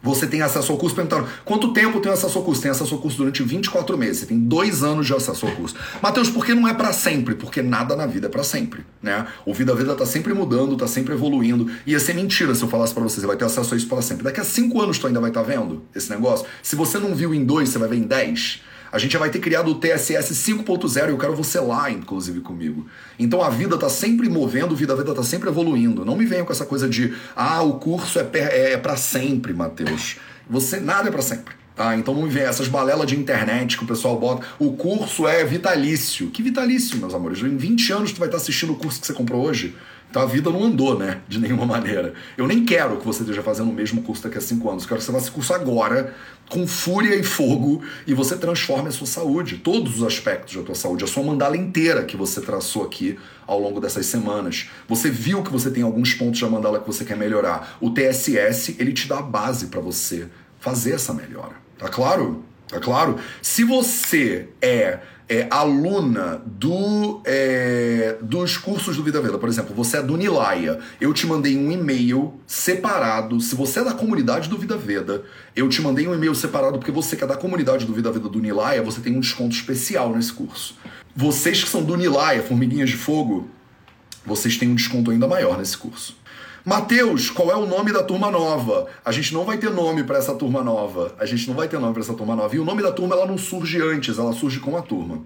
Você 0.00 0.28
tem 0.28 0.40
acesso 0.42 0.70
ao 0.70 0.78
curso 0.78 0.94
perguntando 0.94 1.26
quanto 1.44 1.72
tempo 1.72 2.00
tem 2.00 2.10
acesso 2.10 2.38
ao 2.38 2.44
curso? 2.44 2.62
Tem 2.62 2.70
acesso 2.70 2.94
ao 2.94 3.00
curso 3.00 3.18
durante 3.18 3.42
24 3.42 3.98
meses. 3.98 4.18
Você 4.18 4.26
tem 4.26 4.38
dois 4.38 4.84
anos 4.84 5.06
de 5.08 5.12
acesso 5.12 5.44
ao 5.44 5.52
curso. 5.52 5.74
Matheus, 6.00 6.30
por 6.30 6.46
que 6.46 6.54
não 6.54 6.68
é 6.68 6.72
para 6.72 6.92
sempre? 6.92 7.34
Porque 7.34 7.60
nada 7.60 7.96
na 7.96 8.06
vida 8.06 8.28
é 8.28 8.30
para 8.30 8.44
sempre, 8.44 8.86
né? 9.02 9.26
O 9.44 9.52
Vida 9.52 9.74
Vida 9.74 9.96
tá 9.96 10.06
sempre 10.06 10.32
mudando, 10.32 10.76
tá 10.76 10.86
sempre 10.86 11.14
evoluindo. 11.14 11.68
Ia 11.84 11.98
ser 11.98 12.14
mentira 12.14 12.54
se 12.54 12.62
eu 12.62 12.68
falasse 12.68 12.94
para 12.94 13.02
você, 13.02 13.20
você 13.20 13.26
vai 13.26 13.36
ter 13.36 13.44
acesso 13.44 13.74
a 13.74 13.76
isso 13.76 13.88
para 13.88 14.00
sempre. 14.00 14.22
Daqui 14.22 14.40
a 14.40 14.44
cinco 14.44 14.80
anos 14.80 14.98
tu 14.98 15.08
ainda 15.08 15.20
vai 15.20 15.30
estar 15.30 15.42
tá 15.42 15.46
vendo 15.46 15.82
esse 15.92 16.08
negócio. 16.08 16.46
Se 16.62 16.76
você 16.76 16.96
não 16.98 17.12
viu 17.14 17.34
em 17.34 17.44
dois, 17.44 17.68
você 17.68 17.78
vai 17.78 17.88
ver 17.88 17.96
em 17.96 18.04
dez. 18.04 18.62
A 18.90 18.98
gente 18.98 19.12
já 19.12 19.18
vai 19.18 19.30
ter 19.30 19.38
criado 19.38 19.70
o 19.70 19.74
TSS 19.74 20.32
5.0 20.32 21.08
e 21.08 21.10
eu 21.10 21.18
quero 21.18 21.34
você 21.34 21.60
lá, 21.60 21.90
inclusive, 21.90 22.40
comigo. 22.40 22.86
Então 23.18 23.42
a 23.42 23.50
vida 23.50 23.74
está 23.74 23.88
sempre 23.88 24.28
movendo, 24.28 24.74
a 24.74 24.76
vida, 24.76 24.92
a 24.92 24.96
vida 24.96 25.14
tá 25.14 25.22
sempre 25.22 25.48
evoluindo. 25.48 26.04
Não 26.04 26.16
me 26.16 26.24
venham 26.24 26.46
com 26.46 26.52
essa 26.52 26.64
coisa 26.64 26.88
de, 26.88 27.14
ah, 27.36 27.62
o 27.62 27.74
curso 27.74 28.18
é, 28.18 28.28
é, 28.34 28.72
é 28.72 28.76
para 28.78 28.96
sempre, 28.96 29.52
Matheus. 29.52 30.16
Você, 30.48 30.80
nada 30.80 31.08
é 31.08 31.12
para 31.12 31.22
sempre. 31.22 31.58
Tá, 31.78 31.96
então 31.96 32.12
não 32.12 32.22
me 32.22 32.28
vem 32.28 32.42
essas 32.42 32.66
balelas 32.66 33.06
de 33.06 33.16
internet 33.16 33.78
que 33.78 33.84
o 33.84 33.86
pessoal 33.86 34.18
bota. 34.18 34.44
O 34.58 34.72
curso 34.72 35.28
é 35.28 35.44
vitalício. 35.44 36.28
Que 36.28 36.42
vitalício, 36.42 36.98
meus 36.98 37.14
amores? 37.14 37.40
Em 37.40 37.56
20 37.56 37.92
anos 37.92 38.12
tu 38.12 38.18
vai 38.18 38.26
estar 38.26 38.38
assistindo 38.38 38.72
o 38.72 38.76
curso 38.76 39.00
que 39.00 39.06
você 39.06 39.12
comprou 39.12 39.44
hoje. 39.44 39.76
Então 40.10 40.22
a 40.22 40.26
vida 40.26 40.50
não 40.50 40.64
andou, 40.64 40.98
né? 40.98 41.20
De 41.28 41.38
nenhuma 41.38 41.66
maneira. 41.66 42.14
Eu 42.36 42.46
nem 42.46 42.64
quero 42.64 42.96
que 42.96 43.04
você 43.04 43.22
esteja 43.22 43.42
fazendo 43.42 43.70
o 43.70 43.74
mesmo 43.74 44.02
curso 44.02 44.22
daqui 44.22 44.38
a 44.38 44.40
cinco 44.40 44.70
anos. 44.70 44.84
Eu 44.84 44.88
quero 44.88 45.00
que 45.00 45.06
você 45.06 45.12
faça 45.12 45.24
esse 45.26 45.30
curso 45.30 45.52
agora, 45.52 46.14
com 46.48 46.66
fúria 46.66 47.14
e 47.14 47.22
fogo, 47.22 47.82
e 48.06 48.14
você 48.14 48.36
transforme 48.36 48.88
a 48.88 48.90
sua 48.90 49.06
saúde, 49.06 49.58
todos 49.58 49.98
os 49.98 50.02
aspectos 50.02 50.56
da 50.56 50.62
tua 50.62 50.74
saúde, 50.74 51.04
a 51.04 51.06
sua 51.06 51.22
mandala 51.22 51.56
inteira 51.56 52.04
que 52.04 52.16
você 52.16 52.40
traçou 52.40 52.84
aqui 52.84 53.18
ao 53.46 53.60
longo 53.60 53.80
dessas 53.80 54.06
semanas. 54.06 54.70
Você 54.88 55.10
viu 55.10 55.42
que 55.42 55.52
você 55.52 55.70
tem 55.70 55.82
alguns 55.82 56.14
pontos 56.14 56.40
da 56.40 56.48
mandala 56.48 56.80
que 56.80 56.86
você 56.86 57.04
quer 57.04 57.16
melhorar. 57.16 57.76
O 57.80 57.90
TSS, 57.90 58.76
ele 58.78 58.92
te 58.92 59.06
dá 59.06 59.18
a 59.18 59.22
base 59.22 59.66
para 59.66 59.80
você 59.80 60.28
fazer 60.58 60.92
essa 60.92 61.12
melhora. 61.12 61.56
Tá 61.76 61.88
claro? 61.88 62.44
Tá 62.66 62.80
claro? 62.80 63.16
Se 63.42 63.62
você 63.62 64.48
é 64.60 65.00
é, 65.28 65.46
aluna 65.50 66.42
do, 66.46 67.20
é, 67.24 68.16
dos 68.22 68.56
cursos 68.56 68.96
do 68.96 69.02
Vida 69.02 69.20
Veda. 69.20 69.38
Por 69.38 69.48
exemplo, 69.48 69.74
você 69.74 69.98
é 69.98 70.02
do 70.02 70.16
Nilaya, 70.16 70.78
eu 71.00 71.12
te 71.12 71.26
mandei 71.26 71.56
um 71.56 71.70
e-mail 71.70 72.34
separado. 72.46 73.40
Se 73.40 73.54
você 73.54 73.80
é 73.80 73.84
da 73.84 73.92
comunidade 73.92 74.48
do 74.48 74.56
Vida 74.56 74.76
Veda, 74.76 75.22
eu 75.54 75.68
te 75.68 75.82
mandei 75.82 76.08
um 76.08 76.14
e-mail 76.14 76.34
separado 76.34 76.78
porque 76.78 76.90
você 76.90 77.14
que 77.14 77.24
é 77.24 77.26
da 77.26 77.36
comunidade 77.36 77.84
do 77.84 77.92
Vida 77.92 78.10
Veda 78.10 78.28
do 78.28 78.40
Nilaya, 78.40 78.82
você 78.82 79.00
tem 79.00 79.14
um 79.14 79.20
desconto 79.20 79.54
especial 79.54 80.14
nesse 80.14 80.32
curso. 80.32 80.76
Vocês 81.14 81.62
que 81.62 81.68
são 81.68 81.82
do 81.82 81.96
Nilaya, 81.96 82.42
Formiguinhas 82.42 82.90
de 82.90 82.96
Fogo, 82.96 83.50
vocês 84.24 84.56
têm 84.56 84.70
um 84.70 84.74
desconto 84.74 85.10
ainda 85.10 85.26
maior 85.26 85.58
nesse 85.58 85.76
curso. 85.76 86.16
Mateus, 86.68 87.30
qual 87.30 87.50
é 87.50 87.56
o 87.56 87.64
nome 87.64 87.90
da 87.94 88.02
turma 88.02 88.30
nova? 88.30 88.88
A 89.02 89.10
gente 89.10 89.32
não 89.32 89.42
vai 89.42 89.56
ter 89.56 89.70
nome 89.70 90.04
para 90.04 90.18
essa 90.18 90.34
turma 90.34 90.62
nova. 90.62 91.14
A 91.18 91.24
gente 91.24 91.48
não 91.48 91.54
vai 91.54 91.66
ter 91.66 91.78
nome 91.78 91.94
para 91.94 92.02
essa 92.02 92.12
turma 92.12 92.36
nova. 92.36 92.54
E 92.54 92.58
o 92.58 92.64
nome 92.66 92.82
da 92.82 92.92
turma 92.92 93.14
ela 93.14 93.24
não 93.24 93.38
surge 93.38 93.80
antes, 93.80 94.18
ela 94.18 94.34
surge 94.34 94.60
com 94.60 94.76
a 94.76 94.82
turma. 94.82 95.22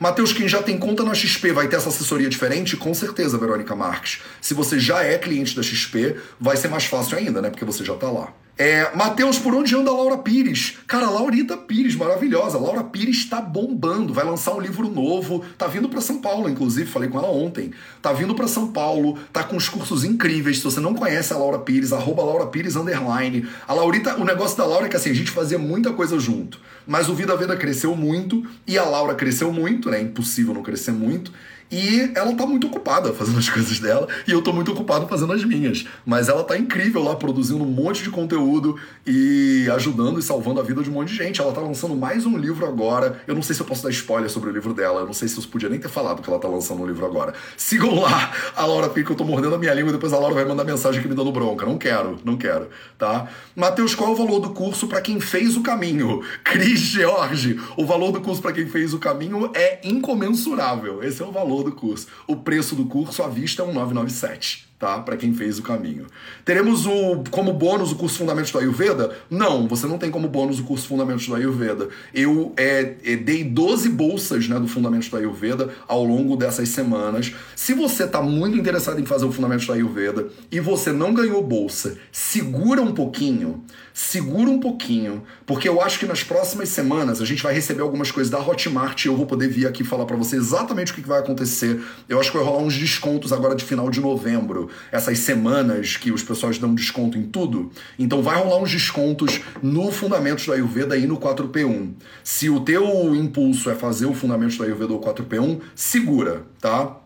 Mateus, 0.00 0.32
quem 0.32 0.48
já 0.48 0.62
tem 0.62 0.78
conta 0.78 1.04
na 1.04 1.12
XP 1.12 1.52
vai 1.52 1.68
ter 1.68 1.76
essa 1.76 1.90
assessoria 1.90 2.30
diferente? 2.30 2.78
Com 2.78 2.94
certeza, 2.94 3.36
Verônica 3.36 3.76
Marques. 3.76 4.22
Se 4.40 4.54
você 4.54 4.80
já 4.80 5.04
é 5.04 5.18
cliente 5.18 5.54
da 5.54 5.62
XP, 5.62 6.16
vai 6.40 6.56
ser 6.56 6.68
mais 6.68 6.86
fácil 6.86 7.18
ainda, 7.18 7.42
né? 7.42 7.50
Porque 7.50 7.66
você 7.66 7.84
já 7.84 7.92
está 7.92 8.10
lá. 8.10 8.32
É, 8.58 8.90
Matheus, 8.96 9.38
por 9.38 9.54
onde 9.54 9.76
anda 9.76 9.92
Laura 9.92 10.16
Pires? 10.16 10.78
Cara, 10.86 11.10
Laurita 11.10 11.58
Pires, 11.58 11.94
maravilhosa. 11.94 12.58
Laura 12.58 12.82
Pires 12.84 13.18
está 13.18 13.38
bombando, 13.38 14.14
vai 14.14 14.24
lançar 14.24 14.54
um 14.54 14.60
livro 14.60 14.88
novo, 14.88 15.44
tá 15.58 15.66
vindo 15.66 15.90
para 15.90 16.00
São 16.00 16.22
Paulo, 16.22 16.48
inclusive, 16.48 16.90
falei 16.90 17.10
com 17.10 17.18
ela 17.18 17.28
ontem. 17.28 17.72
Tá 18.00 18.14
vindo 18.14 18.34
para 18.34 18.48
São 18.48 18.68
Paulo, 18.68 19.18
tá 19.30 19.44
com 19.44 19.56
os 19.56 19.68
cursos 19.68 20.04
incríveis. 20.04 20.58
Se 20.58 20.64
você 20.64 20.80
não 20.80 20.94
conhece 20.94 21.34
a 21.34 21.36
Laura 21.36 21.58
Pires, 21.58 21.92
arroba 21.92 22.22
Laura 22.22 22.46
Pires 22.46 22.76
underline. 22.76 23.46
A 23.68 23.74
Laurita, 23.74 24.16
o 24.16 24.24
negócio 24.24 24.56
da 24.56 24.64
Laura 24.64 24.86
é 24.86 24.88
que 24.88 24.96
assim, 24.96 25.10
a 25.10 25.14
gente 25.14 25.30
fazia 25.30 25.58
muita 25.58 25.92
coisa 25.92 26.18
junto. 26.18 26.58
Mas 26.86 27.10
o 27.10 27.14
Vida 27.14 27.36
Veda 27.36 27.56
cresceu 27.56 27.94
muito 27.94 28.42
e 28.66 28.78
a 28.78 28.84
Laura 28.84 29.14
cresceu 29.14 29.52
muito, 29.52 29.90
né? 29.90 30.00
Impossível 30.00 30.54
não 30.54 30.62
crescer 30.62 30.92
muito. 30.92 31.30
E 31.70 32.12
ela 32.14 32.34
tá 32.34 32.46
muito 32.46 32.66
ocupada 32.66 33.12
fazendo 33.12 33.38
as 33.38 33.48
coisas 33.48 33.78
dela 33.80 34.06
e 34.26 34.30
eu 34.30 34.42
tô 34.42 34.52
muito 34.52 34.72
ocupado 34.72 35.06
fazendo 35.06 35.32
as 35.32 35.44
minhas. 35.44 35.86
Mas 36.04 36.28
ela 36.28 36.44
tá 36.44 36.56
incrível 36.56 37.02
lá 37.02 37.16
produzindo 37.16 37.62
um 37.62 37.66
monte 37.66 38.02
de 38.02 38.10
conteúdo 38.10 38.78
e 39.06 39.68
ajudando 39.72 40.18
e 40.18 40.22
salvando 40.22 40.60
a 40.60 40.62
vida 40.62 40.82
de 40.82 40.90
um 40.90 40.92
monte 40.92 41.08
de 41.08 41.16
gente. 41.16 41.40
Ela 41.40 41.52
tá 41.52 41.60
lançando 41.60 41.96
mais 41.96 42.24
um 42.24 42.36
livro 42.36 42.66
agora. 42.66 43.20
Eu 43.26 43.34
não 43.34 43.42
sei 43.42 43.54
se 43.54 43.60
eu 43.60 43.66
posso 43.66 43.82
dar 43.82 43.90
spoiler 43.90 44.30
sobre 44.30 44.50
o 44.50 44.52
livro 44.52 44.72
dela. 44.72 45.00
Eu 45.00 45.06
não 45.06 45.12
sei 45.12 45.28
se 45.28 45.38
eu 45.38 45.44
podia 45.44 45.68
nem 45.68 45.78
ter 45.78 45.88
falado 45.88 46.22
que 46.22 46.30
ela 46.30 46.38
tá 46.38 46.48
lançando 46.48 46.82
um 46.82 46.86
livro 46.86 47.04
agora. 47.04 47.34
Sigam 47.56 48.00
lá 48.00 48.32
a 48.54 48.64
Laura 48.64 48.88
Pico, 48.88 49.12
eu 49.12 49.16
tô 49.16 49.24
mordendo 49.24 49.54
a 49.54 49.58
minha 49.58 49.74
língua 49.74 49.90
e 49.90 49.92
depois 49.92 50.12
a 50.12 50.18
Laura 50.18 50.34
vai 50.34 50.44
mandar 50.44 50.64
mensagem 50.64 51.00
aqui 51.00 51.08
me 51.08 51.14
dando 51.14 51.32
bronca. 51.32 51.66
Não 51.66 51.78
quero, 51.78 52.18
não 52.24 52.36
quero, 52.36 52.68
tá? 52.96 53.28
Matheus, 53.54 53.94
qual 53.94 54.10
é 54.10 54.12
o 54.12 54.16
valor 54.16 54.40
do 54.40 54.50
curso 54.50 54.86
para 54.86 55.00
quem 55.00 55.18
fez 55.20 55.56
o 55.56 55.62
caminho? 55.62 56.22
Cris 56.44 56.80
George, 56.80 57.60
o 57.76 57.84
valor 57.84 58.12
do 58.12 58.20
curso 58.20 58.40
para 58.40 58.52
quem 58.52 58.66
fez 58.66 58.94
o 58.94 58.98
caminho 58.98 59.50
é 59.54 59.80
incomensurável. 59.82 61.02
Esse 61.02 61.22
é 61.22 61.26
o 61.26 61.32
valor 61.32 61.55
valor 61.56 61.64
do 61.64 61.72
curso. 61.72 62.06
O 62.26 62.36
preço 62.36 62.74
do 62.74 62.86
curso 62.86 63.22
à 63.22 63.28
vista 63.28 63.62
é 63.62 63.64
um 63.64 63.72
997 63.72 64.65
tá? 64.78 64.98
Para 64.98 65.16
quem 65.16 65.32
fez 65.32 65.58
o 65.58 65.62
caminho. 65.62 66.06
Teremos 66.44 66.86
o 66.86 67.24
como 67.30 67.52
bônus 67.52 67.92
o 67.92 67.96
curso 67.96 68.18
Fundamentos 68.18 68.50
do 68.50 68.58
Ayurveda? 68.58 69.16
Não, 69.30 69.66
você 69.66 69.86
não 69.86 69.96
tem 69.96 70.10
como 70.10 70.28
bônus 70.28 70.58
o 70.58 70.64
curso 70.64 70.86
Fundamentos 70.86 71.26
do 71.26 71.34
Ayurveda. 71.34 71.88
Eu 72.12 72.52
é, 72.56 72.94
é, 73.04 73.16
dei 73.16 73.42
12 73.42 73.88
bolsas 73.88 74.48
né, 74.48 74.58
do 74.60 74.68
Fundamentos 74.68 75.08
do 75.08 75.16
Ayurveda 75.16 75.70
ao 75.88 76.04
longo 76.04 76.36
dessas 76.36 76.68
semanas. 76.68 77.32
Se 77.54 77.72
você 77.72 78.04
está 78.04 78.20
muito 78.20 78.56
interessado 78.58 79.00
em 79.00 79.06
fazer 79.06 79.24
o 79.24 79.32
Fundamentos 79.32 79.66
do 79.66 79.72
Ayurveda 79.72 80.28
e 80.50 80.60
você 80.60 80.92
não 80.92 81.14
ganhou 81.14 81.42
bolsa, 81.42 81.96
segura 82.12 82.82
um 82.82 82.92
pouquinho, 82.92 83.64
segura 83.94 84.50
um 84.50 84.60
pouquinho, 84.60 85.22
porque 85.46 85.66
eu 85.66 85.80
acho 85.80 85.98
que 85.98 86.06
nas 86.06 86.22
próximas 86.22 86.68
semanas 86.68 87.22
a 87.22 87.24
gente 87.24 87.42
vai 87.42 87.54
receber 87.54 87.80
algumas 87.80 88.10
coisas 88.10 88.30
da 88.30 88.38
Hotmart 88.38 89.04
e 89.04 89.08
eu 89.08 89.16
vou 89.16 89.24
poder 89.24 89.48
vir 89.48 89.66
aqui 89.66 89.82
falar 89.82 90.04
para 90.04 90.16
você 90.16 90.36
exatamente 90.36 90.92
o 90.92 90.94
que 90.94 91.00
vai 91.00 91.20
acontecer. 91.20 91.82
Eu 92.06 92.20
acho 92.20 92.30
que 92.30 92.36
vai 92.36 92.46
rolar 92.46 92.62
uns 92.62 92.76
descontos 92.76 93.32
agora 93.32 93.54
de 93.54 93.64
final 93.64 93.88
de 93.88 94.00
novembro 94.00 94.65
essas 94.90 95.18
semanas 95.18 95.96
que 95.96 96.10
os 96.10 96.22
pessoas 96.22 96.58
dão 96.58 96.74
desconto 96.74 97.18
em 97.18 97.24
tudo. 97.24 97.70
Então 97.98 98.22
vai 98.22 98.36
rolar 98.36 98.58
uns 98.58 98.70
descontos 98.70 99.40
no 99.62 99.90
Fundamentos 99.90 100.46
do 100.46 100.52
Ayurveda 100.52 100.96
e 100.96 101.06
no 101.06 101.18
4P1. 101.18 101.92
Se 102.22 102.48
o 102.50 102.60
teu 102.60 103.14
impulso 103.14 103.70
é 103.70 103.74
fazer 103.74 104.06
o 104.06 104.14
Fundamentos 104.14 104.56
do 104.56 104.64
Ayurveda 104.64 104.92
ou 104.92 105.00
4P1, 105.00 105.60
segura, 105.74 106.42
tá? 106.60 106.96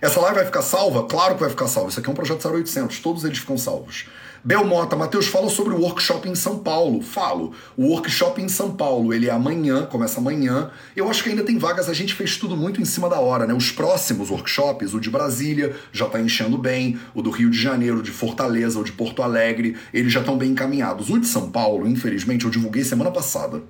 Essa 0.00 0.20
live 0.20 0.36
vai 0.36 0.44
ficar 0.46 0.62
salva? 0.62 1.04
Claro 1.04 1.34
que 1.34 1.40
vai 1.40 1.50
ficar 1.50 1.66
salva. 1.66 1.90
Isso 1.90 1.98
aqui 1.98 2.08
é 2.08 2.12
um 2.12 2.14
projeto 2.14 2.46
0800, 2.48 3.00
todos 3.00 3.24
eles 3.24 3.38
ficam 3.38 3.58
salvos. 3.58 4.06
Belmota, 4.44 4.94
Matheus, 4.94 5.26
fala 5.26 5.48
sobre 5.48 5.74
o 5.74 5.80
workshop 5.80 6.28
em 6.28 6.34
São 6.34 6.58
Paulo. 6.58 7.02
Falo. 7.02 7.52
O 7.76 7.88
workshop 7.88 8.40
em 8.40 8.48
São 8.48 8.70
Paulo, 8.70 9.12
ele 9.12 9.28
é 9.28 9.30
amanhã, 9.30 9.84
começa 9.86 10.20
amanhã. 10.20 10.70
Eu 10.94 11.10
acho 11.10 11.22
que 11.22 11.30
ainda 11.30 11.42
tem 11.42 11.58
vagas, 11.58 11.88
a 11.88 11.92
gente 11.92 12.14
fez 12.14 12.36
tudo 12.36 12.56
muito 12.56 12.80
em 12.80 12.84
cima 12.84 13.08
da 13.08 13.18
hora, 13.18 13.46
né? 13.46 13.54
Os 13.54 13.72
próximos 13.72 14.30
workshops, 14.30 14.94
o 14.94 15.00
de 15.00 15.10
Brasília 15.10 15.74
já 15.92 16.06
tá 16.06 16.20
enchendo 16.20 16.56
bem, 16.56 16.98
o 17.14 17.22
do 17.22 17.30
Rio 17.30 17.50
de 17.50 17.60
Janeiro, 17.60 18.02
de 18.02 18.12
Fortaleza, 18.12 18.78
o 18.78 18.84
de 18.84 18.92
Porto 18.92 19.22
Alegre, 19.22 19.76
eles 19.92 20.12
já 20.12 20.20
estão 20.20 20.38
bem 20.38 20.52
encaminhados. 20.52 21.10
O 21.10 21.18
de 21.18 21.26
São 21.26 21.50
Paulo, 21.50 21.88
infelizmente, 21.88 22.44
eu 22.44 22.50
divulguei 22.50 22.84
semana 22.84 23.10
passada. 23.10 23.62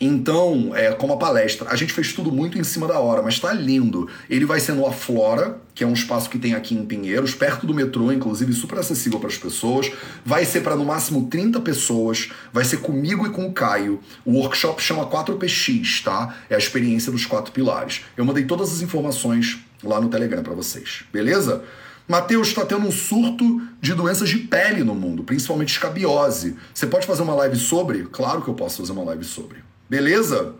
Então, 0.00 0.72
é, 0.74 0.92
como 0.92 1.14
a 1.14 1.16
palestra, 1.16 1.70
a 1.70 1.76
gente 1.76 1.92
fez 1.92 2.12
tudo 2.12 2.30
muito 2.30 2.58
em 2.58 2.64
cima 2.64 2.86
da 2.86 2.98
hora, 2.98 3.22
mas 3.22 3.38
tá 3.38 3.52
lindo. 3.52 4.08
Ele 4.28 4.44
vai 4.44 4.60
ser 4.60 4.72
no 4.72 4.86
Aflora, 4.86 5.58
que 5.74 5.82
é 5.82 5.86
um 5.86 5.92
espaço 5.92 6.28
que 6.28 6.38
tem 6.38 6.54
aqui 6.54 6.74
em 6.74 6.84
Pinheiros, 6.84 7.34
perto 7.34 7.66
do 7.66 7.74
metrô, 7.74 8.12
inclusive 8.12 8.52
super 8.52 8.78
acessível 8.78 9.18
para 9.18 9.28
as 9.28 9.38
pessoas. 9.38 9.90
Vai 10.24 10.44
ser 10.44 10.62
para 10.62 10.76
no 10.76 10.84
máximo 10.84 11.26
30 11.28 11.60
pessoas, 11.60 12.30
vai 12.52 12.64
ser 12.64 12.78
comigo 12.78 13.26
e 13.26 13.30
com 13.30 13.46
o 13.46 13.52
Caio. 13.52 14.00
O 14.24 14.38
workshop 14.38 14.82
chama 14.82 15.06
4PX, 15.06 16.02
tá? 16.02 16.36
É 16.48 16.54
a 16.54 16.58
experiência 16.58 17.12
dos 17.12 17.26
quatro 17.26 17.52
pilares. 17.52 18.04
Eu 18.16 18.24
mandei 18.24 18.44
todas 18.44 18.72
as 18.72 18.82
informações 18.82 19.58
lá 19.82 20.00
no 20.00 20.08
Telegram 20.08 20.42
para 20.42 20.54
vocês, 20.54 21.04
beleza? 21.12 21.62
Mateus 22.08 22.48
está 22.48 22.64
tendo 22.64 22.86
um 22.86 22.92
surto 22.92 23.62
de 23.80 23.92
doenças 23.92 24.28
de 24.28 24.38
pele 24.38 24.84
no 24.84 24.94
mundo, 24.94 25.24
principalmente 25.24 25.70
escabiose. 25.70 26.56
Você 26.72 26.86
pode 26.86 27.06
fazer 27.06 27.22
uma 27.22 27.34
live 27.34 27.56
sobre? 27.56 28.04
Claro 28.04 28.42
que 28.42 28.48
eu 28.48 28.54
posso 28.54 28.78
fazer 28.78 28.92
uma 28.92 29.02
live 29.02 29.24
sobre. 29.24 29.58
Beleza? 29.90 30.54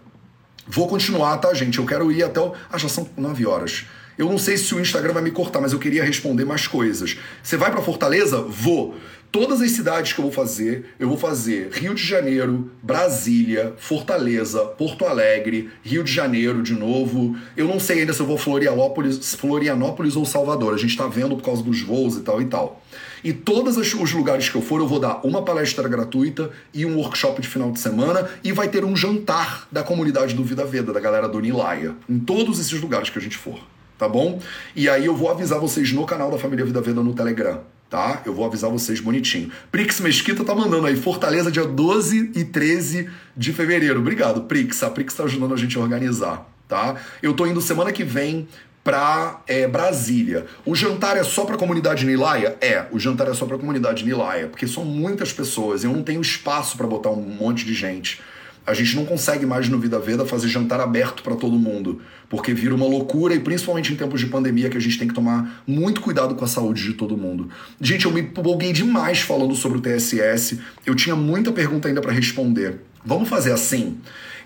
Vou 0.66 0.88
continuar, 0.88 1.36
tá, 1.38 1.54
gente? 1.54 1.78
Eu 1.78 1.86
quero 1.86 2.10
ir 2.10 2.24
até 2.24 2.40
o. 2.40 2.52
Ah, 2.70 2.76
já 2.76 2.88
são 2.88 3.08
9 3.16 3.46
horas. 3.46 3.86
Eu 4.18 4.28
não 4.28 4.38
sei 4.38 4.56
se 4.56 4.74
o 4.74 4.80
Instagram 4.80 5.12
vai 5.12 5.22
me 5.22 5.30
cortar, 5.30 5.60
mas 5.60 5.72
eu 5.72 5.78
queria 5.78 6.02
responder 6.02 6.44
mais 6.44 6.66
coisas. 6.66 7.18
Você 7.42 7.56
vai 7.56 7.70
para 7.70 7.82
Fortaleza? 7.82 8.40
Vou. 8.40 8.96
Todas 9.30 9.60
as 9.60 9.72
cidades 9.72 10.14
que 10.14 10.18
eu 10.18 10.22
vou 10.22 10.32
fazer, 10.32 10.94
eu 10.98 11.08
vou 11.08 11.18
fazer 11.18 11.68
Rio 11.70 11.94
de 11.94 12.02
Janeiro, 12.02 12.70
Brasília, 12.82 13.74
Fortaleza, 13.76 14.64
Porto 14.64 15.04
Alegre, 15.04 15.68
Rio 15.82 16.02
de 16.02 16.10
Janeiro 16.10 16.62
de 16.62 16.72
novo. 16.72 17.36
Eu 17.54 17.68
não 17.68 17.78
sei 17.78 18.00
ainda 18.00 18.14
se 18.14 18.20
eu 18.20 18.26
vou 18.26 18.38
Florianópolis, 18.38 19.34
Florianópolis 19.34 20.16
ou 20.16 20.24
Salvador. 20.24 20.72
A 20.72 20.78
gente 20.78 20.90
está 20.90 21.06
vendo 21.06 21.36
por 21.36 21.44
causa 21.44 21.62
dos 21.62 21.82
voos 21.82 22.16
e 22.16 22.20
tal 22.20 22.40
e 22.40 22.46
tal. 22.46 22.82
E 23.22 23.32
todos 23.32 23.76
os 23.76 24.12
lugares 24.12 24.48
que 24.48 24.54
eu 24.54 24.62
for, 24.62 24.80
eu 24.80 24.88
vou 24.88 25.00
dar 25.00 25.20
uma 25.26 25.42
palestra 25.42 25.86
gratuita 25.88 26.50
e 26.72 26.86
um 26.86 26.96
workshop 26.96 27.42
de 27.42 27.48
final 27.48 27.70
de 27.72 27.80
semana 27.80 28.30
e 28.42 28.52
vai 28.52 28.68
ter 28.68 28.84
um 28.84 28.96
jantar 28.96 29.66
da 29.70 29.82
comunidade 29.82 30.34
do 30.34 30.44
Vida 30.44 30.64
Veda, 30.64 30.92
da 30.92 31.00
galera 31.00 31.28
do 31.28 31.40
Nilaia, 31.40 31.94
em 32.08 32.18
todos 32.18 32.58
esses 32.58 32.80
lugares 32.80 33.10
que 33.10 33.18
a 33.18 33.22
gente 33.22 33.36
for, 33.36 33.58
tá 33.98 34.08
bom? 34.08 34.40
E 34.74 34.88
aí 34.88 35.06
eu 35.06 35.16
vou 35.16 35.30
avisar 35.30 35.58
vocês 35.58 35.92
no 35.92 36.04
canal 36.04 36.30
da 36.30 36.38
Família 36.38 36.64
Vida 36.64 36.80
Veda 36.80 37.02
no 37.02 37.14
Telegram 37.14 37.60
tá? 37.88 38.22
Eu 38.26 38.34
vou 38.34 38.44
avisar 38.44 38.70
vocês 38.70 39.00
bonitinho. 39.00 39.50
Prix 39.70 40.00
Mesquita 40.00 40.44
tá 40.44 40.54
mandando 40.54 40.86
aí 40.86 40.96
Fortaleza 40.96 41.50
dia 41.50 41.64
12 41.64 42.32
e 42.34 42.44
13 42.44 43.08
de 43.36 43.52
fevereiro. 43.52 44.00
Obrigado, 44.00 44.42
Prix. 44.42 44.82
A 44.82 44.90
Prix 44.90 45.14
tá 45.14 45.24
ajudando 45.24 45.54
a 45.54 45.56
gente 45.56 45.78
a 45.78 45.80
organizar, 45.80 46.50
tá? 46.68 46.96
Eu 47.22 47.34
tô 47.34 47.46
indo 47.46 47.60
semana 47.60 47.92
que 47.92 48.04
vem 48.04 48.48
para 48.82 49.40
é, 49.48 49.66
Brasília. 49.66 50.46
O 50.64 50.74
jantar 50.74 51.16
é 51.16 51.24
só 51.24 51.44
para 51.44 51.56
comunidade 51.56 52.06
Nilaia? 52.06 52.56
É, 52.60 52.86
o 52.92 53.00
jantar 53.00 53.28
é 53.28 53.34
só 53.34 53.44
para 53.44 53.58
comunidade 53.58 54.04
Nilaia, 54.04 54.46
porque 54.46 54.66
são 54.66 54.84
muitas 54.84 55.32
pessoas, 55.32 55.82
eu 55.82 55.92
não 55.92 56.04
tenho 56.04 56.20
espaço 56.20 56.76
para 56.76 56.86
botar 56.86 57.10
um 57.10 57.20
monte 57.20 57.64
de 57.64 57.74
gente. 57.74 58.20
A 58.66 58.74
gente 58.74 58.96
não 58.96 59.04
consegue 59.04 59.46
mais 59.46 59.68
no 59.68 59.78
Vida 59.78 59.98
Veda 60.00 60.26
fazer 60.26 60.48
jantar 60.48 60.80
aberto 60.80 61.22
para 61.22 61.36
todo 61.36 61.56
mundo, 61.56 62.00
porque 62.28 62.52
vira 62.52 62.74
uma 62.74 62.84
loucura 62.84 63.32
e 63.32 63.38
principalmente 63.38 63.92
em 63.92 63.96
tempos 63.96 64.18
de 64.18 64.26
pandemia 64.26 64.68
que 64.68 64.76
a 64.76 64.80
gente 64.80 64.98
tem 64.98 65.06
que 65.06 65.14
tomar 65.14 65.62
muito 65.64 66.00
cuidado 66.00 66.34
com 66.34 66.44
a 66.44 66.48
saúde 66.48 66.82
de 66.82 66.94
todo 66.94 67.16
mundo. 67.16 67.48
Gente, 67.80 68.06
eu 68.06 68.10
me 68.10 68.22
empolguei 68.22 68.72
demais 68.72 69.20
falando 69.20 69.54
sobre 69.54 69.78
o 69.78 69.80
TSS. 69.80 70.58
Eu 70.84 70.96
tinha 70.96 71.14
muita 71.14 71.52
pergunta 71.52 71.86
ainda 71.86 72.00
para 72.00 72.10
responder. 72.10 72.80
Vamos 73.04 73.28
fazer 73.28 73.52
assim. 73.52 73.98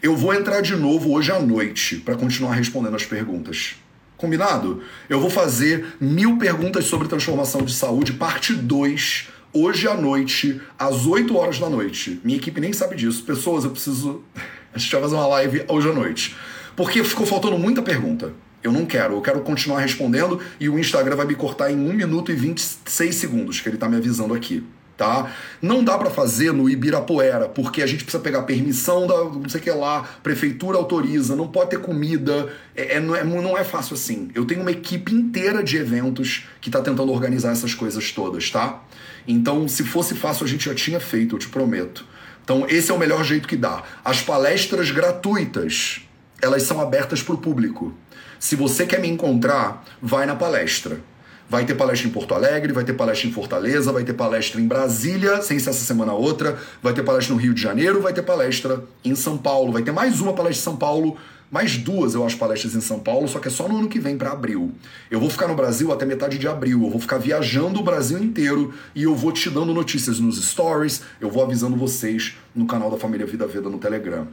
Eu 0.02 0.14
vou 0.14 0.34
entrar 0.34 0.60
de 0.60 0.76
novo 0.76 1.12
hoje 1.12 1.32
à 1.32 1.40
noite 1.40 1.96
para 1.96 2.14
continuar 2.14 2.52
respondendo 2.52 2.96
as 2.96 3.06
perguntas. 3.06 3.76
Combinado? 4.18 4.82
Eu 5.08 5.18
vou 5.18 5.30
fazer 5.30 5.94
mil 5.98 6.36
perguntas 6.36 6.84
sobre 6.84 7.08
transformação 7.08 7.62
de 7.62 7.72
saúde, 7.72 8.12
parte 8.12 8.52
2 8.52 9.39
hoje 9.52 9.88
à 9.88 9.94
noite, 9.94 10.60
às 10.78 11.06
8 11.06 11.36
horas 11.36 11.58
da 11.58 11.68
noite. 11.68 12.20
Minha 12.24 12.38
equipe 12.38 12.60
nem 12.60 12.72
sabe 12.72 12.96
disso. 12.96 13.22
Pessoas, 13.24 13.64
eu 13.64 13.70
preciso. 13.70 14.22
A 14.72 14.78
gente 14.78 14.92
vai 14.92 15.00
fazer 15.00 15.14
uma 15.16 15.26
live 15.26 15.64
hoje 15.68 15.88
à 15.88 15.92
noite. 15.92 16.36
Porque 16.76 17.02
ficou 17.02 17.26
faltando 17.26 17.58
muita 17.58 17.82
pergunta. 17.82 18.32
Eu 18.62 18.72
não 18.72 18.84
quero, 18.84 19.14
eu 19.14 19.22
quero 19.22 19.40
continuar 19.40 19.80
respondendo 19.80 20.38
e 20.58 20.68
o 20.68 20.78
Instagram 20.78 21.16
vai 21.16 21.26
me 21.26 21.34
cortar 21.34 21.70
em 21.70 21.76
1 21.76 21.92
minuto 21.94 22.30
e 22.30 22.34
26 22.34 23.14
segundos, 23.14 23.60
que 23.60 23.68
ele 23.68 23.78
tá 23.78 23.88
me 23.88 23.96
avisando 23.96 24.34
aqui. 24.34 24.62
Tá? 24.96 25.32
Não 25.62 25.82
dá 25.82 25.96
para 25.96 26.10
fazer 26.10 26.52
no 26.52 26.68
Ibirapuera, 26.68 27.48
porque 27.48 27.82
a 27.82 27.86
gente 27.86 28.04
precisa 28.04 28.22
pegar 28.22 28.42
permissão 28.42 29.06
da 29.06 29.16
não 29.24 29.48
sei 29.48 29.58
o 29.58 29.64
que 29.64 29.70
lá, 29.70 30.02
prefeitura 30.22 30.76
autoriza, 30.76 31.34
não 31.34 31.48
pode 31.48 31.70
ter 31.70 31.80
comida, 31.80 32.52
é, 32.76 32.96
é, 32.96 33.00
não, 33.00 33.16
é, 33.16 33.24
não 33.24 33.56
é 33.56 33.64
fácil 33.64 33.94
assim. 33.94 34.28
Eu 34.34 34.44
tenho 34.44 34.60
uma 34.60 34.70
equipe 34.70 35.14
inteira 35.14 35.62
de 35.64 35.78
eventos 35.78 36.46
que 36.60 36.68
está 36.68 36.82
tentando 36.82 37.10
organizar 37.10 37.52
essas 37.52 37.72
coisas 37.72 38.12
todas, 38.12 38.50
tá? 38.50 38.82
Então, 39.30 39.68
se 39.68 39.84
fosse 39.84 40.14
fácil, 40.14 40.44
a 40.44 40.48
gente 40.48 40.64
já 40.64 40.74
tinha 40.74 40.98
feito, 40.98 41.36
eu 41.36 41.38
te 41.38 41.48
prometo. 41.48 42.04
Então, 42.42 42.66
esse 42.68 42.90
é 42.90 42.94
o 42.94 42.98
melhor 42.98 43.22
jeito 43.22 43.46
que 43.46 43.56
dá. 43.56 43.82
As 44.04 44.20
palestras 44.20 44.90
gratuitas, 44.90 46.00
elas 46.42 46.64
são 46.64 46.80
abertas 46.80 47.22
para 47.22 47.34
o 47.34 47.38
público. 47.38 47.94
Se 48.40 48.56
você 48.56 48.84
quer 48.86 49.00
me 49.00 49.08
encontrar, 49.08 49.84
vai 50.02 50.26
na 50.26 50.34
palestra. 50.34 51.00
Vai 51.48 51.64
ter 51.64 51.74
palestra 51.74 52.08
em 52.08 52.12
Porto 52.12 52.34
Alegre, 52.34 52.72
vai 52.72 52.84
ter 52.84 52.92
palestra 52.92 53.28
em 53.28 53.32
Fortaleza, 53.32 53.92
vai 53.92 54.04
ter 54.04 54.14
palestra 54.14 54.60
em 54.60 54.66
Brasília, 54.66 55.42
sem 55.42 55.58
ser 55.58 55.70
essa 55.70 55.84
semana 55.84 56.12
outra, 56.12 56.58
vai 56.82 56.92
ter 56.92 57.02
palestra 57.02 57.34
no 57.34 57.40
Rio 57.40 57.52
de 57.52 57.60
Janeiro, 57.60 58.00
vai 58.00 58.12
ter 58.12 58.22
palestra 58.22 58.84
em 59.04 59.14
São 59.16 59.36
Paulo, 59.36 59.72
vai 59.72 59.82
ter 59.82 59.92
mais 59.92 60.20
uma 60.20 60.32
palestra 60.32 60.60
em 60.60 60.64
São 60.64 60.76
Paulo 60.76 61.16
mais 61.50 61.76
duas, 61.76 62.14
eu 62.14 62.24
acho, 62.24 62.36
palestras 62.36 62.74
em 62.74 62.80
São 62.80 63.00
Paulo, 63.00 63.26
só 63.26 63.38
que 63.38 63.48
é 63.48 63.50
só 63.50 63.68
no 63.68 63.78
ano 63.78 63.88
que 63.88 63.98
vem 63.98 64.16
para 64.16 64.30
abril. 64.30 64.72
Eu 65.10 65.18
vou 65.18 65.28
ficar 65.28 65.48
no 65.48 65.54
Brasil 65.54 65.92
até 65.92 66.06
metade 66.06 66.38
de 66.38 66.46
abril, 66.46 66.84
eu 66.84 66.90
vou 66.90 67.00
ficar 67.00 67.18
viajando 67.18 67.80
o 67.80 67.82
Brasil 67.82 68.18
inteiro 68.22 68.72
e 68.94 69.02
eu 69.02 69.14
vou 69.14 69.32
te 69.32 69.50
dando 69.50 69.74
notícias 69.74 70.20
nos 70.20 70.40
stories, 70.42 71.02
eu 71.20 71.30
vou 71.30 71.42
avisando 71.42 71.76
vocês 71.76 72.36
no 72.54 72.66
canal 72.66 72.90
da 72.90 72.96
Família 72.96 73.26
Vida 73.26 73.46
Veda 73.46 73.68
no 73.68 73.78
Telegram. 73.78 74.28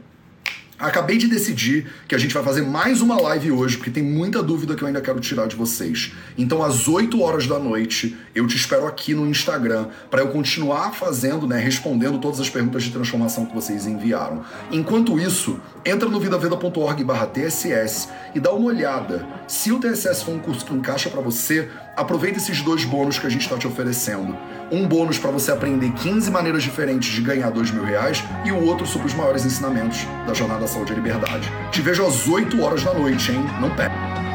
Acabei 0.78 1.18
de 1.18 1.26
decidir 1.26 1.86
que 2.06 2.14
a 2.14 2.18
gente 2.18 2.32
vai 2.32 2.44
fazer 2.44 2.62
mais 2.62 3.00
uma 3.00 3.20
live 3.20 3.50
hoje, 3.50 3.76
porque 3.76 3.90
tem 3.90 4.02
muita 4.02 4.40
dúvida 4.40 4.76
que 4.76 4.82
eu 4.82 4.86
ainda 4.86 5.00
quero 5.00 5.18
tirar 5.18 5.48
de 5.48 5.56
vocês. 5.56 6.12
Então, 6.36 6.62
às 6.62 6.86
8 6.86 7.20
horas 7.20 7.48
da 7.48 7.58
noite, 7.58 8.16
eu 8.32 8.46
te 8.46 8.54
espero 8.54 8.86
aqui 8.86 9.12
no 9.12 9.26
Instagram 9.26 9.88
para 10.08 10.20
eu 10.20 10.28
continuar 10.28 10.92
fazendo, 10.92 11.48
né, 11.48 11.58
respondendo 11.58 12.20
todas 12.20 12.38
as 12.38 12.48
perguntas 12.48 12.84
de 12.84 12.92
transformação 12.92 13.44
que 13.44 13.52
vocês 13.52 13.88
enviaram. 13.88 14.44
Enquanto 14.70 15.18
isso, 15.18 15.60
entra 15.84 16.08
no 16.08 16.20
vidaveda.org/tss 16.20 18.08
e 18.36 18.38
dá 18.38 18.52
uma 18.52 18.66
olhada. 18.66 19.26
Se 19.48 19.72
o 19.72 19.80
TSS 19.80 20.22
for 20.22 20.36
um 20.36 20.38
curso 20.38 20.64
que 20.64 20.72
encaixa 20.72 21.10
para 21.10 21.20
você, 21.20 21.68
aproveita 21.98 22.38
esses 22.38 22.62
dois 22.62 22.84
bônus 22.84 23.18
que 23.18 23.26
a 23.26 23.30
gente 23.30 23.42
está 23.42 23.58
te 23.58 23.66
oferecendo. 23.66 24.36
Um 24.70 24.86
bônus 24.86 25.18
para 25.18 25.30
você 25.30 25.50
aprender 25.50 25.90
15 25.92 26.30
maneiras 26.30 26.62
diferentes 26.62 27.10
de 27.10 27.20
ganhar 27.20 27.50
dois 27.50 27.70
mil 27.70 27.84
reais 27.84 28.22
e 28.44 28.52
o 28.52 28.62
outro 28.62 28.86
sobre 28.86 29.08
os 29.08 29.14
maiores 29.14 29.44
ensinamentos 29.44 30.06
da 30.26 30.32
Jornada 30.32 30.66
Saúde 30.66 30.92
e 30.92 30.94
Liberdade. 30.94 31.50
Te 31.72 31.82
vejo 31.82 32.06
às 32.06 32.28
8 32.28 32.60
horas 32.62 32.84
da 32.84 32.94
noite, 32.94 33.32
hein? 33.32 33.44
Não 33.60 33.74
perde. 33.74 34.27